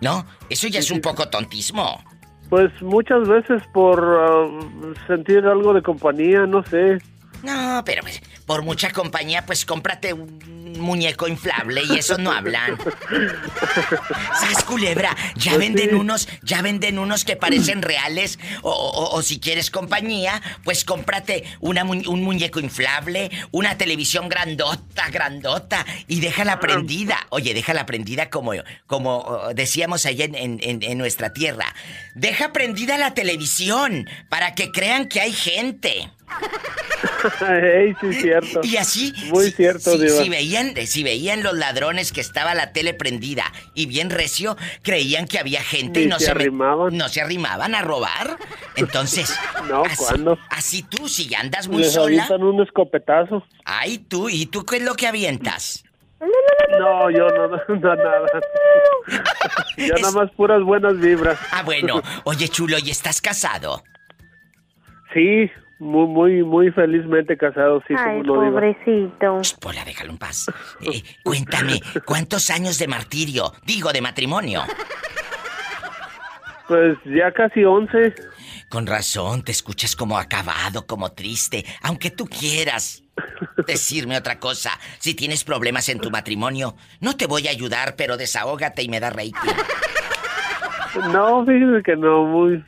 ¿No? 0.00 0.26
Eso 0.50 0.68
ya 0.68 0.80
es 0.80 0.90
un 0.90 1.00
poco 1.00 1.28
tontismo. 1.28 2.02
Pues 2.50 2.70
muchas 2.82 3.26
veces 3.26 3.62
por 3.72 4.00
ah, 4.00 4.48
sentir 5.06 5.44
algo 5.46 5.72
de 5.72 5.82
compañía, 5.82 6.46
no 6.46 6.62
sé. 6.64 6.98
No, 7.44 7.82
pero 7.84 8.02
pues, 8.02 8.20
por 8.46 8.62
mucha 8.62 8.90
compañía, 8.90 9.44
pues 9.46 9.64
cómprate 9.64 10.12
un 10.12 10.64
muñeco 10.78 11.28
inflable 11.28 11.82
y 11.88 11.98
eso 11.98 12.18
no 12.18 12.32
hablan. 12.32 12.76
¿Sabes, 14.40 14.64
culebra? 14.64 15.14
Ya 15.36 15.52
Pues 15.52 15.58
venden 15.60 15.90
sí. 15.90 15.94
unos, 15.94 16.28
ya 16.42 16.62
venden 16.62 16.98
unos 16.98 17.24
que 17.24 17.36
parecen 17.36 17.82
reales. 17.82 18.38
O, 18.62 18.70
o- 18.70 19.14
o 19.16 19.22
si 19.22 19.38
quieres 19.38 19.70
compañía, 19.70 20.42
pues 20.64 20.84
cómprate 20.84 21.44
una 21.60 21.84
mu- 21.84 22.02
un 22.10 22.22
muñeco 22.22 22.60
inflable, 22.60 23.30
una 23.52 23.76
televisión 23.78 24.28
grandota, 24.28 25.10
grandota, 25.10 25.84
y 26.08 26.20
déjala 26.20 26.58
prendida. 26.60 27.18
Oye, 27.30 27.54
déjala 27.54 27.86
prendida 27.86 28.30
como, 28.30 28.52
como 28.86 29.40
decíamos 29.54 30.06
allá 30.06 30.24
en- 30.24 30.58
en- 30.60 30.82
en 30.82 30.98
nuestra 30.98 31.32
tierra. 31.32 31.66
Deja 32.14 32.52
prendida 32.52 32.98
la 32.98 33.14
televisión 33.14 34.08
para 34.28 34.54
que 34.54 34.72
crean 34.72 35.08
que 35.08 35.20
hay 35.20 35.32
gente. 35.32 36.10
Ey, 37.48 37.94
sí, 38.00 38.12
cierto. 38.14 38.60
Y 38.62 38.76
así, 38.76 39.12
Muy 39.30 39.50
cierto, 39.50 39.92
si, 39.92 39.98
Diva. 39.98 40.22
si 40.22 40.28
veían, 40.28 40.74
si 40.86 41.02
veían 41.02 41.42
los 41.42 41.54
ladrones 41.54 42.12
que 42.12 42.20
estaba 42.20 42.54
la 42.54 42.72
tele 42.72 42.92
prendida 42.94 43.44
y 43.74 43.86
bien 43.86 44.10
recio, 44.10 44.56
creían 44.82 45.26
que 45.26 45.38
había 45.38 45.62
gente 45.62 46.02
y 46.02 46.06
no 46.06 46.18
se 46.18 46.26
se, 46.26 46.34
me- 46.34 46.40
arrimaban. 46.42 46.96
no 46.96 47.08
se 47.08 47.20
arrimaban 47.20 47.74
a 47.74 47.82
robar. 47.82 48.36
Entonces, 48.76 49.34
No, 49.68 49.84
así, 49.84 49.96
¿cuándo? 49.96 50.38
así 50.50 50.82
tú, 50.82 51.08
si 51.08 51.26
ya 51.28 51.40
andas 51.40 51.68
muy 51.68 51.82
Les 51.82 51.92
sola. 51.92 52.06
avientan 52.06 52.42
un 52.42 52.62
escopetazo. 52.62 53.44
Ay, 53.64 53.98
tú, 53.98 54.28
¿y 54.28 54.46
tú 54.46 54.64
qué 54.64 54.76
es 54.76 54.82
lo 54.82 54.94
que 54.94 55.06
avientas? 55.06 55.84
No, 56.78 57.10
yo 57.10 57.28
no, 57.28 57.48
no, 57.48 57.56
no, 57.68 57.94
nada. 57.96 58.26
Yo 59.76 59.94
nada 60.00 60.12
más 60.12 60.30
puras 60.32 60.62
buenas 60.62 60.98
vibras. 60.98 61.38
Ah, 61.50 61.62
bueno. 61.62 62.02
Oye, 62.24 62.48
chulo, 62.48 62.76
¿y 62.82 62.90
estás 62.90 63.20
casado? 63.20 63.82
Sí, 65.12 65.50
muy, 65.84 66.06
muy, 66.06 66.42
muy 66.42 66.70
felizmente 66.72 67.36
casado, 67.36 67.82
sí, 67.86 67.94
Ay, 67.96 68.22
como 68.22 68.40
pobrecito. 68.40 69.40
Pola, 69.60 69.84
déjalo 69.84 70.10
en 70.12 70.18
paz. 70.18 70.46
Eh, 70.80 71.02
cuéntame, 71.22 71.80
¿cuántos 72.04 72.50
años 72.50 72.78
de 72.78 72.88
martirio? 72.88 73.52
Digo, 73.64 73.92
de 73.92 74.00
matrimonio. 74.00 74.62
Pues 76.66 76.96
ya 77.04 77.30
casi 77.30 77.62
11. 77.62 78.14
Con 78.70 78.86
razón, 78.86 79.42
te 79.44 79.52
escuchas 79.52 79.94
como 79.94 80.18
acabado, 80.18 80.86
como 80.86 81.12
triste, 81.12 81.64
aunque 81.82 82.10
tú 82.10 82.24
quieras 82.24 83.04
decirme 83.66 84.16
otra 84.16 84.40
cosa. 84.40 84.70
Si 84.98 85.14
tienes 85.14 85.44
problemas 85.44 85.88
en 85.90 86.00
tu 86.00 86.10
matrimonio, 86.10 86.74
no 87.00 87.16
te 87.16 87.26
voy 87.26 87.46
a 87.48 87.50
ayudar, 87.50 87.94
pero 87.96 88.16
desahógate 88.16 88.82
y 88.82 88.88
me 88.88 89.00
da 89.00 89.10
rating. 89.10 89.32
No, 91.12 91.44
fíjese 91.44 91.82
que 91.84 91.96
no, 91.96 92.24
muy, 92.24 92.64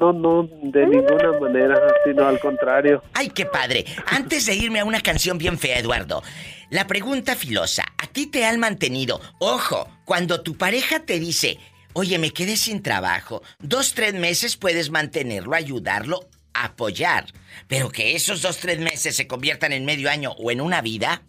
no, 0.00 0.12
no, 0.12 0.48
de 0.62 0.86
ninguna 0.86 1.38
manera, 1.40 1.80
sino 2.04 2.26
al 2.26 2.38
contrario. 2.38 3.02
¡Ay, 3.14 3.30
qué 3.30 3.46
padre! 3.46 3.84
Antes 4.06 4.46
de 4.46 4.54
irme 4.54 4.80
a 4.80 4.84
una 4.84 5.00
canción 5.00 5.38
bien 5.38 5.58
fea, 5.58 5.78
Eduardo, 5.78 6.22
la 6.70 6.86
pregunta 6.86 7.34
filosa, 7.34 7.84
¿a 7.98 8.06
ti 8.06 8.26
te 8.26 8.44
han 8.44 8.60
mantenido? 8.60 9.20
Ojo, 9.38 9.88
cuando 10.04 10.42
tu 10.42 10.56
pareja 10.56 11.00
te 11.00 11.18
dice, 11.18 11.58
oye, 11.92 12.18
me 12.18 12.30
quedé 12.30 12.56
sin 12.56 12.82
trabajo, 12.82 13.42
dos, 13.58 13.94
tres 13.94 14.14
meses 14.14 14.56
puedes 14.56 14.90
mantenerlo, 14.90 15.54
ayudarlo, 15.54 16.20
apoyar, 16.52 17.26
pero 17.68 17.90
que 17.90 18.14
esos 18.14 18.42
dos, 18.42 18.58
tres 18.58 18.78
meses 18.78 19.16
se 19.16 19.26
conviertan 19.26 19.72
en 19.72 19.84
medio 19.84 20.10
año 20.10 20.32
o 20.32 20.50
en 20.50 20.60
una 20.60 20.80
vida, 20.80 21.22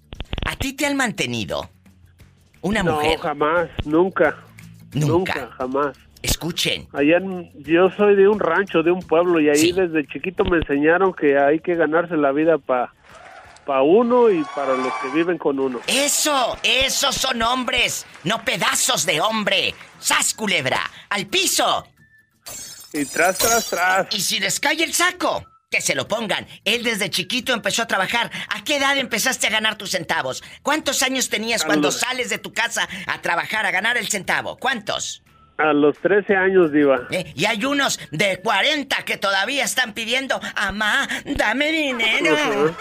¿a 0.46 0.56
ti 0.56 0.74
te 0.74 0.86
han 0.86 0.96
mantenido? 0.96 1.70
Una 2.62 2.84
mujer. 2.84 3.18
No, 3.18 3.24
jamás, 3.24 3.70
nunca. 3.84 4.38
Nunca. 4.94 5.52
jamás. 5.58 5.96
Escuchen. 6.26 6.88
Allá 6.94 7.18
en- 7.18 7.52
yo 7.64 7.90
soy 7.96 8.16
de 8.16 8.28
un 8.28 8.40
rancho, 8.40 8.84
de 8.84 8.92
un 8.92 9.02
pueblo, 9.02 9.40
y 9.40 9.50
ahí 9.50 9.72
desde 9.72 10.06
chiquito 10.08 10.44
me 10.44 10.58
enseñaron 10.58 11.14
que 11.14 11.38
hay 11.38 11.60
que 11.60 11.76
ganarse 11.76 12.18
la 12.18 12.32
vida 12.32 12.58
para 12.58 12.94
pa 13.66 13.82
uno 13.82 14.30
y 14.30 14.44
para 14.56 14.76
los 14.76 14.94
que 15.02 15.10
viven 15.10 15.38
con 15.40 15.60
uno. 15.60 15.80
Eso, 15.88 16.58
esos 16.64 17.16
son 17.16 17.42
hombres, 17.42 18.06
no 18.24 18.44
pedazos 18.46 19.06
de 19.06 19.20
hombre. 19.22 19.74
¡Sas, 20.00 20.34
culebra! 20.36 20.80
¡Al 21.10 21.26
piso! 21.28 21.88
Y 22.94 23.06
tras, 23.06 23.38
tras, 23.38 23.70
tras. 23.70 24.08
Y 24.16 24.22
si 24.22 24.40
les 24.40 24.60
cae 24.60 24.84
el 24.84 24.94
saco, 24.94 25.44
que 25.70 25.82
se 25.82 25.96
lo 25.96 26.08
pongan. 26.08 26.48
Él 26.64 26.84
desde 26.84 27.10
chiquito 27.10 27.54
empezó 27.54 27.82
a 27.82 27.88
trabajar. 27.88 28.32
¿A 28.50 28.64
qué 28.64 28.78
edad 28.78 28.98
empezaste 28.98 29.48
a 29.48 29.50
ganar 29.50 29.78
tus 29.78 29.92
centavos? 29.92 30.44
¿Cuántos 30.62 31.02
años 31.02 31.30
tenías 31.30 31.66
cuando 31.66 31.92
sales 31.92 32.30
de 32.30 32.38
tu 32.38 32.54
casa 32.54 32.88
a 33.08 33.22
trabajar, 33.22 33.66
a 33.66 33.72
ganar 33.72 33.98
el 33.98 34.08
centavo? 34.08 34.58
¿Cuántos? 34.58 35.24
A 35.58 35.72
los 35.72 35.98
13 36.00 36.36
años, 36.36 36.72
Diva. 36.74 37.08
¿Eh? 37.12 37.32
Y 37.34 37.46
hay 37.46 37.64
unos 37.64 37.98
de 38.12 38.42
40 38.42 39.04
que 39.06 39.16
todavía 39.18 39.64
están 39.64 39.94
pidiendo, 39.94 40.40
Amá, 40.56 41.08
dame 41.26 41.72
dinero. 41.72 42.76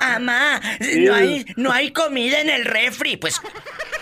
Amá, 0.00 0.60
Sí. 0.80 1.04
no 1.04 1.14
hay, 1.14 1.44
no 1.56 1.72
hay 1.72 1.92
comida 1.92 2.40
en 2.40 2.50
el 2.50 2.64
refri. 2.64 3.16
Pues, 3.16 3.40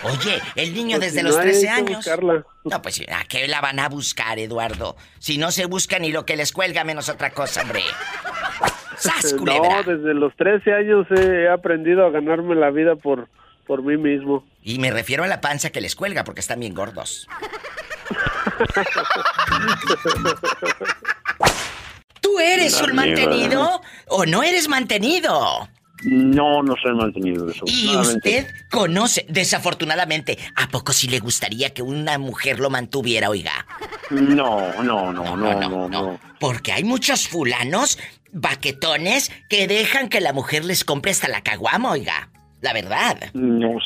oye, 0.03 0.39
el 0.55 0.73
niño 0.73 0.97
Pues 0.97 1.13
desde 1.13 1.19
si 1.19 1.25
los 1.25 1.35
no 1.35 1.41
hay, 1.41 1.47
13 1.49 1.69
hay 1.69 1.75
que 1.83 1.91
años. 1.91 1.97
buscarla. 2.05 2.45
No, 2.63 2.81
pues, 2.81 3.01
¿a 3.11 3.23
qué 3.25 3.47
la 3.47 3.61
van 3.61 3.79
a 3.79 3.89
buscar, 3.89 4.39
Eduardo? 4.39 4.95
Si 5.19 5.37
no 5.37 5.51
se 5.51 5.65
busca 5.65 5.99
ni 5.99 6.11
lo 6.11 6.25
que 6.25 6.35
les 6.35 6.51
cuelga 6.51 6.83
menos 6.83 7.09
otra 7.09 7.29
cosa, 7.31 7.61
hombre. 7.61 7.81
¡Sas, 8.97 9.35
culebra! 9.35 9.83
No, 9.83 9.83
desde 9.83 10.13
los 10.15 10.35
13 10.35 10.73
años 10.73 11.05
he 11.11 11.47
aprendido 11.47 12.05
a 12.05 12.09
ganarme 12.09 12.55
la 12.55 12.71
vida 12.71 12.95
por, 12.95 13.29
por 13.67 13.83
mí 13.83 13.97
mismo. 13.97 14.45
Y 14.63 14.79
me 14.79 14.89
refiero 14.91 15.23
a 15.23 15.27
la 15.27 15.41
panza 15.41 15.69
que 15.69 15.81
les 15.81 15.95
cuelga 15.95 16.23
porque 16.23 16.39
están 16.39 16.59
bien 16.59 16.73
gordos. 16.73 17.27
¿Tú 22.21 22.39
eres 22.39 22.81
un 22.81 22.95
mantenido 22.95 23.81
o 24.07 24.25
no 24.25 24.41
eres 24.43 24.67
mantenido? 24.67 25.69
No, 26.03 26.61
no 26.61 26.75
soy 26.81 26.93
mantenido. 26.93 27.45
Y 27.45 27.47
desafortunadamente. 27.47 28.17
usted 28.17 28.47
conoce, 28.69 29.25
desafortunadamente, 29.29 30.37
¿a 30.55 30.69
poco 30.69 30.93
sí 30.93 31.07
le 31.07 31.19
gustaría 31.19 31.73
que 31.73 31.81
una 31.81 32.19
mujer 32.19 32.59
lo 32.59 32.69
mantuviera, 32.69 33.29
oiga? 33.29 33.65
No, 34.11 34.83
no, 34.83 35.11
no, 35.11 35.35
no, 35.35 35.59
no, 35.59 35.89
no. 35.89 36.19
Porque 36.39 36.71
hay 36.71 36.83
muchos 36.83 37.27
fulanos, 37.27 37.97
baquetones, 38.31 39.31
que 39.49 39.67
dejan 39.67 40.09
que 40.09 40.21
la 40.21 40.33
mujer 40.33 40.65
les 40.65 40.83
compre 40.83 41.11
hasta 41.11 41.27
la 41.27 41.41
caguama, 41.41 41.91
oiga. 41.91 42.29
La 42.61 42.73
verdad. 42.73 43.17
No, 43.33 43.77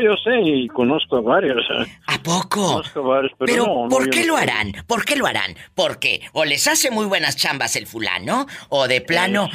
yo 0.00 0.16
sé 0.22 0.40
y 0.44 0.68
conozco 0.68 1.16
a 1.16 1.20
varios. 1.20 1.64
¿A 2.06 2.18
poco? 2.22 2.74
Conozco 2.74 3.00
a 3.00 3.02
varios, 3.02 3.32
pero, 3.38 3.52
Pero, 3.52 3.66
no, 3.66 3.82
no, 3.84 3.88
¿por 3.88 4.08
qué 4.08 4.24
lo 4.24 4.36
sé. 4.36 4.42
harán? 4.44 4.72
¿Por 4.86 5.04
qué 5.04 5.16
lo 5.16 5.26
harán? 5.26 5.56
Porque 5.74 6.20
o 6.32 6.44
les 6.44 6.68
hace 6.68 6.90
muy 6.90 7.06
buenas 7.06 7.36
chambas 7.36 7.74
el 7.74 7.86
fulano, 7.86 8.46
o 8.68 8.86
de 8.86 9.00
plano 9.00 9.48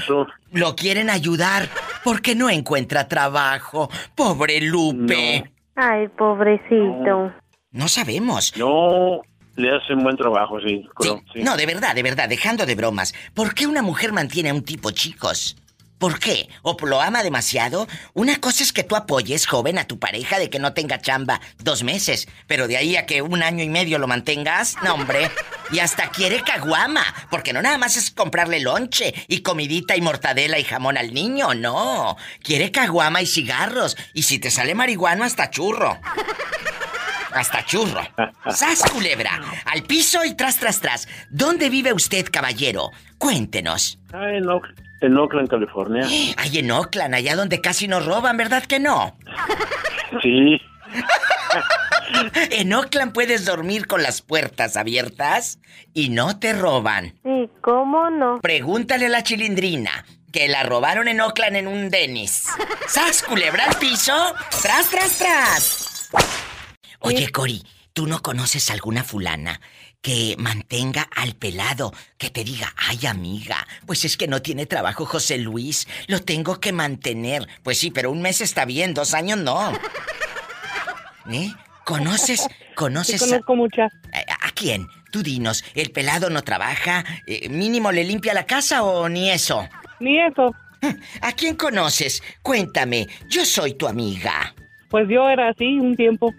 lo 0.52 0.76
quieren 0.76 1.10
ayudar 1.10 1.70
porque 2.04 2.36
no 2.36 2.50
encuentra 2.50 3.08
trabajo. 3.08 3.90
Pobre 4.14 4.60
Lupe. 4.62 5.52
Ay, 5.76 6.08
pobrecito. 6.10 7.34
No 7.72 7.88
sabemos. 7.88 8.54
No, 8.58 9.22
le 9.56 9.76
hacen 9.76 10.04
buen 10.04 10.18
trabajo, 10.18 10.60
sí. 10.60 10.88
creo, 10.96 11.22
sí. 11.34 11.44
No, 11.44 11.56
de 11.56 11.66
verdad, 11.66 11.96
de 11.96 12.04
verdad, 12.04 12.28
dejando 12.28 12.66
de 12.66 12.76
bromas. 12.76 13.14
¿Por 13.34 13.54
qué 13.54 13.68
una 13.68 13.82
mujer 13.82 14.12
mantiene 14.12 14.50
a 14.50 14.54
un 14.54 14.64
tipo, 14.64 14.92
chicos? 14.92 15.58
¿Por 15.98 16.20
qué? 16.20 16.50
¿O 16.62 16.76
lo 16.86 17.02
ama 17.02 17.24
demasiado? 17.24 17.88
Una 18.14 18.40
cosa 18.42 18.64
es 18.64 18.74
que 18.74 18.84
tú 18.84 18.96
apoyes, 18.96 19.48
joven, 19.48 19.78
a 19.78 19.88
tu 19.88 19.98
pareja 19.98 20.38
de 20.40 20.50
que 20.50 20.60
no 20.60 20.74
tenga 20.74 21.00
chamba 21.02 21.40
dos 21.60 21.84
meses, 21.84 22.28
pero 22.48 22.68
de 22.68 22.76
ahí 22.78 22.98
a 22.98 23.06
que 23.06 23.22
un 23.22 23.42
año 23.42 23.64
y 23.64 23.70
medio 23.70 23.98
lo 23.98 24.06
mantengas, 24.08 24.76
no, 24.84 24.94
hombre. 24.94 25.32
Y 25.72 25.80
hasta 25.80 26.10
quiere 26.10 26.42
caguama, 26.44 27.04
porque 27.32 27.54
no 27.54 27.62
nada 27.62 27.78
más 27.78 27.96
es 27.96 28.12
comprarle 28.12 28.60
lonche 28.60 29.14
y 29.28 29.42
comidita 29.42 29.96
y 29.96 30.02
mortadela 30.02 30.60
y 30.60 30.64
jamón 30.66 30.98
al 30.98 31.14
niño, 31.14 31.54
no. 31.56 32.18
Quiere 32.44 32.72
caguama 32.72 33.22
y 33.22 33.26
cigarros, 33.26 33.96
y 34.14 34.24
si 34.24 34.38
te 34.38 34.52
sale 34.52 34.76
marihuana, 34.76 35.26
hasta 35.26 35.50
churro. 35.50 35.98
Hasta 37.32 37.66
churro. 37.66 38.02
¡Sas, 38.54 38.84
culebra! 38.92 39.42
Al 39.66 39.84
piso 39.84 40.24
y 40.24 40.36
tras, 40.36 40.58
tras, 40.58 40.80
tras. 40.80 41.08
¿Dónde 41.30 41.70
vive 41.70 41.92
usted, 41.94 42.28
caballero? 42.32 42.92
Cuéntenos. 43.18 43.98
En, 44.14 44.46
Oak- 44.46 44.74
en 45.06 45.18
Oakland, 45.18 45.50
California. 45.50 46.06
Ay, 46.38 46.60
en 46.60 46.72
Oakland, 46.72 47.16
allá 47.16 47.36
donde 47.36 47.62
casi 47.62 47.88
nos 47.88 48.06
roban, 48.06 48.38
¿verdad 48.38 48.64
que 48.64 48.80
no? 48.80 49.18
Sí. 50.22 50.62
En 52.52 52.74
Oakland 52.74 53.12
puedes 53.14 53.46
dormir 53.46 53.88
con 53.88 54.04
las 54.04 54.22
puertas 54.22 54.78
abiertas 54.78 55.60
y 55.94 56.10
no 56.10 56.40
te 56.40 56.54
roban. 56.54 57.16
Sí, 57.24 57.50
¿cómo 57.62 58.10
no? 58.10 58.40
Pregúntale 58.42 59.08
a 59.08 59.10
la 59.10 59.24
chilindrina, 59.24 60.06
que 60.32 60.48
la 60.48 60.64
robaron 60.64 61.08
en 61.08 61.20
Oakland 61.20 61.58
en 61.58 61.68
un 61.68 61.90
Dennis. 61.90 62.46
¡Sas, 62.88 63.24
culebra 63.24 63.66
al 63.66 63.78
piso! 63.78 64.14
¡Tras, 64.62 64.90
tras, 64.90 65.18
tras! 65.18 66.10
Oye, 67.00 67.30
Cori, 67.32 67.64
¿tú 67.94 68.08
no 68.08 68.22
conoces 68.22 68.70
alguna 68.70 69.04
fulana 69.04 69.60
que 70.06 70.36
mantenga 70.38 71.10
al 71.16 71.34
pelado, 71.34 71.92
que 72.20 72.30
te 72.30 72.44
diga, 72.44 72.72
ay 72.78 73.08
amiga, 73.08 73.66
pues 73.88 74.06
es 74.06 74.18
que 74.18 74.28
no 74.28 74.40
tiene 74.40 74.68
trabajo 74.68 75.04
José 75.04 75.40
Luis, 75.40 75.88
lo 76.06 76.22
tengo 76.22 76.60
que 76.60 76.72
mantener. 76.72 77.48
Pues 77.64 77.80
sí, 77.80 77.90
pero 77.90 78.12
un 78.12 78.22
mes 78.22 78.40
está 78.40 78.66
bien, 78.66 78.94
dos 78.94 79.16
años 79.16 79.40
no. 79.40 79.74
¿Eh? 81.32 81.52
¿Conoces? 81.86 82.46
¿Conoces? 82.76 83.20
Sí, 83.20 83.26
a- 83.26 83.30
conozco 83.30 83.56
muchas. 83.56 83.92
¿A, 84.14 84.48
a 84.48 84.52
quién? 84.52 84.88
Tú 85.12 85.24
dinos, 85.24 85.64
¿el 85.74 85.90
pelado 85.92 86.30
no 86.30 86.44
trabaja? 86.44 87.04
Eh, 87.26 87.50
¿Mínimo 87.50 87.92
le 87.92 88.04
limpia 88.04 88.36
la 88.36 88.46
casa 88.46 88.84
o 88.84 89.10
ni 89.10 89.32
eso? 89.32 89.68
Ni 90.00 90.20
eso. 90.20 90.54
¿A 91.22 91.32
quién 91.32 91.56
conoces? 91.56 92.22
Cuéntame, 92.44 93.08
yo 93.28 93.44
soy 93.44 93.74
tu 93.74 93.88
amiga. 93.88 94.54
Pues 94.90 95.08
yo 95.10 95.30
era 95.30 95.50
así 95.50 95.80
un 95.80 95.96
tiempo. 95.96 96.32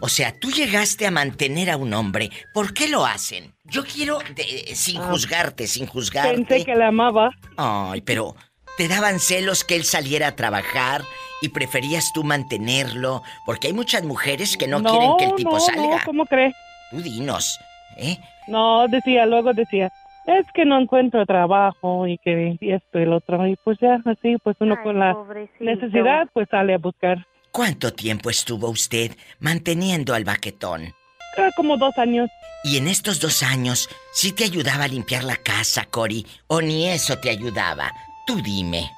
O 0.00 0.08
sea, 0.08 0.38
tú 0.38 0.50
llegaste 0.50 1.06
a 1.06 1.10
mantener 1.10 1.70
a 1.70 1.76
un 1.76 1.94
hombre. 1.94 2.30
¿Por 2.52 2.74
qué 2.74 2.88
lo 2.88 3.06
hacen? 3.06 3.54
Yo 3.64 3.84
quiero, 3.84 4.18
de- 4.34 4.74
sin 4.74 5.00
Ah, 5.00 5.04
juzgarte, 5.10 5.66
sin 5.66 5.86
juzgarte. 5.86 6.34
Pensé 6.34 6.64
que 6.64 6.74
la 6.74 6.88
amaba. 6.88 7.30
Ay, 7.56 8.00
pero 8.02 8.34
¿te 8.76 8.88
daban 8.88 9.18
celos 9.20 9.64
que 9.64 9.76
él 9.76 9.84
saliera 9.84 10.28
a 10.28 10.36
trabajar 10.36 11.02
y 11.42 11.48
preferías 11.50 12.12
tú 12.12 12.24
mantenerlo? 12.24 13.22
Porque 13.44 13.68
hay 13.68 13.72
muchas 13.72 14.02
mujeres 14.04 14.56
que 14.56 14.66
no, 14.66 14.82
quieren 14.82 15.16
que 15.18 15.24
el 15.26 15.34
tipo 15.36 15.52
no, 15.52 15.60
salga. 15.60 15.82
No, 15.82 15.98
¿cómo 16.04 16.26
crees? 16.26 16.54
Tú 16.90 17.00
dinos, 17.00 17.58
¿eh? 17.96 18.18
No, 18.48 18.86
decía, 18.88 19.26
luego 19.26 19.52
decía, 19.52 19.90
es 20.26 20.46
que 20.54 20.64
no 20.64 20.78
encuentro 20.78 21.24
trabajo 21.26 22.06
y 22.06 22.18
que 22.18 22.56
y 22.60 22.72
esto 22.72 22.98
y 22.98 23.02
el 23.02 23.12
otro. 23.12 23.46
Y 23.46 23.56
pues 23.64 23.78
ya, 23.80 24.00
así, 24.04 24.36
pues 24.42 24.56
uno 24.60 24.76
con 24.82 24.98
la 24.98 25.16
necesidad, 25.60 26.28
pues 26.32 26.48
sale 26.50 26.74
a 26.74 26.78
buscar. 26.78 27.24
¿Cuánto 27.56 27.94
tiempo 27.94 28.28
estuvo 28.28 28.68
usted 28.68 29.16
manteniendo 29.40 30.12
al 30.12 30.24
baquetón? 30.24 30.94
Creo 31.34 31.50
como 31.56 31.78
dos 31.78 31.96
años. 31.96 32.28
Y 32.62 32.76
en 32.76 32.86
estos 32.86 33.18
dos 33.18 33.42
años, 33.42 33.88
¿sí 34.12 34.32
te 34.32 34.44
ayudaba 34.44 34.84
a 34.84 34.88
limpiar 34.88 35.24
la 35.24 35.36
casa, 35.36 35.86
Cory? 35.86 36.26
¿O 36.48 36.60
ni 36.60 36.86
eso 36.86 37.16
te 37.16 37.30
ayudaba? 37.30 37.90
Tú 38.26 38.42
dime. 38.42 38.90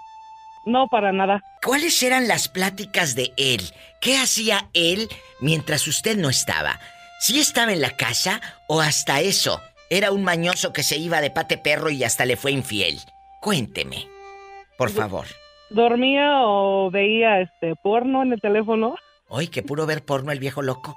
No, 0.67 0.89
para 0.89 1.13
nada. 1.13 1.41
¿Cuáles 1.63 2.03
eran 2.03 2.27
las 2.27 2.49
pláticas 2.49 3.15
de 3.15 3.33
él? 3.37 3.63
¿Qué 4.01 4.17
hacía 4.17 4.69
él 4.75 5.09
mientras 5.41 5.87
usted 5.87 6.17
no 6.17 6.29
estaba? 6.29 6.81
¿Sí 7.21 7.39
estaba 7.39 7.73
en 7.73 7.81
la 7.81 7.97
casa 7.97 8.41
o 8.67 8.81
hasta 8.81 9.21
eso? 9.21 9.61
Era 9.89 10.11
un 10.11 10.25
mañoso 10.25 10.73
que 10.73 10.83
se 10.83 10.97
iba 10.97 11.21
de 11.21 11.31
pate 11.31 11.59
perro 11.59 11.91
y 11.91 12.03
hasta 12.03 12.27
le 12.27 12.37
fue 12.37 12.51
infiel. 12.51 12.99
Cuénteme, 13.41 14.09
por 14.77 14.91
favor. 14.91 15.29
Dormía 15.71 16.43
o 16.45 16.91
veía 16.91 17.41
este 17.41 17.75
porno 17.83 18.23
en 18.23 18.33
el 18.33 18.41
teléfono. 18.41 18.95
Hoy 19.29 19.49
que 19.49 19.63
puro 19.63 19.87
ver 19.87 20.05
porno 20.05 20.33
el 20.33 20.39
viejo 20.39 20.63
loco. 20.63 20.97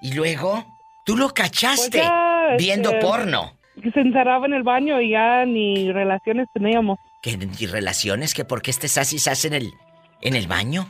Y 0.00 0.14
luego, 0.14 0.64
tú 1.04 1.16
lo 1.16 1.28
cachaste 1.30 1.98
Pues 1.98 2.04
ya, 2.04 2.54
viendo 2.58 2.90
este, 2.90 3.00
porno. 3.00 3.52
Se 3.92 4.00
encerraba 4.00 4.46
en 4.46 4.54
el 4.54 4.62
baño 4.62 5.00
y 5.00 5.10
ya 5.10 5.44
ni 5.44 5.92
relaciones 5.92 6.48
teníamos. 6.52 6.98
Que 7.22 7.36
ni 7.36 7.66
relaciones, 7.66 8.34
que 8.34 8.44
por 8.44 8.62
qué 8.62 8.70
este 8.70 8.88
sas 8.88 9.12
y 9.12 9.18
sas 9.18 9.44
en 9.44 9.54
el, 9.54 9.72
en 10.20 10.34
el 10.34 10.46
baño. 10.48 10.86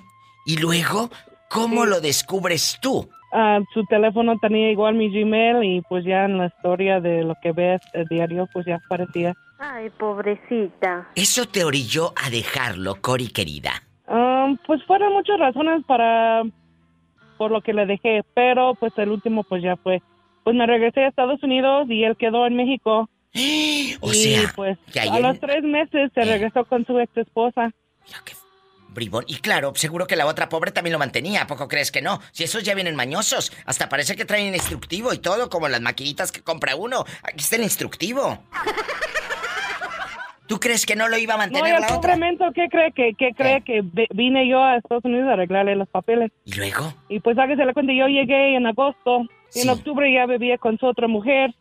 Y 0.47 0.57
luego, 0.59 1.11
¿cómo 1.51 1.85
lo 1.85 2.01
descubres 2.01 2.79
tú? 2.81 3.09
ah, 3.33 3.61
su 3.73 3.85
teléfono 3.85 4.39
tenía 4.39 4.71
igual 4.71 4.95
mi 4.95 5.11
Gmail 5.11 5.63
y 5.65 5.83
pues 5.83 6.05
ya 6.05 6.25
en 6.25 6.39
la 6.39 6.47
historia 6.47 7.01
de 7.01 7.23
lo 7.25 7.35
que 7.43 7.53
ves 7.53 7.81
el 7.93 8.07
diario 8.07 8.49
pues 8.53 8.67
ya 8.67 8.77
aparecía. 8.77 9.35
Ay, 9.59 9.91
pobrecita. 9.91 11.09
Eso 11.15 11.47
te 11.47 11.65
orilló 11.65 12.13
a 12.17 12.31
dejarlo, 12.31 13.01
Cori 13.01 13.29
querida. 13.29 13.83
Um, 14.07 14.57
pues 14.67 14.83
fueron 14.87 15.13
muchas 15.13 15.39
razones 15.39 15.85
para 15.87 16.43
por 17.37 17.51
lo 17.51 17.61
que 17.61 17.73
le 17.73 17.87
dejé, 17.87 18.23
pero 18.35 18.75
pues 18.75 18.93
el 18.97 19.11
último 19.11 19.45
pues 19.45 19.63
ya 19.63 19.77
fue. 19.77 20.01
Pues 20.45 20.57
me 20.57 20.67
regresé 20.67 21.01
a 21.05 21.09
Estados 21.09 21.43
Unidos 21.43 21.87
y 21.91 22.05
él 22.05 22.17
quedó 22.17 22.47
en 22.47 22.57
México. 22.57 23.09
O 24.01 24.11
y 24.13 24.15
sea, 24.15 24.53
pues 24.57 24.79
que 24.93 25.01
a 25.01 25.05
en- 25.05 25.23
los 25.23 25.39
tres 25.41 25.63
meses 25.63 26.11
se 26.15 26.25
regresó 26.25 26.65
con 26.65 26.87
su 26.87 26.99
ex 26.99 27.17
esposa. 27.17 27.71
Bribón. 28.91 29.25
Y 29.29 29.37
claro, 29.37 29.73
seguro 29.77 30.07
que 30.07 30.17
la 30.17 30.27
otra 30.27 30.49
pobre 30.49 30.73
también 30.73 30.93
lo 30.95 30.99
mantenía. 30.99 31.43
¿A 31.43 31.47
poco 31.47 31.69
crees 31.69 31.93
que 31.93 32.01
no? 32.03 32.21
Si 32.33 32.43
esos 32.45 32.63
ya 32.65 32.75
vienen 32.75 32.97
mañosos. 32.97 33.53
Hasta 33.67 33.89
parece 33.89 34.17
que 34.17 34.25
traen 34.25 34.55
instructivo 34.55 35.13
y 35.13 35.19
todo, 35.19 35.51
como 35.51 35.69
las 35.69 35.81
maquinitas 35.83 36.33
que 36.33 36.43
compra 36.43 36.75
uno. 36.75 37.05
Aquí 37.23 37.41
está 37.41 37.57
el 37.57 37.63
instructivo. 37.65 38.43
¿Tú 40.49 40.59
crees 40.59 40.85
que 40.87 40.97
no 40.97 41.09
lo 41.09 41.17
iba 41.19 41.35
a 41.35 41.37
No, 41.37 41.43
y 41.43 41.47
mantener 41.47 41.75
el 41.77 41.81
la 41.83 41.87
otra? 41.87 41.97
pobre 42.01 42.17
menso, 42.17 42.45
¿qué 42.55 42.69
cree? 42.69 42.91
que 42.93 43.13
qué 43.17 43.33
cree 43.37 43.61
que 43.63 43.83
vi- 43.83 44.09
vine 44.11 44.49
yo 44.49 44.65
a 44.65 44.77
Estados 44.79 45.05
Unidos 45.05 45.29
a 45.29 45.35
arreglarle 45.35 45.77
los 45.77 45.89
papeles? 45.89 46.33
¿Y 46.45 46.55
luego? 46.55 46.95
Y 47.09 47.21
pues 47.21 47.39
hágase 47.39 47.65
la 47.65 47.73
cuenta, 47.75 47.93
yo 47.93 48.07
llegué 48.09 48.57
en 48.57 48.67
agosto. 48.67 49.23
Y 49.55 49.61
en 49.61 49.71
octubre 49.71 50.13
ya 50.13 50.27
vivía 50.27 50.59
con 50.59 50.77
su 50.79 50.85
otra 50.87 51.07
mujer. 51.09 51.55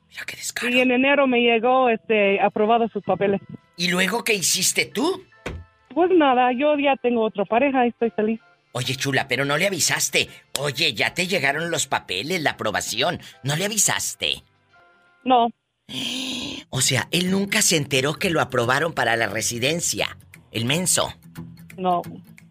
Y 0.69 0.79
en 0.79 0.91
enero 0.91 1.25
me 1.27 1.39
llegó 1.41 1.89
este 1.89 2.39
aprobado 2.41 2.87
sus 2.89 3.01
papeles. 3.03 3.39
¿Y 3.77 3.89
luego 3.89 4.23
qué 4.25 4.33
hiciste 4.33 4.85
tú? 4.85 5.23
Pues 5.93 6.09
nada, 6.11 6.51
yo 6.51 6.77
ya 6.77 6.95
tengo 7.01 7.21
otra 7.23 7.45
pareja 7.45 7.85
y 7.85 7.89
estoy 7.89 8.09
feliz. 8.11 8.39
Oye, 8.73 8.95
chula, 8.95 9.27
pero 9.27 9.45
no 9.45 9.57
le 9.57 9.67
avisaste. 9.67 10.27
Oye, 10.59 10.93
ya 10.93 11.13
te 11.13 11.27
llegaron 11.27 11.71
los 11.71 11.87
papeles, 11.87 12.41
la 12.41 12.51
aprobación. 12.51 13.19
¿No 13.43 13.55
le 13.55 13.65
avisaste? 13.65 14.43
No. 15.23 15.47
O 16.69 16.81
sea, 16.81 17.07
él 17.11 17.31
nunca 17.31 17.61
se 17.61 17.77
enteró 17.77 18.15
que 18.15 18.29
lo 18.29 18.41
aprobaron 18.41 18.93
para 18.93 19.15
la 19.15 19.27
residencia. 19.27 20.17
El 20.51 20.65
menso. 20.65 21.13
No. 21.77 22.01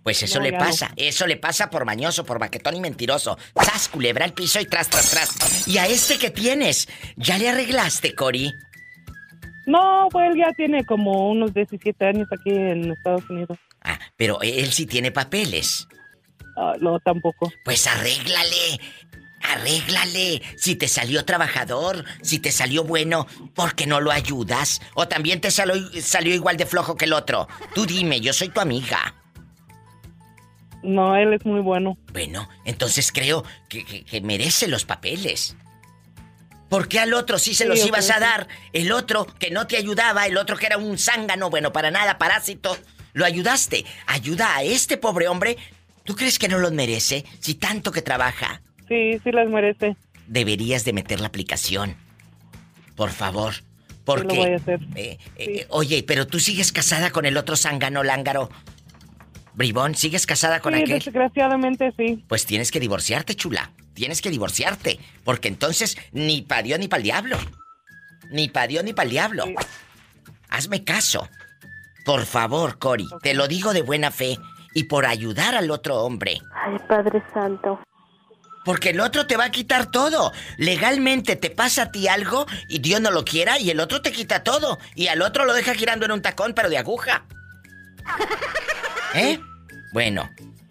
Pues 0.02 0.22
eso 0.22 0.38
No, 0.38 0.44
le 0.44 0.52
pasa, 0.52 0.92
eso 0.96 1.26
le 1.26 1.36
pasa 1.36 1.68
por 1.68 1.84
mañoso, 1.84 2.24
por 2.24 2.38
baquetón 2.38 2.76
y 2.76 2.80
mentiroso. 2.80 3.36
¡Sas, 3.60 3.88
culebra 3.88 4.24
al 4.24 4.34
piso 4.34 4.60
y 4.60 4.64
tras, 4.66 4.88
tras, 4.88 5.10
tras! 5.10 5.66
¿Y 5.66 5.78
a 5.78 5.86
este 5.86 6.16
que 6.18 6.30
tienes? 6.30 6.88
¿Ya 7.16 7.38
le 7.38 7.48
arreglaste, 7.48 8.14
Cori? 8.14 8.52
No, 9.66 10.08
pues 10.12 10.30
él 10.30 10.38
ya 10.38 10.52
tiene 10.52 10.84
como 10.84 11.28
unos 11.30 11.52
17 11.52 12.04
años 12.06 12.28
aquí 12.32 12.50
en 12.50 12.92
Estados 12.92 13.28
Unidos. 13.28 13.58
Pero 14.16 14.40
él 14.42 14.72
sí 14.72 14.86
tiene 14.86 15.10
papeles. 15.10 15.88
Ah, 16.56 16.74
no, 16.80 17.00
tampoco. 17.00 17.52
Pues 17.64 17.86
arréglale, 17.88 18.80
arréglale. 19.52 20.42
Si 20.56 20.76
te 20.76 20.88
salió 20.88 21.24
trabajador, 21.24 22.04
si 22.22 22.38
te 22.38 22.50
salió 22.52 22.84
bueno, 22.84 23.26
¿por 23.54 23.74
qué 23.74 23.86
no 23.86 24.00
lo 24.00 24.10
ayudas? 24.12 24.80
O 24.94 25.08
también 25.08 25.40
te 25.40 25.50
salió, 25.50 25.74
salió 26.00 26.34
igual 26.34 26.56
de 26.56 26.66
flojo 26.66 26.96
que 26.96 27.04
el 27.06 27.12
otro. 27.12 27.48
Tú 27.74 27.86
dime, 27.86 28.20
yo 28.20 28.32
soy 28.32 28.48
tu 28.48 28.60
amiga. 28.60 29.14
No, 30.82 31.16
él 31.16 31.32
es 31.34 31.44
muy 31.44 31.60
bueno. 31.60 31.98
Bueno, 32.12 32.48
entonces 32.64 33.10
creo 33.12 33.44
que, 33.68 33.84
que- 33.84 34.04
que 34.04 34.20
merece 34.20 34.68
los 34.68 34.84
papeles. 34.84 35.56
¿Por 36.68 36.88
qué 36.88 37.00
al 37.00 37.14
otro 37.14 37.38
sí 37.38 37.54
se 37.54 37.64
Sí, 37.64 37.68
los 37.68 37.84
ibas 37.86 38.10
a 38.10 38.18
dar? 38.20 38.48
El 38.72 38.92
otro 38.92 39.26
que 39.26 39.50
no 39.50 39.66
te 39.66 39.76
ayudaba, 39.76 40.26
el 40.26 40.36
otro 40.36 40.56
que 40.56 40.66
era 40.66 40.78
un 40.78 40.98
zángano, 40.98 41.48
bueno, 41.50 41.72
para 41.72 41.90
nada, 41.90 42.18
parásito, 42.18 42.76
lo 43.12 43.24
ayudaste. 43.24 43.84
Ayuda 44.06 44.56
a 44.56 44.62
este 44.62 44.96
pobre 44.96 45.28
hombre. 45.28 45.56
¿Tú 46.04 46.14
crees 46.14 46.38
que 46.38 46.48
no 46.48 46.58
los 46.58 46.72
merece 46.72 47.24
si 47.40 47.54
tanto 47.54 47.90
que 47.92 48.02
trabaja? 48.02 48.62
Sí, 48.88 49.18
sí 49.22 49.32
las 49.32 49.48
merece. 49.48 49.96
Deberías 50.26 50.84
de 50.84 50.92
meter 50.92 51.20
la 51.20 51.28
aplicación. 51.28 51.96
Por 52.96 53.10
favor. 53.10 53.54
Porque... 54.04 54.36
lo 54.36 54.42
voy 54.42 54.52
a 54.52 54.56
hacer. 54.56 54.80
eh, 54.94 55.18
eh, 55.36 55.66
oye, 55.68 56.04
pero 56.06 56.26
tú 56.26 56.38
sigues 56.38 56.72
casada 56.72 57.10
con 57.10 57.26
el 57.26 57.36
otro 57.36 57.56
zángano 57.56 58.02
lángaro. 58.02 58.48
Bribón, 59.54 59.94
¿sigues 59.94 60.26
casada 60.26 60.60
con 60.60 60.74
sí, 60.74 60.82
aquel? 60.82 60.98
desgraciadamente 61.00 61.92
sí. 61.96 62.22
Pues 62.28 62.44
tienes 62.46 62.70
que 62.70 62.78
divorciarte, 62.78 63.34
chula. 63.34 63.72
Tienes 63.94 64.20
que 64.20 64.30
divorciarte. 64.30 64.98
Porque 65.24 65.48
entonces 65.48 65.96
ni 66.12 66.42
pa' 66.42 66.62
Dios 66.62 66.78
ni 66.78 66.88
para 66.88 66.98
el 66.98 67.04
diablo. 67.04 67.38
Ni 68.30 68.48
pa' 68.48 68.66
Dios 68.66 68.84
ni 68.84 68.92
para 68.92 69.04
el 69.04 69.10
diablo. 69.10 69.44
Hazme 70.50 70.84
caso. 70.84 71.28
Por 72.04 72.26
favor, 72.26 72.78
Cory. 72.78 73.08
Te 73.22 73.34
lo 73.34 73.48
digo 73.48 73.72
de 73.72 73.82
buena 73.82 74.10
fe. 74.10 74.36
Y 74.74 74.84
por 74.84 75.06
ayudar 75.06 75.54
al 75.54 75.70
otro 75.70 76.02
hombre. 76.02 76.38
Ay, 76.54 76.76
Padre 76.86 77.22
Santo. 77.32 77.80
Porque 78.66 78.90
el 78.90 79.00
otro 79.00 79.26
te 79.26 79.36
va 79.38 79.44
a 79.44 79.50
quitar 79.50 79.90
todo. 79.90 80.32
Legalmente 80.58 81.36
te 81.36 81.48
pasa 81.50 81.82
a 81.84 81.90
ti 81.92 82.08
algo 82.08 82.46
y 82.68 82.80
Dios 82.80 83.00
no 83.00 83.10
lo 83.10 83.24
quiera 83.24 83.58
y 83.58 83.70
el 83.70 83.80
otro 83.80 84.02
te 84.02 84.12
quita 84.12 84.42
todo. 84.44 84.78
Y 84.94 85.06
al 85.06 85.22
otro 85.22 85.46
lo 85.46 85.54
deja 85.54 85.72
girando 85.74 86.04
en 86.04 86.12
un 86.12 86.20
tacón, 86.20 86.52
pero 86.52 86.68
de 86.68 86.76
aguja. 86.76 87.24
¿Eh? 89.14 89.38
Bueno, 89.92 90.28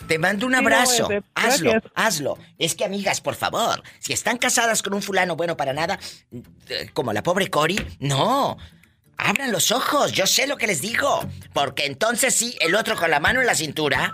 te 0.07 0.19
mando 0.19 0.45
un 0.45 0.53
Sí, 0.53 0.59
abrazo. 0.59 1.05
hacer. 1.05 1.23
Hazlo, 1.35 1.71
Gracias. 1.71 1.91
hazlo. 1.95 2.37
Es 2.59 2.75
que, 2.75 2.85
amigas, 2.85 3.21
por 3.21 3.35
favor, 3.35 3.81
si 3.99 4.13
están 4.13 4.37
casadas 4.37 4.83
con 4.83 4.93
un 4.93 5.01
fulano 5.01 5.35
bueno 5.35 5.57
para 5.57 5.73
nada, 5.73 5.97
eh, 6.69 6.89
como 6.93 7.13
la 7.13 7.23
pobre 7.23 7.49
Cory, 7.49 7.79
no. 7.99 8.57
Abran 9.17 9.51
los 9.53 9.71
ojos, 9.71 10.11
yo 10.11 10.27
sé 10.27 10.45
lo 10.47 10.57
que 10.57 10.67
les 10.67 10.81
digo. 10.81 11.21
Porque 11.53 11.85
entonces 11.85 12.35
sí, 12.35 12.57
el 12.59 12.75
otro 12.75 12.97
con 12.97 13.09
la 13.09 13.21
mano 13.21 13.39
en 13.39 13.47
la 13.47 13.55
cintura 13.55 14.13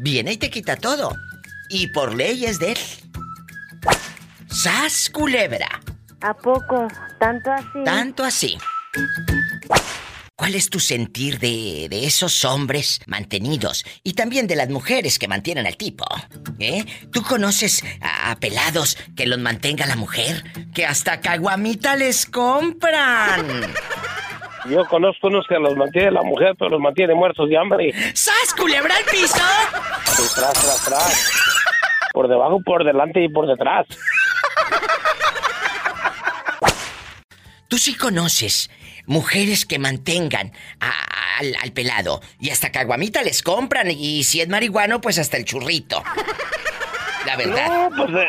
viene 0.00 0.32
y 0.32 0.36
te 0.36 0.50
quita 0.50 0.76
todo. 0.76 1.14
Y 1.68 1.88
por 1.88 2.14
ley 2.14 2.44
es 2.44 2.58
de 2.58 2.72
él. 2.72 2.78
¡Sas, 4.48 5.10
culebra! 5.10 5.80
¿A 6.22 6.34
poco? 6.34 6.88
¿Tanto 7.20 7.50
así? 7.52 7.84
Tanto 7.84 8.24
así. 8.24 8.58
¿Cuál 10.34 10.54
es 10.54 10.68
tu 10.70 10.80
sentir 10.80 11.38
de, 11.38 11.88
de 11.88 12.06
esos 12.06 12.44
hombres 12.44 13.00
mantenidos 13.06 13.84
y 14.02 14.12
también 14.12 14.46
de 14.46 14.54
las 14.56 14.68
mujeres 14.68 15.18
que 15.18 15.28
mantienen 15.28 15.66
al 15.66 15.76
tipo? 15.76 16.04
¿Eh? 16.58 16.84
¿Tú 17.10 17.22
conoces 17.22 17.82
a, 18.00 18.30
a 18.30 18.36
pelados 18.36 18.96
que 19.16 19.26
los 19.26 19.38
mantenga 19.38 19.86
la 19.86 19.96
mujer? 19.96 20.44
Que 20.74 20.84
hasta 20.86 21.20
caguamita 21.20 21.96
les 21.96 22.26
compran. 22.26 23.46
Yo 24.68 24.84
conozco 24.88 25.28
unos 25.28 25.46
que 25.48 25.58
los 25.58 25.76
mantiene 25.76 26.10
la 26.10 26.22
mujer, 26.22 26.54
pero 26.58 26.70
los 26.70 26.80
mantiene 26.80 27.14
muertos 27.14 27.48
de 27.48 27.56
hambre. 27.56 27.92
¡Sas, 28.14 28.52
culebra 28.56 28.94
al 28.96 29.04
piso! 29.04 29.36
Y 29.36 30.34
tras, 30.34 30.52
tras, 30.52 30.84
tras. 30.84 31.55
Por 32.16 32.28
debajo, 32.28 32.62
por 32.64 32.82
delante 32.82 33.22
y 33.22 33.28
por 33.28 33.46
detrás. 33.46 33.86
Tú 37.68 37.76
sí 37.76 37.94
conoces 37.94 38.70
mujeres 39.06 39.66
que 39.66 39.78
mantengan 39.78 40.52
a- 40.80 41.38
al, 41.40 41.54
al 41.62 41.72
pelado 41.72 42.22
y 42.40 42.48
hasta 42.48 42.72
caguamita 42.72 43.22
les 43.22 43.42
compran 43.42 43.90
y 43.90 44.22
si 44.24 44.40
es 44.40 44.48
marihuano, 44.48 45.02
pues 45.02 45.18
hasta 45.18 45.36
el 45.36 45.44
churrito. 45.44 46.02
La 47.26 47.36
verdad. 47.36 47.90
No, 47.90 47.96
pues 47.98 48.12
de, 48.14 48.26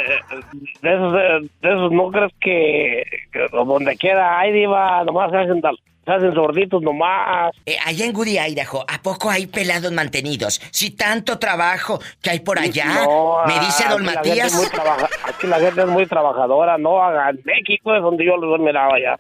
de 0.82 0.94
esos, 0.94 1.14
de, 1.14 1.50
de 1.62 1.74
esos 1.74 1.90
no 1.94 2.12
crees 2.12 2.34
que, 2.42 3.04
que 3.32 3.48
donde 3.54 3.96
quiera 3.96 4.38
hay 4.38 4.52
diva, 4.52 5.02
nomás 5.06 5.32
hacen, 5.34 5.62
tal- 5.62 5.80
se 6.08 6.14
hacen 6.14 6.34
sorditos 6.34 6.82
nomás. 6.82 7.52
Eh, 7.66 7.76
allá 7.86 8.06
en 8.06 8.14
Goody, 8.14 8.40
Idaho, 8.40 8.86
¿a 8.88 9.02
poco 9.04 9.30
hay 9.30 9.46
pelados 9.48 9.92
mantenidos? 9.92 10.62
Si 10.72 10.92
tanto 10.92 11.38
trabajo 11.38 12.00
que 12.22 12.30
hay 12.30 12.40
por 12.40 12.58
allá, 12.58 12.86
No, 13.06 13.40
me 13.46 13.60
dice 13.60 13.84
don 13.90 14.08
aquí 14.08 14.16
la 14.16 14.24
gente 14.24 14.48
es 14.48 14.54
muy 14.56 14.64
Matías. 14.64 14.72
trabaja- 14.72 15.10
aquí 15.28 15.48
la 15.48 15.60
gente 15.60 15.82
es 15.82 15.88
muy 15.88 16.06
trabajadora, 16.06 16.78
no, 16.78 16.98
en 17.30 17.42
México 17.44 17.94
es 17.94 18.02
donde 18.02 18.26
yo 18.26 18.38
los 18.38 18.58
miraba 18.60 18.94
ya. 19.00 19.18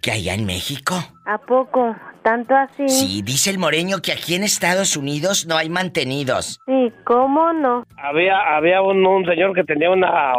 ¿Que 0.00 0.12
allá 0.12 0.34
en 0.34 0.46
México? 0.46 0.94
¿A 1.26 1.36
poco? 1.38 1.96
¿Tanto 2.22 2.54
así? 2.54 2.88
Sí, 2.88 3.22
dice 3.22 3.50
el 3.50 3.58
moreño 3.58 4.00
que 4.02 4.12
aquí 4.12 4.34
en 4.36 4.44
Estados 4.44 4.96
Unidos 4.96 5.46
no 5.46 5.56
hay 5.56 5.68
mantenidos. 5.68 6.60
Sí, 6.66 6.92
¿cómo 7.04 7.52
no? 7.54 7.84
Había, 7.96 8.38
había 8.56 8.82
un, 8.82 9.04
un 9.04 9.24
señor 9.26 9.52
que 9.54 9.64
tenía 9.64 9.90
una 9.90 10.34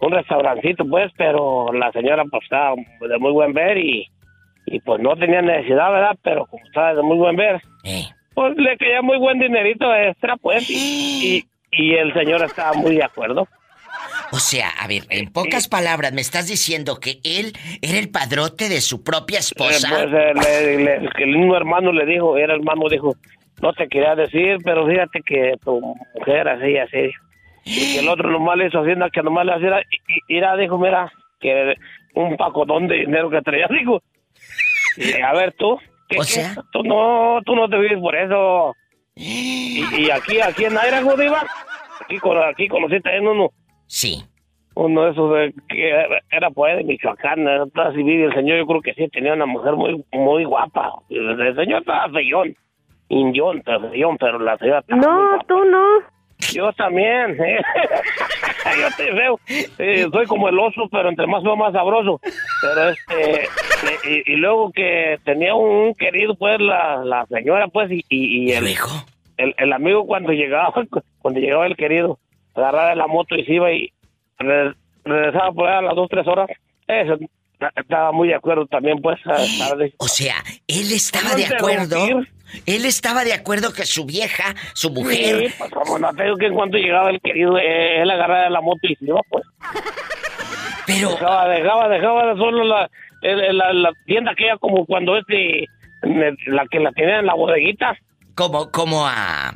un 0.00 0.10
restaurancito, 0.10 0.84
pues, 0.88 1.12
pero 1.16 1.72
la 1.72 1.92
señora 1.92 2.24
pues 2.28 2.42
estaba 2.42 2.74
de 2.74 3.18
muy 3.20 3.30
buen 3.30 3.52
ver 3.52 3.78
y, 3.78 4.08
y 4.72 4.80
pues 4.80 5.00
no 5.00 5.14
tenía 5.16 5.42
necesidad, 5.42 5.92
¿verdad? 5.92 6.16
Pero 6.22 6.46
como 6.46 6.64
estaba 6.66 6.94
de 6.94 7.02
muy 7.02 7.16
buen 7.18 7.36
ver, 7.36 7.60
pues 8.34 8.56
le 8.56 8.76
caía 8.78 9.02
muy 9.02 9.18
buen 9.18 9.38
dinerito 9.38 9.94
extra, 9.94 10.36
pues, 10.36 10.68
y, 10.70 11.44
y, 11.70 11.82
y 11.84 11.94
el 11.94 12.12
señor 12.14 12.42
estaba 12.42 12.72
muy 12.72 12.96
de 12.96 13.04
acuerdo. 13.04 13.46
O 14.32 14.38
sea, 14.38 14.70
a 14.80 14.88
ver, 14.88 15.02
en 15.10 15.30
pocas 15.30 15.68
palabras, 15.68 16.12
me 16.14 16.22
estás 16.22 16.48
diciendo 16.48 16.98
que 16.98 17.18
él 17.22 17.52
era 17.82 17.98
el 17.98 18.10
padrote 18.10 18.70
de 18.70 18.80
su 18.80 19.04
propia 19.04 19.40
esposa. 19.40 19.88
Eh, 20.04 20.08
pues 20.34 20.48
eh, 20.48 20.78
le- 20.78 20.84
le- 21.02 21.08
que 21.10 21.24
el 21.24 21.36
mismo 21.36 21.54
hermano 21.56 21.92
le 21.92 22.06
dijo, 22.06 22.38
era 22.38 22.54
hermano 22.54 22.88
dijo, 22.90 23.14
no 23.60 23.72
te 23.74 23.86
quería 23.88 24.14
decir, 24.14 24.56
pero 24.64 24.86
fíjate 24.86 25.20
que 25.26 25.54
tu 25.62 25.78
mujer 26.14 26.48
así, 26.48 26.78
así. 26.78 27.10
Y 27.64 27.92
que 27.92 27.98
el 28.00 28.08
otro 28.08 28.30
nomás 28.30 28.56
le 28.56 28.68
hizo 28.68 28.80
haciendo 28.80 29.06
que 29.10 29.22
nomás 29.22 29.44
le 29.44 29.52
hacía, 29.52 29.80
y, 29.90 30.14
y, 30.16 30.34
mira, 30.34 30.56
dijo, 30.56 30.78
mira, 30.78 31.12
que 31.38 31.74
un 32.14 32.36
pacotón 32.38 32.88
de 32.88 32.96
dinero 32.96 33.28
que 33.28 33.42
traía, 33.42 33.66
dijo. 33.70 34.02
Y, 34.96 35.20
a 35.20 35.32
ver 35.32 35.52
tú, 35.58 35.78
¿qué, 36.08 36.18
O 36.18 36.20
qué? 36.20 36.26
sea. 36.26 36.54
tú 36.72 36.82
no, 36.82 37.40
tú 37.44 37.54
no 37.54 37.68
te 37.68 37.78
vives 37.78 37.98
por 37.98 38.14
eso. 38.14 38.74
Y, 39.14 39.84
y 39.96 40.10
aquí, 40.10 40.40
aquí 40.40 40.64
en 40.64 40.72
Idaho, 40.72 41.16
Diva, 41.16 41.44
aquí, 42.04 42.18
con, 42.18 42.38
aquí 42.38 42.68
conocí 42.68 43.00
también 43.00 43.28
uno, 43.28 43.50
Sí. 43.86 44.24
Uno 44.74 45.04
de 45.04 45.10
esos 45.10 45.34
de, 45.34 45.54
que 45.68 45.90
era, 45.90 46.22
era 46.30 46.50
por 46.50 46.70
ahí 46.70 46.78
de 46.78 46.84
Michoacán, 46.84 47.44
civil, 47.94 48.20
y 48.20 48.22
el 48.22 48.32
señor 48.32 48.58
yo 48.58 48.66
creo 48.66 48.80
que 48.80 48.94
sí 48.94 49.06
tenía 49.08 49.34
una 49.34 49.44
mujer 49.44 49.74
muy 49.74 50.02
muy 50.12 50.44
guapa. 50.44 50.92
El 51.10 51.54
señor 51.56 51.80
estaba 51.80 52.08
feyón, 52.08 52.56
injón, 53.10 53.60
pero 53.66 53.90
feyón, 53.90 54.16
pero 54.16 54.38
la 54.38 54.56
muy 54.88 54.98
No, 54.98 55.38
tú 55.46 55.62
no. 55.66 55.84
Yo 56.54 56.72
también. 56.72 57.36
¿eh? 57.38 57.60
Yo 58.80 58.88
te 58.96 59.10
veo. 59.12 59.40
Eh, 59.78 60.06
soy 60.12 60.26
como 60.26 60.48
el 60.48 60.58
oso, 60.58 60.88
pero 60.90 61.08
entre 61.08 61.26
más 61.26 61.42
veo 61.42 61.56
más 61.56 61.72
sabroso. 61.72 62.20
Pero 62.60 62.88
este. 62.90 63.44
eh, 63.44 63.48
Y, 64.26 64.32
y 64.32 64.36
luego 64.36 64.70
que 64.72 65.18
tenía 65.24 65.54
un 65.54 65.94
querido, 65.94 66.34
pues, 66.36 66.60
la, 66.60 67.04
la 67.04 67.26
señora, 67.26 67.68
pues, 67.68 67.90
y, 67.90 68.04
y, 68.08 68.50
y 68.50 68.52
el, 68.52 68.64
el, 69.38 69.54
el 69.58 69.72
amigo 69.72 70.06
cuando 70.06 70.32
llegaba, 70.32 70.72
cuando 71.18 71.40
llegaba 71.40 71.66
el 71.66 71.76
querido, 71.76 72.18
agarraba 72.54 72.94
la 72.94 73.06
moto 73.06 73.34
y 73.34 73.44
se 73.44 73.54
iba 73.54 73.72
y 73.72 73.92
re- 74.38 74.74
regresaba 75.04 75.52
por 75.52 75.68
ahí 75.68 75.78
a 75.78 75.82
las 75.82 75.96
dos, 75.96 76.08
tres 76.08 76.26
horas. 76.28 76.48
Eso, 76.86 77.16
estaba 77.76 78.12
muy 78.12 78.28
de 78.28 78.34
acuerdo 78.34 78.66
también, 78.66 79.00
pues. 79.00 79.18
a 79.26 79.36
O 79.98 80.08
sea, 80.08 80.36
él 80.66 80.92
estaba 80.92 81.30
¿Cómo 81.30 81.36
de 81.36 81.46
acuerdo. 81.46 82.06
Él 82.66 82.84
estaba 82.84 83.24
de 83.24 83.32
acuerdo 83.32 83.72
que 83.72 83.86
su 83.86 84.04
vieja, 84.04 84.54
su 84.74 84.90
mujer. 84.90 85.48
Sí, 85.48 85.54
pues 85.58 85.70
como 85.70 85.98
no 85.98 86.12
te 86.14 86.24
digo 86.24 86.36
que 86.36 86.46
en 86.46 86.54
cuanto 86.54 86.76
llegaba 86.76 87.10
el 87.10 87.20
querido, 87.20 87.56
eh, 87.58 88.02
él 88.02 88.10
agarraba 88.10 88.50
la 88.50 88.60
moto 88.60 88.80
y 88.82 88.94
se 88.96 89.06
iba, 89.06 89.20
pues. 89.30 89.44
Pero... 90.86 91.10
Dejaba, 91.10 91.48
dejaba, 91.48 91.88
dejaba 91.88 92.36
solo 92.36 92.64
la, 92.64 92.90
la, 93.22 93.72
la 93.72 93.92
tienda 94.04 94.32
aquella 94.32 94.58
como 94.58 94.84
cuando 94.84 95.16
este, 95.16 95.66
la 96.46 96.66
que 96.70 96.80
la 96.80 96.92
tenía 96.92 97.20
en 97.20 97.26
la 97.26 97.34
bodeguita. 97.34 97.96
Como, 98.34 98.70
como 98.70 99.06
a... 99.06 99.54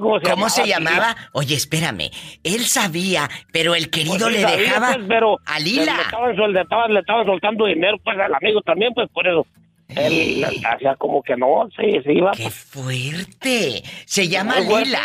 ¿cómo 0.00 0.18
se 0.20 0.30
¿Cómo 0.30 0.48
se 0.48 0.66
llamaba? 0.66 0.96
llamaba? 0.96 1.16
Oye, 1.32 1.54
espérame. 1.54 2.10
Él 2.42 2.64
sabía, 2.66 3.28
pero 3.52 3.74
el 3.74 3.90
querido 3.90 4.18
Pues 4.18 4.36
sí 4.36 4.42
le 4.42 4.42
sabía, 4.42 4.56
dejaba 4.64 4.92
pues, 4.94 5.06
pero 5.08 5.38
a 5.44 5.58
Lila. 5.60 5.96
le 5.96 6.02
estaban, 6.02 6.36
sol- 6.36 6.52
le 6.52 6.60
estaban- 6.62 6.94
le 6.94 7.00
estaban 7.00 7.26
soltando 7.26 7.66
dinero, 7.66 7.96
pues, 8.02 8.18
al 8.18 8.34
amigo 8.34 8.60
también, 8.62 8.92
pues, 8.94 9.08
por 9.12 9.26
eso. 9.26 9.46
Él 9.88 10.44
hacía 10.64 10.96
como 10.96 11.22
que 11.22 11.36
no, 11.36 11.68
sí, 11.76 11.98
sí 12.04 12.12
iba. 12.12 12.32
¡Qué 12.32 12.50
fuerte! 12.50 13.82
Se 14.04 14.28
llama. 14.28 14.58
Lila. 14.60 15.00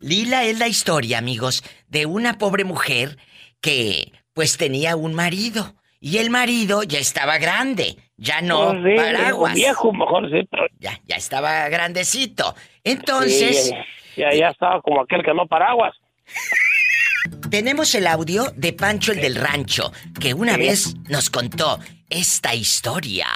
Lila 0.00 0.44
es 0.44 0.58
la 0.58 0.68
historia, 0.68 1.18
amigos, 1.18 1.62
de 1.88 2.06
una 2.06 2.38
pobre 2.38 2.64
mujer 2.64 3.16
que, 3.60 4.12
pues, 4.34 4.56
tenía 4.56 4.96
un 4.96 5.14
marido. 5.14 5.74
Y 6.00 6.18
el 6.18 6.30
marido 6.30 6.82
ya 6.84 6.98
estaba 7.00 7.38
grande. 7.38 7.96
Ya 8.18 8.40
no 8.42 8.74
paraguas. 8.96 9.54
viejo, 9.54 9.92
mejor 9.92 10.28
sí, 10.30 10.46
pero... 10.50 10.66
Ya, 10.80 10.98
ya 11.06 11.16
estaba 11.16 11.68
grandecito. 11.68 12.54
Entonces, 12.84 13.68
Sí, 13.68 14.20
ya, 14.20 14.32
ya 14.32 14.48
estaba 14.48 14.82
como 14.82 15.00
aquel 15.02 15.22
que 15.22 15.32
no 15.32 15.46
paraguas. 15.46 15.94
tenemos 17.50 17.94
el 17.94 18.06
audio 18.06 18.44
de 18.56 18.72
Pancho 18.72 19.12
el 19.12 19.20
del 19.20 19.36
rancho, 19.36 19.92
que 20.20 20.34
una 20.34 20.56
vez 20.56 20.96
nos 21.08 21.30
contó 21.30 21.78
esta 22.10 22.54
historia. 22.54 23.26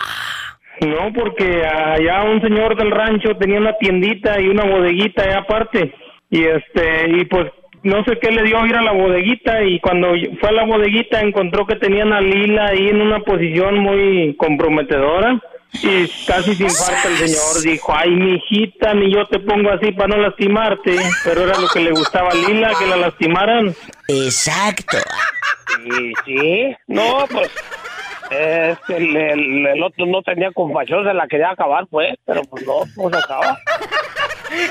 No, 0.80 1.12
porque 1.12 1.64
allá 1.64 2.24
un 2.24 2.40
señor 2.42 2.76
del 2.76 2.90
rancho 2.90 3.36
tenía 3.38 3.58
una 3.60 3.76
tiendita 3.78 4.40
y 4.40 4.48
una 4.48 4.64
bodeguita 4.64 5.22
allá 5.22 5.38
aparte. 5.38 5.94
Y 6.30 6.42
este, 6.44 7.08
y 7.08 7.24
pues 7.26 7.52
no 7.84 8.04
sé 8.04 8.18
qué 8.20 8.30
le 8.30 8.42
dio 8.44 8.58
a 8.60 8.66
ir 8.68 8.76
a 8.76 8.82
la 8.82 8.92
bodeguita 8.92 9.62
y 9.62 9.80
cuando 9.80 10.08
fue 10.40 10.48
a 10.48 10.52
la 10.52 10.64
bodeguita 10.64 11.20
encontró 11.20 11.66
que 11.66 11.76
tenían 11.76 12.12
a 12.12 12.20
Lila 12.20 12.66
ahí 12.66 12.88
en 12.88 13.00
una 13.00 13.20
posición 13.20 13.78
muy 13.78 14.34
comprometedora. 14.36 15.40
Y 15.74 16.06
casi 16.26 16.54
sin 16.54 16.68
falta 16.70 17.08
el 17.08 17.16
señor 17.28 17.62
dijo, 17.64 17.94
ay, 17.96 18.10
mijita, 18.10 18.92
ni 18.92 19.10
yo 19.10 19.26
te 19.26 19.38
pongo 19.38 19.70
así 19.70 19.90
para 19.92 20.08
no 20.08 20.16
lastimarte. 20.18 20.96
Pero 21.24 21.44
era 21.44 21.58
lo 21.58 21.66
que 21.68 21.80
le 21.80 21.92
gustaba 21.92 22.28
a 22.28 22.34
Lila, 22.34 22.72
que 22.78 22.86
la 22.86 22.96
lastimaran. 22.98 23.74
Exacto. 24.06 24.98
Sí, 25.82 26.12
sí. 26.26 26.76
No, 26.88 27.24
pues. 27.30 27.50
Este, 28.30 28.96
el, 28.98 29.16
el- 29.16 29.66
el 29.66 29.82
otro 29.82 30.04
no 30.06 30.20
tenía 30.22 30.50
compasión, 30.52 31.04
se 31.06 31.14
la 31.14 31.26
quería 31.26 31.50
acabar, 31.50 31.86
pues. 31.90 32.14
Pero 32.26 32.42
pues 32.44 32.66
no, 32.66 32.80
no 32.96 33.08
se 33.10 33.16
acaba. 33.16 33.58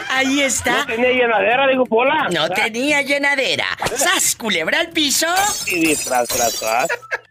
Ahí 0.10 0.42
está. 0.42 0.80
No 0.80 0.86
tenía 0.86 1.12
llenadera, 1.12 1.68
digo, 1.68 1.86
Pola. 1.86 2.28
No 2.34 2.50
tenía 2.50 3.02
llenadera. 3.02 3.66
¡Sas, 3.96 4.36
culebra 4.36 4.80
al 4.80 4.90
piso! 4.90 5.28
Y 5.68 5.96
tras, 5.96 6.28
tras, 6.28 6.60
tras. 6.60 6.88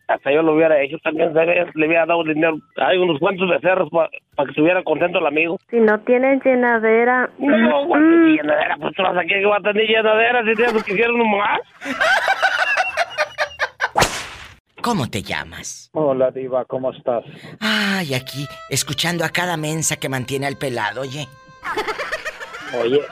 Hasta 0.09 0.33
yo 0.33 0.43
lo 0.43 0.55
hubiera 0.55 0.83
hecho 0.83 0.97
también, 1.05 1.33
le 1.33 1.87
hubiera 1.87 2.05
dado 2.05 2.25
dinero. 2.25 2.59
Hay 2.77 2.99
unos 2.99 3.21
cuantos 3.21 3.49
becerros 3.49 3.89
para 3.91 4.09
que 4.09 4.51
estuviera 4.51 4.83
contento 4.83 5.19
el 5.21 5.27
amigo. 5.27 5.57
Si 5.71 5.77
no 5.77 6.01
tienes 6.01 6.43
llenadera. 6.45 7.31
No, 7.39 7.85
mm, 7.85 7.87
güey, 7.87 8.03
mm. 8.03 8.37
llenadera, 8.37 8.77
pues 8.81 8.95
tú 8.97 9.03
vas 9.03 9.17
aquí 9.17 9.29
que 9.29 9.47
va 9.47 9.59
a 9.59 9.61
tener 9.61 9.87
llenadera 9.87 10.43
si 10.45 10.55
tienes 10.57 10.73
que 10.83 10.91
quisieron 10.91 11.31
más. 11.31 11.61
¿Cómo 14.83 15.09
te 15.09 15.23
llamas? 15.23 15.91
Hola, 15.93 16.31
Diva, 16.31 16.65
¿cómo 16.65 16.91
estás? 16.91 17.23
Ay, 17.61 18.15
aquí, 18.15 18.47
escuchando 18.71 19.25
a 19.25 19.29
cada 19.29 19.57
mensa 19.57 19.97
que 19.97 20.09
mantiene 20.09 20.47
al 20.47 20.57
pelado, 20.57 21.03
oye. 21.03 21.29
Oye, 22.79 23.03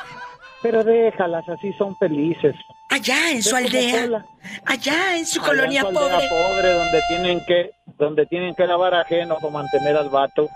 pero 0.63 0.85
déjalas, 0.85 1.49
así 1.49 1.73
son 1.75 1.97
felices. 1.97 2.55
Allá 2.91 3.31
en 3.31 3.43
su 3.43 3.55
aldea. 3.55 4.25
Allá 4.65 5.17
en 5.17 5.27
su 5.27 5.41
Allá 5.41 5.49
colonia 5.49 5.81
en 5.81 5.87
su 5.95 5.99
aldea 5.99 6.17
pobre. 6.17 6.29
pobre, 6.29 6.73
donde 6.75 7.03
tienen 7.09 7.45
que 7.45 7.71
donde 7.99 8.27
tienen 8.27 8.55
que 8.55 8.67
lavar 8.67 8.95
ajeno 8.95 9.37
para 9.37 9.53
mantener 9.53 9.97
al 9.97 10.09
vato. 10.09 10.49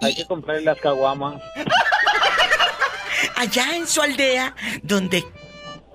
Hay 0.00 0.14
que 0.14 0.26
comprarle 0.26 0.62
las 0.62 0.78
caguamas. 0.78 1.40
Allá 3.36 3.76
en 3.76 3.86
su 3.86 4.02
aldea, 4.02 4.54
donde 4.82 5.24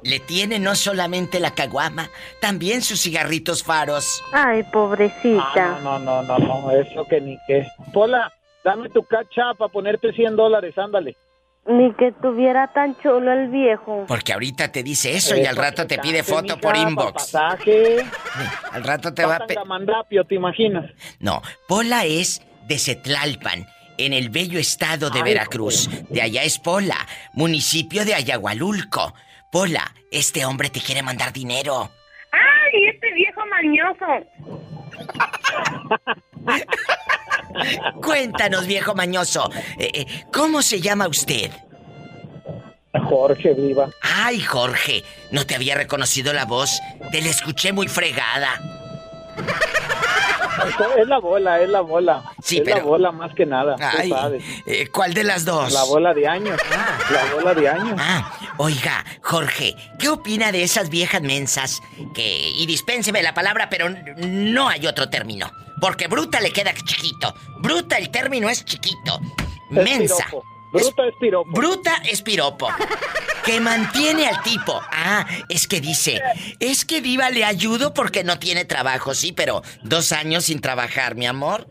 le 0.03 0.19
tiene 0.19 0.59
no 0.59 0.75
solamente 0.75 1.39
la 1.39 1.51
caguama, 1.51 2.09
también 2.39 2.81
sus 2.81 3.01
cigarritos 3.01 3.63
faros. 3.63 4.23
Ay, 4.31 4.63
pobrecita. 4.71 5.43
Ah, 5.55 5.79
no, 5.83 5.99
no, 5.99 6.21
no, 6.21 6.37
no, 6.37 6.61
no, 6.61 6.71
eso 6.71 7.05
que 7.07 7.19
ni 7.21 7.37
qué. 7.47 7.67
Pola, 7.93 8.31
dame 8.63 8.89
tu 8.89 9.03
cacha 9.03 9.53
para 9.57 9.71
ponerte 9.71 10.13
100 10.13 10.35
dólares, 10.35 10.77
ándale. 10.77 11.15
Ni 11.67 11.91
que 11.95 12.11
tuviera 12.21 12.67
tan 12.73 12.95
chulo 13.01 13.31
el 13.31 13.49
viejo. 13.49 14.05
Porque 14.07 14.33
ahorita 14.33 14.71
te 14.71 14.83
dice 14.83 15.15
eso 15.15 15.35
y 15.35 15.45
al 15.45 15.55
rato 15.55 15.87
te 15.87 15.97
pide 15.97 16.21
foto 16.21 16.59
por 16.59 16.77
inbox. 16.77 17.31
Pasaje. 17.31 17.97
Al 18.71 18.83
rato 18.83 19.13
te 19.13 19.25
va 19.25 19.37
a... 19.37 19.47
pe- 19.47 19.55
Mandapio, 19.65 20.23
¿te 20.25 20.35
imaginas? 20.35 20.85
No, 21.19 21.41
Pola 21.67 22.05
es 22.05 22.41
de 22.67 22.77
Cetlalpan, 22.77 23.65
en 23.97 24.13
el 24.13 24.29
bello 24.29 24.59
estado 24.59 25.09
de 25.09 25.19
Ay, 25.19 25.33
Veracruz. 25.33 25.89
De 26.09 26.21
allá 26.21 26.43
es 26.43 26.59
Pola, 26.59 26.97
municipio 27.33 28.05
de 28.05 28.13
Ayagualulco. 28.13 29.13
Pola, 29.51 29.91
este 30.11 30.45
hombre 30.45 30.69
te 30.69 30.81
quiere 30.81 31.01
mandar 31.01 31.33
dinero. 31.33 31.89
¡Ay, 32.31 32.85
este 32.93 33.11
viejo 33.13 33.41
mañoso! 33.49 34.74
Cuéntanos, 38.01 38.67
viejo 38.67 38.95
mañoso, 38.95 39.49
eh, 39.77 39.91
eh, 39.93 40.05
¿cómo 40.31 40.61
se 40.61 40.81
llama 40.81 41.07
usted? 41.07 41.51
Jorge 43.09 43.53
Viva. 43.53 43.89
Ay, 44.01 44.41
Jorge, 44.41 45.03
no 45.31 45.45
te 45.45 45.55
había 45.55 45.75
reconocido 45.75 46.33
la 46.33 46.45
voz. 46.45 46.81
Te 47.11 47.21
la 47.21 47.29
escuché 47.29 47.73
muy 47.73 47.87
fregada. 47.87 48.59
Es 50.97 51.07
la 51.07 51.19
bola, 51.19 51.61
es 51.61 51.69
la 51.69 51.81
bola. 51.81 52.23
Sí, 52.41 52.57
es 52.57 52.63
pero- 52.63 52.77
la 52.77 52.83
bola 52.83 53.11
más 53.11 53.33
que 53.35 53.45
nada, 53.45 53.75
Ay, 53.79 54.09
sabes. 54.09 54.43
eh, 54.65 54.87
¿cuál 54.91 55.13
de 55.13 55.23
las 55.23 55.45
dos? 55.45 55.71
La 55.73 55.83
bola 55.83 56.13
de 56.13 56.27
años. 56.27 56.57
La 57.11 57.33
bola 57.35 57.53
de 57.53 57.69
años. 57.69 57.95
Ah, 57.99 58.31
oiga, 58.57 59.03
Jorge, 59.21 59.75
¿qué 59.99 60.09
opina 60.09 60.51
de 60.51 60.63
esas 60.63 60.89
viejas 60.89 61.21
mensas 61.21 61.81
que, 62.13 62.49
y 62.49 62.65
dispénseme 62.65 63.21
la 63.21 63.33
palabra, 63.33 63.69
pero 63.69 63.87
no 64.17 64.67
hay 64.69 64.87
otro 64.87 65.09
término? 65.09 65.51
Porque 65.79 66.07
bruta 66.07 66.39
le 66.39 66.51
queda 66.51 66.73
chiquito. 66.73 67.33
Bruta 67.59 67.97
el 67.97 68.09
término 68.09 68.49
es 68.49 68.63
chiquito. 68.65 69.19
Es 69.71 69.83
Mensa. 69.83 70.25
piropo. 70.29 70.45
Bruta 70.79 71.07
es 71.07 71.13
piropo. 71.19 71.51
Bruta 71.51 71.95
es 72.05 72.21
piropo. 72.21 72.67
Que 73.43 73.59
mantiene 73.59 74.27
al 74.27 74.41
tipo. 74.41 74.81
Ah, 74.91 75.25
es 75.49 75.67
que 75.67 75.79
dice, 75.79 76.21
es 76.59 76.83
que 76.83 77.01
Diva 77.01 77.29
le 77.29 77.45
ayudo 77.45 77.93
porque 77.93 78.23
no 78.23 78.39
tiene 78.39 78.65
trabajo, 78.65 79.13
sí, 79.13 79.31
pero 79.31 79.61
dos 79.83 80.11
años 80.11 80.45
sin 80.45 80.61
trabajar, 80.61 81.15
mi 81.15 81.27
amor. 81.27 81.67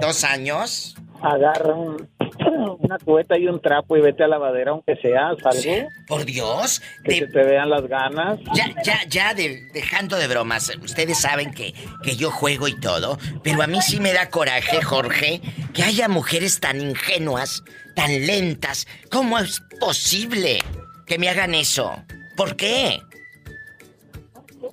¿Dos 0.00 0.24
años? 0.24 0.94
Agarra 1.22 1.74
un- 1.74 2.08
una 2.80 2.98
cubeta 2.98 3.38
y 3.38 3.46
un 3.48 3.60
trapo 3.60 3.96
y 3.96 4.00
vete 4.00 4.24
a 4.24 4.28
la 4.28 4.36
lavadera 4.38 4.70
aunque 4.72 4.96
sea, 4.96 5.28
algo. 5.28 5.88
Por 6.06 6.24
Dios. 6.24 6.82
Que 7.04 7.20
se 7.20 7.26
te 7.28 7.42
vean 7.44 7.70
las 7.70 7.86
ganas. 7.86 8.38
Ya, 8.54 8.66
ya, 8.84 8.98
ya, 9.08 9.34
de- 9.34 9.68
dejando 9.72 10.16
de 10.16 10.26
bromas. 10.28 10.72
Ustedes 10.82 11.18
saben 11.20 11.52
que, 11.52 11.74
que 12.02 12.16
yo 12.16 12.30
juego 12.30 12.68
y 12.68 12.78
todo, 12.80 13.18
pero 13.42 13.62
a 13.62 13.66
mí 13.66 13.80
sí 13.82 14.00
me 14.00 14.12
da 14.12 14.28
coraje, 14.30 14.82
Jorge, 14.82 15.40
que 15.72 15.82
haya 15.82 16.08
mujeres 16.08 16.60
tan 16.60 16.80
ingenuas, 16.80 17.62
tan 17.94 18.26
lentas. 18.26 18.86
¿Cómo 19.10 19.38
es 19.38 19.60
posible 19.80 20.58
que 21.06 21.18
me 21.18 21.28
hagan 21.28 21.54
eso? 21.54 22.02
¿Por 22.36 22.56
qué? 22.56 23.00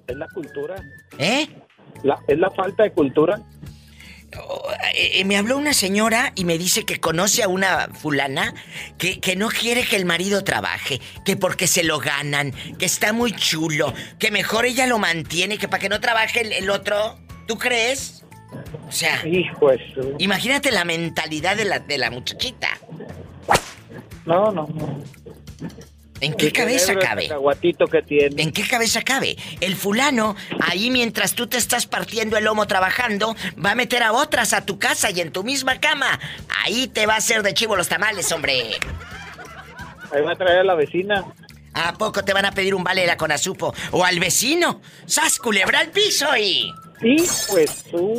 Es 0.08 0.16
la 0.18 0.28
cultura. 0.34 0.76
¿Eh? 1.18 1.48
La, 2.04 2.20
es 2.28 2.38
la 2.38 2.50
falta 2.52 2.84
de 2.84 2.92
cultura. 2.92 3.40
Eh, 4.94 5.20
eh, 5.20 5.26
me 5.26 5.38
habló 5.38 5.58
una 5.58 5.74
señora 5.74 6.32
y 6.36 6.46
me 6.46 6.58
dice 6.58 6.86
que 6.86 7.00
conoce 7.00 7.44
a 7.44 7.48
una 7.48 7.90
fulana 7.90 8.54
que, 8.98 9.20
que 9.20 9.36
no 9.36 9.50
quiere 9.50 9.84
que 9.84 9.96
el 9.96 10.06
marido 10.06 10.44
trabaje, 10.44 11.00
que 11.26 11.38
porque 11.38 11.68
se 11.68 11.84
lo 11.84 12.00
ganan, 12.00 12.54
que 12.78 12.86
está 12.86 13.14
muy 13.14 13.32
chulo, 13.32 13.94
que 14.20 14.32
mejor 14.32 14.66
ella 14.66 14.88
lo 14.88 15.00
mantiene, 15.00 15.58
que 15.58 15.68
para 15.68 15.82
que 15.82 15.90
no 15.90 16.00
trabaje 16.00 16.42
el, 16.42 16.54
el 16.54 16.70
otro. 16.70 17.18
¿Tú 17.48 17.58
crees? 17.58 18.24
O 18.88 18.92
sea, 18.92 19.26
Hijo 19.28 19.72
imagínate 20.20 20.72
la 20.72 20.86
mentalidad 20.86 21.58
de 21.58 21.66
la, 21.66 21.80
de 21.80 21.98
la 21.98 22.12
muchachita. 22.12 22.70
No, 24.26 24.52
no, 24.52 24.68
no. 24.68 25.04
¿En 26.24 26.34
qué 26.36 26.48
El 26.48 26.54
cabeza 26.54 26.96
cabe? 26.96 27.30
que 27.92 28.02
tiene. 28.02 28.42
¿En 28.42 28.52
qué 28.52 28.66
cabeza 28.66 29.02
cabe? 29.02 29.36
El 29.60 29.76
fulano, 29.76 30.36
ahí 30.62 30.90
mientras 30.90 31.34
tú 31.36 31.48
te 31.48 31.58
estás 31.58 31.86
partiendo 31.86 32.38
el 32.38 32.46
lomo 32.46 32.66
trabajando, 32.66 33.36
va 33.64 33.72
a 33.72 33.76
meter 33.76 34.04
a 34.04 34.14
otras 34.14 34.54
a 34.54 34.66
tu 34.66 34.80
casa 34.80 35.12
y 35.12 35.20
en 35.20 35.32
tu 35.32 35.44
misma 35.44 35.80
cama. 35.80 36.20
Ahí 36.64 36.88
te 36.88 37.06
va 37.06 37.16
a 37.16 37.18
hacer 37.18 37.44
de 37.44 37.54
chivo 37.54 37.76
los 37.76 37.90
tamales, 37.90 38.32
hombre. 38.32 38.78
Ahí 40.12 40.22
va 40.22 40.32
a 40.32 40.36
traer 40.36 40.60
a 40.60 40.64
la 40.64 40.76
vecina. 40.76 41.26
¿A 41.74 41.94
poco 41.94 42.24
te 42.24 42.34
van 42.34 42.46
a 42.46 42.52
pedir 42.52 42.76
un 42.76 42.84
vale 42.84 43.02
de 43.02 43.08
la 43.08 43.18
conazupo? 43.18 43.74
¿O 43.92 44.06
al 44.06 44.20
vecino? 44.20 44.80
¡Sas, 45.06 45.40
culebra 45.40 45.80
al 45.80 45.90
piso 45.90 46.28
y...! 46.38 46.72
Sí, 47.04 47.18
pues 47.52 47.84
tú. 47.92 48.14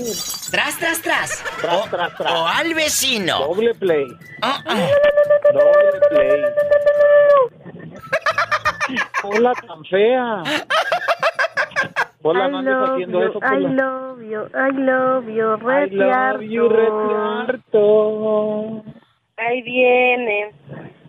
¡Tras, 0.51 0.79
tras, 0.79 1.01
tras! 1.03 1.43
Tras, 1.61 1.91
tras, 1.91 2.17
tras. 2.17 2.33
O 2.33 2.47
al 2.47 2.75
vecino. 2.75 3.39
Doble 3.41 3.75
play. 3.75 4.07
Ah, 4.43 4.63
ah. 4.67 4.89
Doble 5.53 6.01
play. 6.11 6.45
Hola, 9.23 9.53
tan 9.67 9.85
fea. 9.87 10.43
Hola, 12.23 12.49
no 12.49 12.59
andes 12.59 12.75
haciendo 12.75 13.23
eso, 13.23 13.39
I 13.39 13.41
Pola. 13.41 13.69
love 13.71 14.23
you, 14.23 14.43
I 14.55 14.71
love 14.73 15.29
you, 15.29 15.55
I 15.69 15.91
love 15.91 16.43
you, 16.43 16.69
Retiarto. 16.69 17.83
Ahí 19.37 19.63
viene 19.63 20.53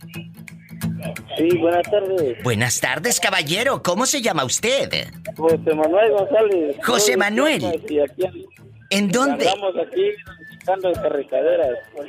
Sí, 1.37 1.57
buenas 1.57 1.83
tardes. 1.91 2.41
Buenas 2.43 2.79
tardes, 2.79 3.19
caballero, 3.19 3.83
¿cómo 3.83 4.05
se 4.05 4.21
llama 4.21 4.45
usted? 4.45 5.09
José 5.35 5.75
Manuel 5.75 6.11
González. 6.13 6.77
José 6.81 7.17
Manuel. 7.17 7.83
¿En 8.89 9.11
dónde? 9.11 9.49
Andamos 9.49 9.75
aquí 9.85 10.11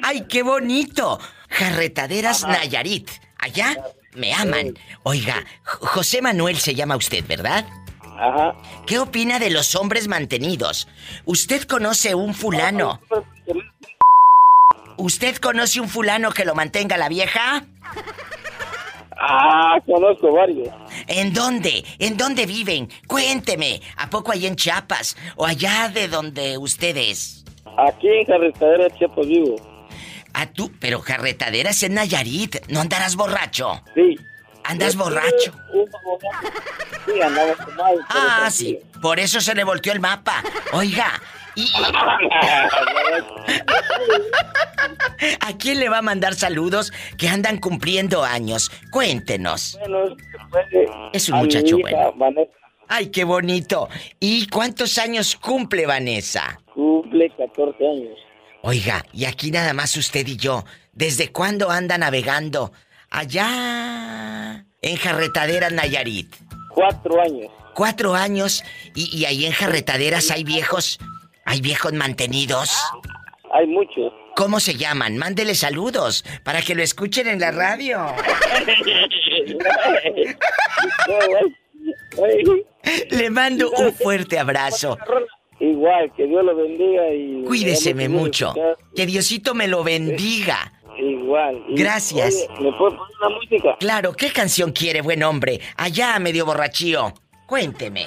¡Ay, 0.02 0.22
qué 0.28 0.42
bonito! 0.42 1.18
Jarretaderas 1.48 2.46
Nayarit. 2.46 3.11
Allá 3.38 3.76
me 4.14 4.32
aman. 4.32 4.78
Oiga, 5.02 5.44
José 5.62 6.22
Manuel 6.22 6.57
se 6.57 6.74
llama 6.74 6.96
usted, 6.96 7.24
¿verdad? 7.26 7.66
Ajá. 8.18 8.57
¿Qué 8.86 8.98
opina 8.98 9.38
de 9.38 9.50
los 9.50 9.74
hombres 9.74 10.09
mantenidos? 10.09 10.88
¿Usted 11.24 11.64
conoce 11.64 12.14
un 12.14 12.34
fulano? 12.34 13.00
¿Usted 14.96 15.36
conoce 15.36 15.80
un 15.80 15.88
fulano 15.88 16.32
que 16.32 16.46
lo 16.46 16.54
mantenga 16.54 16.96
la 16.96 17.09
vieja? 17.09 17.66
Ah, 19.18 19.78
conozco 19.84 20.32
varios. 20.32 20.68
¿En 21.07 21.32
dónde? 21.32 21.84
¿En 21.98 22.16
dónde 22.16 22.46
viven? 22.46 22.88
Cuénteme. 23.07 23.80
¿A 23.96 24.09
poco 24.09 24.32
allá 24.32 24.48
en 24.48 24.57
Chiapas? 24.57 25.16
¿O 25.36 25.44
allá 25.44 25.88
de 25.88 26.09
donde 26.09 26.57
usted 26.59 26.96
es? 26.96 27.36
Aquí 27.77 28.09
en 28.09 28.24
carretera 28.24 28.91
Chiapas 28.91 29.27
vivo. 29.27 29.57
Ah, 30.35 30.47
tú, 30.47 30.70
pero 30.81 31.01
carretaderas 31.01 31.83
en 31.83 31.95
Nayarit. 31.95 32.66
¿No 32.68 32.81
andarás 32.81 33.16
borracho? 33.16 33.83
Sí. 33.95 34.16
¿Andas 34.64 34.97
borracho? 34.97 35.53
Sí, 37.07 37.20
andamos 37.20 37.57
tomados. 37.57 38.01
pero 38.09 38.20
Ah, 38.20 38.49
sí. 38.51 38.79
Por 39.01 39.20
eso 39.20 39.41
se 39.41 39.55
le 39.55 39.64
volteó 39.64 39.93
el 39.93 40.01
mapa. 40.01 40.43
Oiga, 40.72 41.20
y... 41.57 41.72
¿A 45.41 45.57
quién 45.57 45.81
le 45.81 45.89
va 45.89 45.99
a 45.99 46.03
mandar 46.03 46.35
saludos 46.35 46.93
que 47.16 47.29
andan 47.29 47.59
cumpliendo 47.59 48.22
años? 48.24 48.70
Cuéntenos. 48.91 49.79
Bueno, 49.81 50.16
Es 51.12 51.29
un 51.29 51.39
muchacho 51.39 51.79
hija, 51.79 52.11
bueno. 52.12 52.12
Vanessa 52.16 52.51
Ay, 52.89 53.07
qué 53.09 53.24
bonito. 53.24 53.89
¿Y 54.20 54.47
cuántos 54.49 54.99
años 54.99 55.35
cumple 55.37 55.87
Vanessa? 55.87 56.61
Cumple 56.77 57.31
14 57.31 57.89
años. 57.89 58.18
Oiga, 58.62 59.05
y 59.12 59.24
aquí 59.24 59.51
nada 59.51 59.72
más 59.72 59.97
usted 59.97 60.27
y 60.27 60.37
yo. 60.37 60.64
¿Desde 60.93 61.33
cuándo 61.33 61.70
anda 61.70 61.99
navegando? 61.99 62.72
Allá 63.11 64.64
en 64.83 64.97
Jarretaderas 64.97 65.72
Nayarit. 65.72 66.37
Cuatro 66.68 67.20
años. 67.20 67.51
Cuatro 67.74 68.14
años 68.14 68.62
y, 68.95 69.16
y 69.16 69.24
ahí 69.24 69.47
en 69.47 69.53
Jarretaderas 69.53 70.31
hay 70.31 70.45
viejos, 70.45 70.99
hay 71.45 71.61
viejos 71.61 71.93
mantenidos. 71.93 72.77
Hay 73.53 73.66
muchos. 73.66 74.12
¿Cómo 74.35 74.61
se 74.61 74.74
llaman? 74.74 75.16
Mándele 75.16 75.55
saludos 75.55 76.24
para 76.45 76.61
que 76.61 76.74
lo 76.74 76.83
escuchen 76.83 77.27
en 77.27 77.41
la 77.41 77.53
radio. 77.53 78.07
Le 83.11 83.31
mando 83.31 83.70
un 83.70 83.93
fuerte 83.93 84.39
abrazo. 84.39 84.98
Igual, 85.59 86.12
que 86.15 86.27
Dios 86.27 86.45
lo 86.45 86.55
bendiga 86.55 87.09
y... 87.12 87.43
Cuídeseme 87.45 88.09
mucho. 88.09 88.55
Que 88.95 89.07
Diosito 89.07 89.55
me 89.55 89.69
lo 89.69 89.83
bendiga. 89.83 90.73
Igual. 90.99 91.62
Y, 91.69 91.81
Gracias. 91.81 92.47
oye, 92.51 92.65
¿Me 92.65 92.73
poner 92.77 92.99
una 93.20 93.37
música? 93.37 93.77
Claro, 93.78 94.12
¿qué 94.12 94.31
canción 94.33 94.73
quiere, 94.73 95.01
buen 95.01 95.23
hombre? 95.23 95.61
Allá, 95.77 96.19
medio 96.19 96.45
borrachío. 96.45 97.12
Cuénteme. 97.47 98.07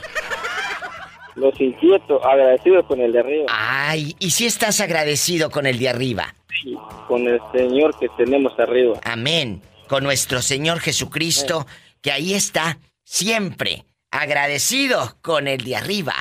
Los 1.36 1.60
inquietos, 1.60 2.22
agradecidos 2.24 2.86
con 2.86 3.00
el 3.00 3.14
de 3.14 3.20
arriba. 3.20 3.46
Ay, 3.50 4.16
¿y 4.20 4.32
si 4.32 4.46
estás 4.46 4.82
agradecido 4.82 5.50
con 5.50 5.66
el 5.66 5.80
de 5.80 5.90
arriba? 5.90 6.36
Sí, 6.62 6.76
con 7.08 7.28
el 7.28 7.40
Señor 7.54 7.98
que 7.98 8.10
tenemos 8.18 8.58
arriba. 8.60 9.00
Amén. 9.04 9.62
Con 9.88 10.04
nuestro 10.04 10.42
Señor 10.42 10.80
Jesucristo, 10.80 11.66
que 12.02 12.12
ahí 12.12 12.34
está, 12.34 12.78
siempre, 13.04 13.86
agradecido 14.12 15.18
con 15.22 15.48
el 15.48 15.64
de 15.64 15.78
arriba. 15.78 16.14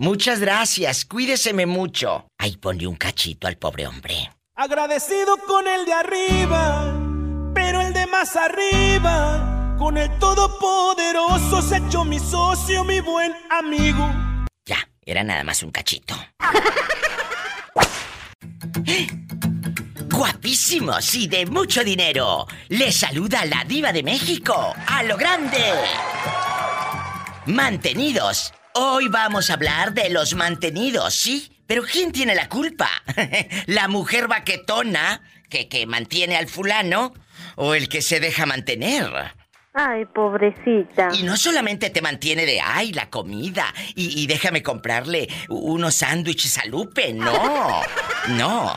Muchas 0.00 0.38
gracias, 0.38 1.04
cuídeseme 1.04 1.66
mucho. 1.66 2.28
Ay, 2.38 2.56
ponle 2.56 2.86
un 2.86 2.94
cachito 2.94 3.48
al 3.48 3.56
pobre 3.56 3.88
hombre. 3.88 4.30
Agradecido 4.54 5.36
con 5.38 5.66
el 5.66 5.84
de 5.84 5.92
arriba, 5.92 6.94
pero 7.52 7.80
el 7.80 7.92
de 7.92 8.06
más 8.06 8.36
arriba, 8.36 9.74
con 9.76 9.96
el 9.96 10.08
todopoderoso 10.20 11.60
se 11.62 11.78
echó 11.78 12.04
mi 12.04 12.20
socio, 12.20 12.84
mi 12.84 13.00
buen 13.00 13.34
amigo. 13.50 14.08
Ya, 14.66 14.88
era 15.04 15.24
nada 15.24 15.42
más 15.42 15.64
un 15.64 15.72
cachito. 15.72 16.14
Guapísimos 20.10 21.12
y 21.16 21.26
de 21.26 21.44
mucho 21.46 21.82
dinero. 21.82 22.46
Les 22.68 23.00
saluda 23.00 23.44
la 23.46 23.64
diva 23.64 23.92
de 23.92 24.04
México, 24.04 24.76
a 24.86 25.02
lo 25.02 25.16
grande. 25.16 25.58
Mantenidos. 27.46 28.52
Hoy 28.80 29.08
vamos 29.08 29.50
a 29.50 29.54
hablar 29.54 29.92
de 29.92 30.08
los 30.08 30.36
mantenidos, 30.36 31.12
¿sí? 31.12 31.50
Pero 31.66 31.82
¿quién 31.82 32.12
tiene 32.12 32.36
la 32.36 32.48
culpa? 32.48 32.88
¿La 33.66 33.88
mujer 33.88 34.28
baquetona 34.28 35.20
que, 35.50 35.68
que 35.68 35.84
mantiene 35.84 36.36
al 36.36 36.46
fulano 36.46 37.12
o 37.56 37.74
el 37.74 37.88
que 37.88 38.02
se 38.02 38.20
deja 38.20 38.46
mantener? 38.46 39.10
Ay, 39.74 40.04
pobrecita. 40.04 41.08
Y 41.12 41.24
no 41.24 41.36
solamente 41.36 41.90
te 41.90 42.00
mantiene 42.00 42.46
de, 42.46 42.60
ay, 42.60 42.92
la 42.92 43.10
comida, 43.10 43.66
y, 43.96 44.22
y 44.22 44.28
déjame 44.28 44.62
comprarle 44.62 45.28
unos 45.48 45.96
sándwiches 45.96 46.58
a 46.58 46.66
Lupe, 46.66 47.12
no, 47.12 47.82
no. 48.28 48.76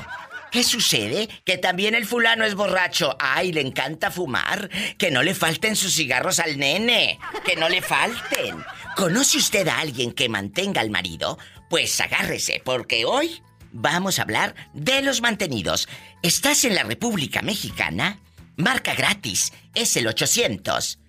¿Qué 0.51 0.63
sucede? 0.65 1.29
Que 1.45 1.57
también 1.57 1.95
el 1.95 2.05
fulano 2.05 2.43
es 2.43 2.55
borracho. 2.55 3.15
Ay, 3.19 3.53
le 3.53 3.61
encanta 3.61 4.11
fumar. 4.11 4.69
Que 4.97 5.09
no 5.09 5.23
le 5.23 5.33
falten 5.33 5.77
sus 5.77 5.95
cigarros 5.95 6.39
al 6.39 6.57
nene. 6.57 7.19
Que 7.45 7.55
no 7.55 7.69
le 7.69 7.81
falten. 7.81 8.61
¿Conoce 8.97 9.37
usted 9.37 9.65
a 9.69 9.79
alguien 9.79 10.11
que 10.11 10.27
mantenga 10.27 10.81
al 10.81 10.89
marido? 10.89 11.39
Pues 11.69 12.01
agárrese, 12.01 12.61
porque 12.65 13.05
hoy 13.05 13.41
vamos 13.71 14.19
a 14.19 14.23
hablar 14.23 14.53
de 14.73 15.01
los 15.01 15.21
mantenidos. 15.21 15.87
¿Estás 16.21 16.65
en 16.65 16.75
la 16.75 16.83
República 16.83 17.41
Mexicana? 17.41 18.19
Marca 18.57 18.93
gratis. 18.93 19.53
Es 19.73 19.95
el 19.95 20.07
800 20.07 20.99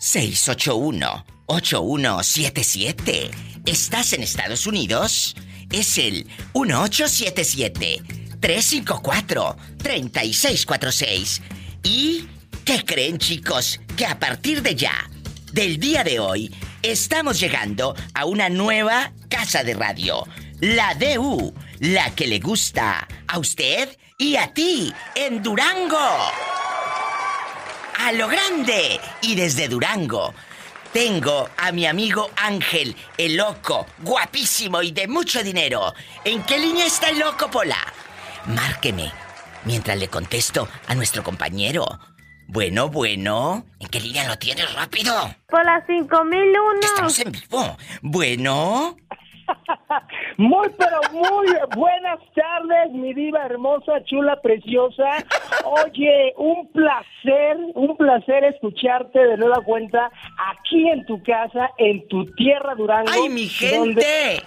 681 0.00 1.24
8177. 1.46 3.30
¿Estás 3.64 4.12
en 4.12 4.24
Estados 4.24 4.66
Unidos? 4.66 5.36
Es 5.70 5.98
el 5.98 6.26
1877 6.54 8.18
354 8.40 9.56
3646. 9.78 11.42
¿Y 11.82 12.26
qué 12.64 12.84
creen, 12.84 13.18
chicos? 13.18 13.80
Que 13.96 14.06
a 14.06 14.18
partir 14.18 14.62
de 14.62 14.74
ya, 14.74 15.08
del 15.52 15.78
día 15.78 16.04
de 16.04 16.20
hoy, 16.20 16.54
estamos 16.82 17.40
llegando 17.40 17.94
a 18.14 18.24
una 18.24 18.48
nueva 18.48 19.12
casa 19.28 19.64
de 19.64 19.74
radio. 19.74 20.24
La 20.60 20.94
DU, 20.94 21.54
la 21.80 22.14
que 22.14 22.26
le 22.26 22.40
gusta 22.40 23.06
a 23.26 23.38
usted 23.38 23.96
y 24.18 24.36
a 24.36 24.52
ti 24.52 24.92
en 25.14 25.42
Durango. 25.42 25.96
A 28.00 28.12
lo 28.12 28.28
grande. 28.28 29.00
Y 29.22 29.34
desde 29.34 29.68
Durango 29.68 30.34
tengo 30.92 31.48
a 31.56 31.70
mi 31.70 31.86
amigo 31.86 32.30
Ángel, 32.36 32.96
el 33.16 33.36
loco, 33.36 33.86
guapísimo 33.98 34.82
y 34.82 34.90
de 34.90 35.06
mucho 35.06 35.42
dinero. 35.42 35.94
¿En 36.24 36.42
qué 36.44 36.58
línea 36.58 36.86
está 36.86 37.10
el 37.10 37.18
loco, 37.18 37.50
Pola? 37.50 37.78
Márqueme 38.48 39.12
mientras 39.64 39.98
le 39.98 40.08
contesto 40.08 40.68
a 40.86 40.94
nuestro 40.94 41.22
compañero. 41.22 41.84
Bueno, 42.46 42.88
bueno, 42.88 43.66
¿en 43.78 43.88
qué 43.88 44.00
línea 44.00 44.26
lo 44.26 44.38
tienes 44.38 44.74
rápido? 44.74 45.12
Por 45.48 45.64
las 45.66 45.86
5001. 45.86 46.80
Estamos 46.80 47.18
en 47.18 47.32
vivo. 47.32 47.76
Bueno. 48.00 48.96
Muy, 50.36 50.68
pero 50.78 51.00
muy 51.10 51.46
buenas 51.74 52.20
tardes, 52.34 52.92
mi 52.92 53.12
diva 53.14 53.44
hermosa, 53.46 54.04
chula, 54.04 54.40
preciosa. 54.40 55.24
Oye, 55.64 56.34
un 56.36 56.70
placer, 56.70 57.56
un 57.74 57.96
placer 57.96 58.44
escucharte 58.44 59.18
de 59.18 59.36
nueva 59.36 59.62
cuenta 59.64 60.10
aquí 60.54 60.88
en 60.90 61.04
tu 61.06 61.22
casa, 61.22 61.70
en 61.78 62.06
tu 62.08 62.24
tierra 62.36 62.74
Durango. 62.76 63.10
¡Ay, 63.10 63.28
mi 63.30 63.48
gente! 63.48 64.42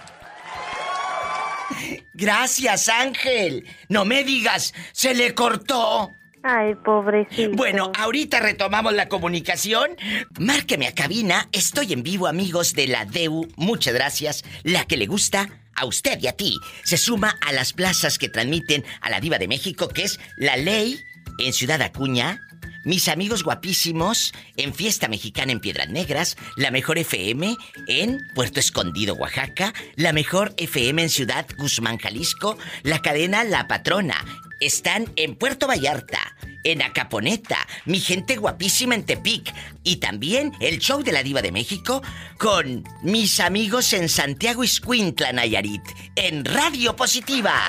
Gracias, 2.14 2.88
Ángel. 2.88 3.66
No 3.88 4.04
me 4.04 4.24
digas, 4.24 4.74
se 4.92 5.14
le 5.14 5.34
cortó. 5.34 6.12
Ay, 6.42 6.74
pobrecito. 6.74 7.56
Bueno, 7.56 7.92
ahorita 7.96 8.40
retomamos 8.40 8.92
la 8.94 9.08
comunicación. 9.08 9.96
Márqueme 10.40 10.88
a 10.88 10.94
cabina. 10.94 11.48
Estoy 11.52 11.92
en 11.92 12.02
vivo, 12.02 12.26
amigos 12.26 12.74
de 12.74 12.88
la 12.88 13.04
DEU. 13.04 13.46
Muchas 13.56 13.94
gracias. 13.94 14.44
La 14.64 14.84
que 14.84 14.96
le 14.96 15.06
gusta 15.06 15.48
a 15.76 15.84
usted 15.86 16.18
y 16.20 16.26
a 16.26 16.32
ti 16.32 16.58
se 16.84 16.96
suma 16.96 17.38
a 17.46 17.52
las 17.52 17.72
plazas 17.72 18.18
que 18.18 18.28
transmiten 18.28 18.84
a 19.00 19.10
la 19.10 19.20
Diva 19.20 19.38
de 19.38 19.48
México, 19.48 19.88
que 19.88 20.02
es 20.02 20.18
La 20.36 20.56
Ley 20.56 20.98
en 21.38 21.52
Ciudad 21.52 21.80
Acuña. 21.80 22.40
Mis 22.84 23.06
amigos 23.08 23.44
guapísimos 23.44 24.32
en 24.56 24.74
Fiesta 24.74 25.06
Mexicana 25.06 25.52
en 25.52 25.60
Piedras 25.60 25.88
Negras, 25.88 26.36
la 26.56 26.72
mejor 26.72 26.98
FM 26.98 27.56
en 27.86 28.18
Puerto 28.34 28.58
Escondido, 28.58 29.14
Oaxaca, 29.14 29.72
la 29.94 30.12
mejor 30.12 30.52
FM 30.56 31.02
en 31.02 31.08
Ciudad 31.08 31.46
Guzmán, 31.56 31.98
Jalisco, 31.98 32.58
la 32.82 33.00
cadena 33.00 33.44
La 33.44 33.68
Patrona. 33.68 34.24
Están 34.60 35.12
en 35.14 35.36
Puerto 35.36 35.68
Vallarta, 35.68 36.36
en 36.64 36.82
Acaponeta, 36.82 37.58
mi 37.84 38.00
gente 38.00 38.36
guapísima 38.36 38.96
en 38.96 39.04
Tepic 39.04 39.52
y 39.84 39.96
también 39.96 40.52
el 40.60 40.78
show 40.78 41.02
de 41.02 41.12
la 41.12 41.22
Diva 41.22 41.42
de 41.42 41.52
México 41.52 42.02
con 42.38 42.84
mis 43.02 43.38
amigos 43.38 43.92
en 43.92 44.08
Santiago 44.08 44.64
Iscuintla, 44.64 45.32
Nayarit, 45.32 45.82
en 46.16 46.44
Radio 46.44 46.96
Positiva 46.96 47.60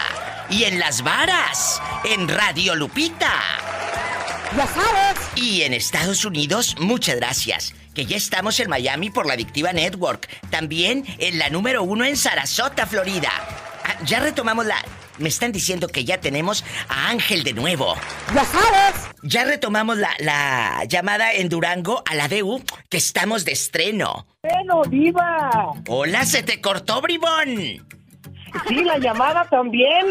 y 0.49 0.63
en 0.63 0.79
Las 0.79 1.03
Varas, 1.03 1.81
en 2.03 2.27
Radio 2.27 2.75
Lupita. 2.75 3.72
Ya 4.55 4.67
sabes. 4.67 5.19
Y 5.35 5.63
en 5.63 5.73
Estados 5.73 6.25
Unidos, 6.25 6.75
muchas 6.79 7.15
gracias. 7.15 7.73
Que 7.95 8.05
ya 8.05 8.17
estamos 8.17 8.59
en 8.59 8.69
Miami 8.69 9.09
por 9.09 9.25
la 9.25 9.33
Adictiva 9.33 9.73
Network. 9.73 10.27
También 10.51 11.05
en 11.17 11.39
la 11.39 11.49
número 11.49 11.83
uno 11.83 12.05
en 12.05 12.15
Sarasota, 12.17 12.85
Florida. 12.85 13.29
Ah, 13.83 13.95
ya 14.05 14.19
retomamos 14.19 14.65
la. 14.65 14.77
Me 15.19 15.29
están 15.29 15.51
diciendo 15.51 15.87
que 15.87 16.05
ya 16.05 16.19
tenemos 16.19 16.63
a 16.89 17.09
Ángel 17.09 17.43
de 17.43 17.53
nuevo. 17.53 17.95
Ya 18.33 18.45
sabes. 18.45 18.95
Ya 19.21 19.43
retomamos 19.45 19.97
la, 19.97 20.09
la 20.19 20.83
llamada 20.87 21.33
en 21.33 21.49
Durango 21.49 22.03
a 22.09 22.15
la 22.15 22.27
DU, 22.27 22.63
que 22.89 22.97
estamos 22.97 23.45
de 23.45 23.51
estreno. 23.51 24.27
Bueno, 24.41 24.81
diva. 24.89 25.73
Hola, 25.87 26.25
se 26.25 26.41
te 26.43 26.61
cortó, 26.61 27.01
bribón. 27.01 27.85
Sí, 28.67 28.83
la 28.83 28.97
llamada 28.97 29.45
también. 29.45 30.05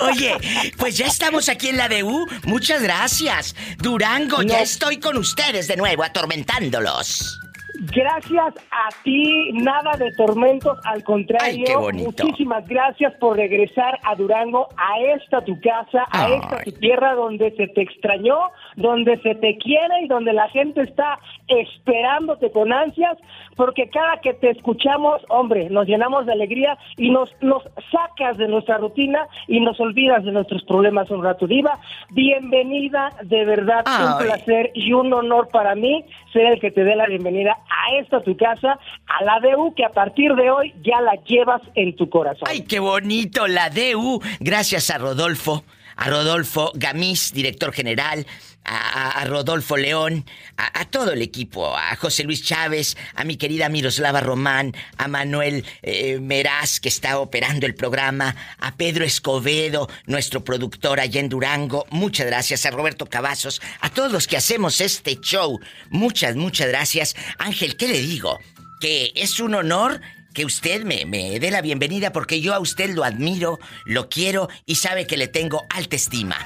Oye, 0.00 0.36
pues 0.76 0.96
ya 0.96 1.06
estamos 1.06 1.48
aquí 1.48 1.68
en 1.68 1.76
la 1.76 1.88
DU. 1.88 2.26
Muchas 2.44 2.82
gracias. 2.82 3.54
Durango, 3.78 4.42
ya 4.42 4.60
estoy 4.60 4.98
con 4.98 5.16
ustedes 5.16 5.68
de 5.68 5.76
nuevo, 5.76 6.02
atormentándolos. 6.02 7.40
Gracias 7.80 8.54
a 8.72 8.88
ti, 9.04 9.52
nada 9.52 9.92
de 9.96 10.10
tormentos, 10.16 10.76
al 10.84 11.04
contrario. 11.04 11.46
Ay, 11.46 11.64
qué 11.64 11.76
bonito. 11.76 12.24
Muchísimas 12.24 12.66
gracias 12.66 13.14
por 13.20 13.36
regresar 13.36 14.00
a 14.02 14.16
Durango, 14.16 14.66
a 14.76 14.98
esta 15.14 15.42
tu 15.42 15.60
casa, 15.60 16.04
a 16.10 16.24
Ay. 16.24 16.32
esta 16.42 16.64
tu 16.64 16.72
tierra 16.72 17.14
donde 17.14 17.52
se 17.52 17.68
te 17.68 17.82
extrañó, 17.82 18.36
donde 18.74 19.16
se 19.18 19.36
te 19.36 19.56
quiere 19.58 20.02
y 20.02 20.08
donde 20.08 20.32
la 20.32 20.48
gente 20.48 20.82
está 20.82 21.20
esperándote 21.46 22.50
con 22.50 22.72
ansias, 22.72 23.16
porque 23.54 23.88
cada 23.90 24.20
que 24.20 24.34
te 24.34 24.50
escuchamos, 24.50 25.22
hombre, 25.28 25.70
nos 25.70 25.86
llenamos 25.86 26.26
de 26.26 26.32
alegría 26.32 26.76
y 26.96 27.10
nos, 27.10 27.30
nos 27.42 27.62
sacas 27.92 28.38
de 28.38 28.48
nuestra 28.48 28.78
rutina 28.78 29.28
y 29.46 29.60
nos 29.60 29.78
olvidas 29.78 30.24
de 30.24 30.32
nuestros 30.32 30.64
problemas 30.64 31.10
un 31.10 31.22
rato. 31.22 31.46
Diva, 31.46 31.78
bienvenida, 32.10 33.12
de 33.22 33.44
verdad, 33.44 33.84
un 33.86 34.26
placer 34.26 34.72
y 34.74 34.92
un 34.92 35.12
honor 35.12 35.48
para 35.52 35.76
mí 35.76 36.04
ser 36.32 36.46
el 36.46 36.60
que 36.60 36.72
te 36.72 36.82
dé 36.82 36.96
la 36.96 37.06
bienvenida 37.06 37.56
a 37.68 38.00
esta 38.00 38.22
tu 38.22 38.36
casa, 38.36 38.78
a 39.06 39.24
la 39.24 39.40
DU 39.40 39.74
que 39.74 39.84
a 39.84 39.90
partir 39.90 40.34
de 40.34 40.50
hoy 40.50 40.74
ya 40.82 41.00
la 41.00 41.14
llevas 41.24 41.62
en 41.74 41.94
tu 41.96 42.08
corazón. 42.08 42.46
¡Ay, 42.46 42.62
qué 42.62 42.78
bonito! 42.78 43.46
La 43.46 43.70
DU. 43.70 44.20
Gracias 44.40 44.90
a 44.90 44.98
Rodolfo, 44.98 45.64
a 45.96 46.08
Rodolfo 46.08 46.72
Gamis, 46.74 47.32
director 47.32 47.72
general, 47.72 48.26
a, 48.68 49.24
Rodolfo 49.24 49.76
León, 49.76 50.24
a, 50.56 50.80
a 50.80 50.84
todo 50.84 51.12
el 51.12 51.22
equipo, 51.22 51.76
a 51.76 51.96
José 51.96 52.24
Luis 52.24 52.44
Chávez, 52.44 52.96
a 53.14 53.24
mi 53.24 53.36
querida 53.36 53.68
Miroslava 53.68 54.20
Román, 54.20 54.74
a 54.96 55.08
Manuel 55.08 55.64
eh, 55.82 56.18
Meraz, 56.20 56.80
que 56.80 56.88
está 56.88 57.18
operando 57.18 57.66
el 57.66 57.74
programa, 57.74 58.36
a 58.58 58.76
Pedro 58.76 59.04
Escobedo, 59.04 59.88
nuestro 60.06 60.44
productor 60.44 61.00
allá 61.00 61.20
en 61.20 61.28
Durango. 61.28 61.86
Muchas 61.90 62.26
gracias 62.26 62.66
a 62.66 62.70
Roberto 62.70 63.06
Cavazos, 63.06 63.60
a 63.80 63.90
todos 63.90 64.12
los 64.12 64.26
que 64.26 64.36
hacemos 64.36 64.80
este 64.80 65.16
show. 65.20 65.58
Muchas, 65.90 66.36
muchas 66.36 66.68
gracias. 66.68 67.16
Ángel, 67.38 67.76
¿qué 67.76 67.88
le 67.88 68.00
digo? 68.00 68.38
Que 68.80 69.12
es 69.14 69.40
un 69.40 69.54
honor 69.54 70.00
que 70.34 70.44
usted 70.44 70.84
me, 70.84 71.04
me 71.06 71.40
dé 71.40 71.50
la 71.50 71.62
bienvenida 71.62 72.12
porque 72.12 72.40
yo 72.40 72.54
a 72.54 72.60
usted 72.60 72.90
lo 72.90 73.02
admiro, 73.02 73.58
lo 73.84 74.08
quiero 74.08 74.48
y 74.66 74.76
sabe 74.76 75.06
que 75.06 75.16
le 75.16 75.26
tengo 75.26 75.64
alta 75.70 75.96
estima. 75.96 76.36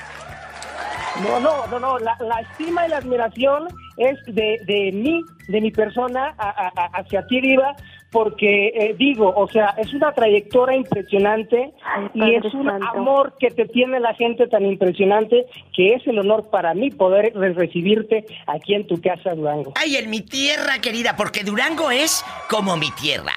No, 1.20 1.40
no, 1.40 1.66
no, 1.66 1.78
no, 1.78 1.98
la, 1.98 2.16
la 2.20 2.40
estima 2.40 2.86
y 2.86 2.90
la 2.90 2.96
admiración 2.98 3.68
es 3.96 4.18
de, 4.26 4.58
de 4.66 4.90
mí, 4.92 5.22
de 5.48 5.60
mi 5.60 5.70
persona 5.70 6.34
a- 6.38 6.48
a- 6.48 6.72
a- 6.74 6.86
hacia 7.00 7.26
ti, 7.26 7.40
Diva, 7.40 7.76
porque 8.10 8.68
eh, 8.74 8.94
digo, 8.98 9.32
o 9.36 9.48
sea, 9.48 9.74
es 9.78 9.92
una 9.94 10.12
trayectoria 10.12 10.76
impresionante 10.76 11.72
y 12.14 12.34
es 12.34 12.44
un 12.54 12.66
Santo. 12.66 12.88
amor 12.88 13.34
que 13.38 13.50
te 13.50 13.66
tiene 13.66 14.00
la 14.00 14.14
gente 14.14 14.46
tan 14.48 14.64
impresionante 14.66 15.46
que 15.74 15.94
es 15.94 16.06
el 16.06 16.18
honor 16.18 16.48
para 16.50 16.74
mí 16.74 16.90
poder 16.90 17.32
re- 17.34 17.52
recibirte 17.54 18.24
aquí 18.46 18.74
en 18.74 18.86
tu 18.86 19.00
casa, 19.00 19.34
Durango. 19.34 19.72
Ay, 19.76 19.96
en 19.96 20.10
mi 20.10 20.20
tierra 20.22 20.78
querida, 20.80 21.16
porque 21.16 21.44
Durango 21.44 21.90
es 21.90 22.24
como 22.50 22.76
mi 22.76 22.90
tierra. 22.92 23.32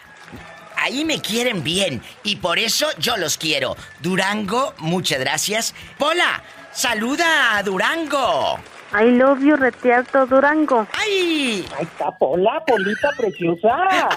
Ahí 0.77 1.03
me 1.05 1.19
quieren 1.19 1.63
bien 1.63 2.01
y 2.23 2.35
por 2.35 2.59
eso 2.59 2.85
yo 2.99 3.15
los 3.17 3.37
quiero. 3.37 3.75
Durango, 4.01 4.73
muchas 4.79 5.19
gracias. 5.19 5.73
Pola, 5.97 6.43
saluda 6.75 7.57
a 7.57 7.63
Durango. 7.63 8.59
I 8.93 9.11
love 9.11 9.41
you, 9.41 9.55
Retiarto 9.55 10.25
Durango. 10.25 10.87
¡Ay! 10.93 11.65
Ahí 11.77 11.83
está, 11.83 12.11
Pola, 12.17 12.63
Polita 12.65 13.09
preciosa. 13.17 14.09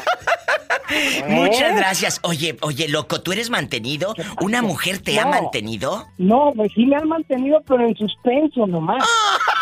Muchas 1.29 1.77
gracias. 1.77 2.21
Oye, 2.23 2.57
oye, 2.61 2.89
loco, 2.89 3.21
¿tú 3.21 3.33
eres 3.33 3.51
mantenido? 3.51 4.15
¿Una 4.41 4.63
mujer 4.63 4.99
te 4.99 5.19
ha 5.19 5.27
mantenido? 5.27 6.07
No, 6.19 6.53
pues 6.55 6.73
sí 6.75 6.87
me 6.87 6.97
han 6.97 7.09
mantenido, 7.09 7.61
pero 7.67 7.87
en 7.87 7.97
suspenso 7.97 8.67
nomás. 8.67 9.05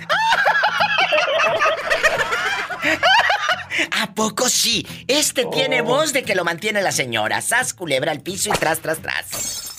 ¿A 3.92 4.14
poco 4.14 4.48
sí? 4.48 4.88
Este 5.10 5.46
tiene 5.46 5.82
voz 5.82 6.14
de 6.14 6.24
que 6.24 6.34
lo 6.34 6.46
mantiene 6.46 6.82
la 6.82 6.94
señora. 6.94 7.42
Sas, 7.42 7.74
culebra 7.74 8.14
al 8.14 8.22
piso 8.22 8.50
y 8.50 8.54
tras, 8.54 8.80
tras, 8.80 9.00
tras. 9.00 9.72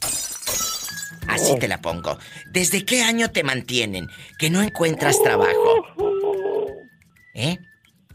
Así 1.28 1.58
te 1.58 1.68
la 1.68 1.80
pongo. 1.80 2.18
¿Desde 2.50 2.84
qué 2.84 3.02
año 3.02 3.30
te 3.30 3.42
mantienen? 3.42 4.10
Que 4.38 4.50
no 4.50 4.60
encuentras 4.60 5.22
trabajo. 5.22 5.86
¿Eh? 7.34 7.58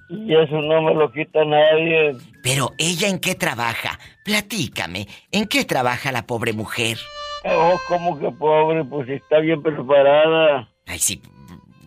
Y 0.10 0.34
eso 0.34 0.62
no 0.62 0.82
me 0.82 0.94
lo 0.94 1.12
quita 1.12 1.44
nadie. 1.44 2.16
Pero 2.44 2.74
ella 2.78 3.10
en 3.10 3.20
qué 3.20 3.36
trabaja? 3.36 4.00
Platícame, 4.24 5.08
¿en 5.32 5.48
qué 5.48 5.66
trabaja 5.66 6.12
la 6.12 6.26
pobre 6.26 6.54
mujer? 6.54 6.98
Oh, 7.46 7.80
como 7.88 8.20
que 8.20 8.32
pobre, 8.32 8.84
pues 8.84 9.10
está 9.10 9.40
bien 9.40 9.62
preparada. 9.62 10.70
Ay, 10.86 11.00
sí. 11.00 11.22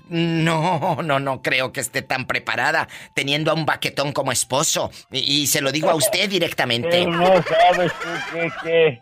No, 0.09 0.99
no, 1.03 1.21
no 1.21 1.41
creo 1.41 1.73
que 1.73 1.81
esté 1.81 2.03
tan 2.03 2.27
preparada 2.27 2.89
teniendo 3.15 3.53
a 3.53 3.55
un 3.55 3.65
baquetón 3.65 4.13
como 4.13 4.33
esposo. 4.33 4.91
Y, 5.13 5.43
y 5.43 5.47
se 5.47 5.61
lo 5.61 5.71
digo 5.71 5.89
a 5.89 5.95
usted 5.95 6.29
directamente. 6.29 6.89
Pero 6.91 7.13
no 7.13 7.43
sabes 7.43 7.93
tú 7.93 8.09
qué, 8.33 8.51
qué, 8.63 9.01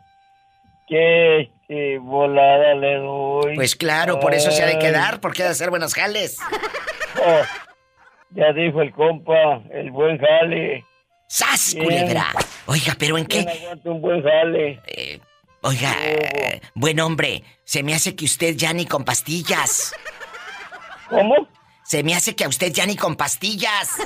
qué 0.86 1.50
este, 1.68 1.98
volada 1.98 2.74
le 2.74 2.96
doy. 2.96 3.54
Pues 3.54 3.76
claro, 3.76 4.20
por 4.20 4.34
eso 4.34 4.50
se 4.50 4.62
ha 4.62 4.66
de 4.66 4.78
quedar, 4.78 5.20
porque 5.20 5.42
ha 5.42 5.46
de 5.46 5.52
hacer 5.52 5.70
buenos 5.70 5.94
jales. 5.94 6.38
Oh, 7.24 7.42
ya 8.30 8.52
dijo 8.52 8.82
el 8.82 8.92
compa, 8.92 9.62
el 9.72 9.90
buen 9.90 10.18
jale. 10.18 10.84
¡Sas, 11.26 11.74
Bien. 11.74 11.84
culebra! 11.84 12.26
Oiga, 12.66 12.94
pero 12.98 13.18
¿en 13.18 13.26
qué? 13.26 13.44
¿Quién 13.44 13.62
aguanta 13.62 13.90
un 13.90 14.00
buen 14.00 14.22
jale? 14.22 14.80
Eh, 14.86 15.20
oiga, 15.62 15.94
eh, 16.04 16.60
buen 16.74 17.00
hombre, 17.00 17.44
se 17.64 17.82
me 17.82 17.94
hace 17.94 18.16
que 18.16 18.24
usted 18.24 18.54
ya 18.56 18.72
ni 18.72 18.86
con 18.86 19.04
pastillas. 19.04 19.94
¿Cómo? 21.10 21.48
Se 21.84 22.02
me 22.02 22.14
hace 22.14 22.34
que 22.34 22.44
a 22.44 22.48
usted 22.48 22.72
ya 22.72 22.86
ni 22.86 22.96
con 22.96 23.16
pastillas. 23.16 23.96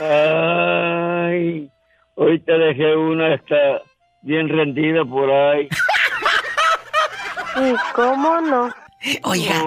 Ay, 0.00 1.70
ahorita 2.16 2.52
dejé 2.52 2.96
una 2.96 3.34
hasta 3.34 3.82
bien 4.22 4.48
rendida 4.48 5.04
por 5.04 5.30
ahí. 5.30 5.68
¿Y 7.56 7.92
cómo 7.94 8.40
no? 8.40 8.70
Oiga, 9.24 9.62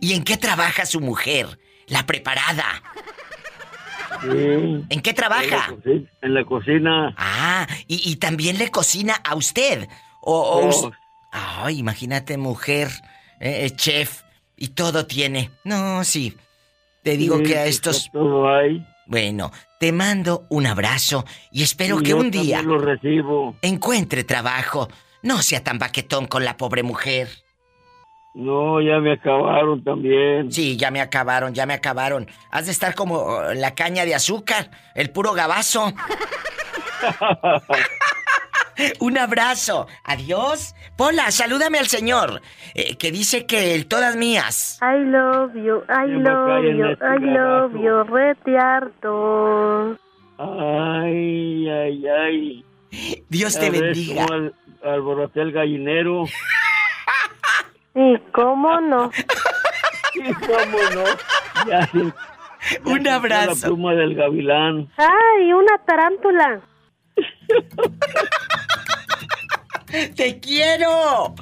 ¿y 0.00 0.14
en 0.14 0.22
qué 0.22 0.36
trabaja 0.36 0.86
su 0.86 1.00
mujer? 1.00 1.46
La 1.88 2.04
preparada. 2.06 2.82
Sí. 4.22 4.84
¿En 4.88 5.00
qué 5.02 5.12
trabaja? 5.12 5.74
En 6.22 6.34
la 6.34 6.44
cocina. 6.44 7.14
Ah, 7.18 7.66
y, 7.86 8.10
y 8.10 8.16
también 8.16 8.58
le 8.58 8.70
cocina 8.70 9.14
a 9.24 9.34
usted. 9.34 9.88
O, 10.20 10.40
o 10.40 10.92
Oh. 11.64 11.68
Imagínate, 11.68 12.38
mujer, 12.38 12.88
eh, 13.40 13.66
eh, 13.66 13.70
chef, 13.76 14.22
y 14.56 14.68
todo 14.68 15.06
tiene. 15.06 15.50
No, 15.64 16.02
sí. 16.02 16.34
Te 17.02 17.16
digo 17.18 17.38
Sí, 17.38 17.42
que 17.44 17.58
a 17.58 17.66
estos. 17.66 18.08
Todo 18.10 18.48
hay. 18.48 18.84
Bueno, 19.06 19.52
te 19.78 19.92
mando 19.92 20.46
un 20.48 20.66
abrazo 20.66 21.24
y 21.52 21.62
espero 21.62 21.98
que 21.98 22.10
yo 22.10 22.16
un 22.16 22.30
día 22.30 22.62
lo 22.62 22.78
recibo. 22.78 23.56
encuentre 23.62 24.24
trabajo. 24.24 24.88
No 25.22 25.42
sea 25.42 25.62
tan 25.62 25.78
baquetón 25.78 26.26
con 26.26 26.44
la 26.44 26.56
pobre 26.56 26.82
mujer. 26.82 27.28
No, 28.38 28.82
ya 28.82 28.98
me 29.00 29.12
acabaron 29.12 29.82
también. 29.82 30.52
Sí, 30.52 30.76
ya 30.76 30.90
me 30.90 31.00
acabaron, 31.00 31.54
ya 31.54 31.64
me 31.64 31.72
acabaron. 31.72 32.26
Has 32.50 32.66
de 32.66 32.72
estar 32.72 32.94
como 32.94 33.22
uh, 33.24 33.54
la 33.54 33.74
caña 33.74 34.04
de 34.04 34.14
azúcar, 34.14 34.70
el 34.94 35.08
puro 35.10 35.32
gabazo. 35.32 35.90
Un 39.00 39.16
abrazo. 39.16 39.86
Adiós. 40.04 40.74
Pola, 40.96 41.30
salúdame 41.30 41.78
al 41.78 41.86
señor, 41.86 42.42
eh, 42.74 42.96
que 42.96 43.10
dice 43.10 43.46
que 43.46 43.74
el 43.74 43.86
todas 43.86 44.16
mías. 44.16 44.78
I 44.82 44.98
love 45.04 45.54
you, 45.54 45.82
I 45.88 46.06
love 46.08 46.62
you, 46.64 46.86
este 46.90 47.04
I 47.04 47.18
love 47.20 47.72
gabazo. 47.72 47.78
you, 47.82 48.02
rete 48.14 48.58
harto. 48.58 49.96
Ay, 50.38 51.68
ay, 51.70 52.06
ay. 52.06 52.64
Dios 53.30 53.54
Ya 53.54 53.60
te 53.60 53.70
ves 53.70 53.80
bendiga. 53.80 54.26
al- 54.26 54.54
alboroté 54.84 55.40
el 55.40 55.52
gallinero. 55.52 56.24
¿Y 57.96 58.18
cómo 58.32 58.80
no? 58.80 59.10
¿Y 60.14 60.32
cómo 60.34 60.78
no? 60.94 61.04
Ya, 61.66 61.88
Un 62.84 63.02
ya 63.04 63.10
La 63.10 63.14
abrazo. 63.16 63.66
pluma 63.68 63.94
del 63.94 64.14
gavilán. 64.14 64.90
¡Ay, 64.98 65.52
una 65.52 65.78
tarántula! 65.86 66.60
¡Te 70.14 70.40
quiero! 70.40 71.34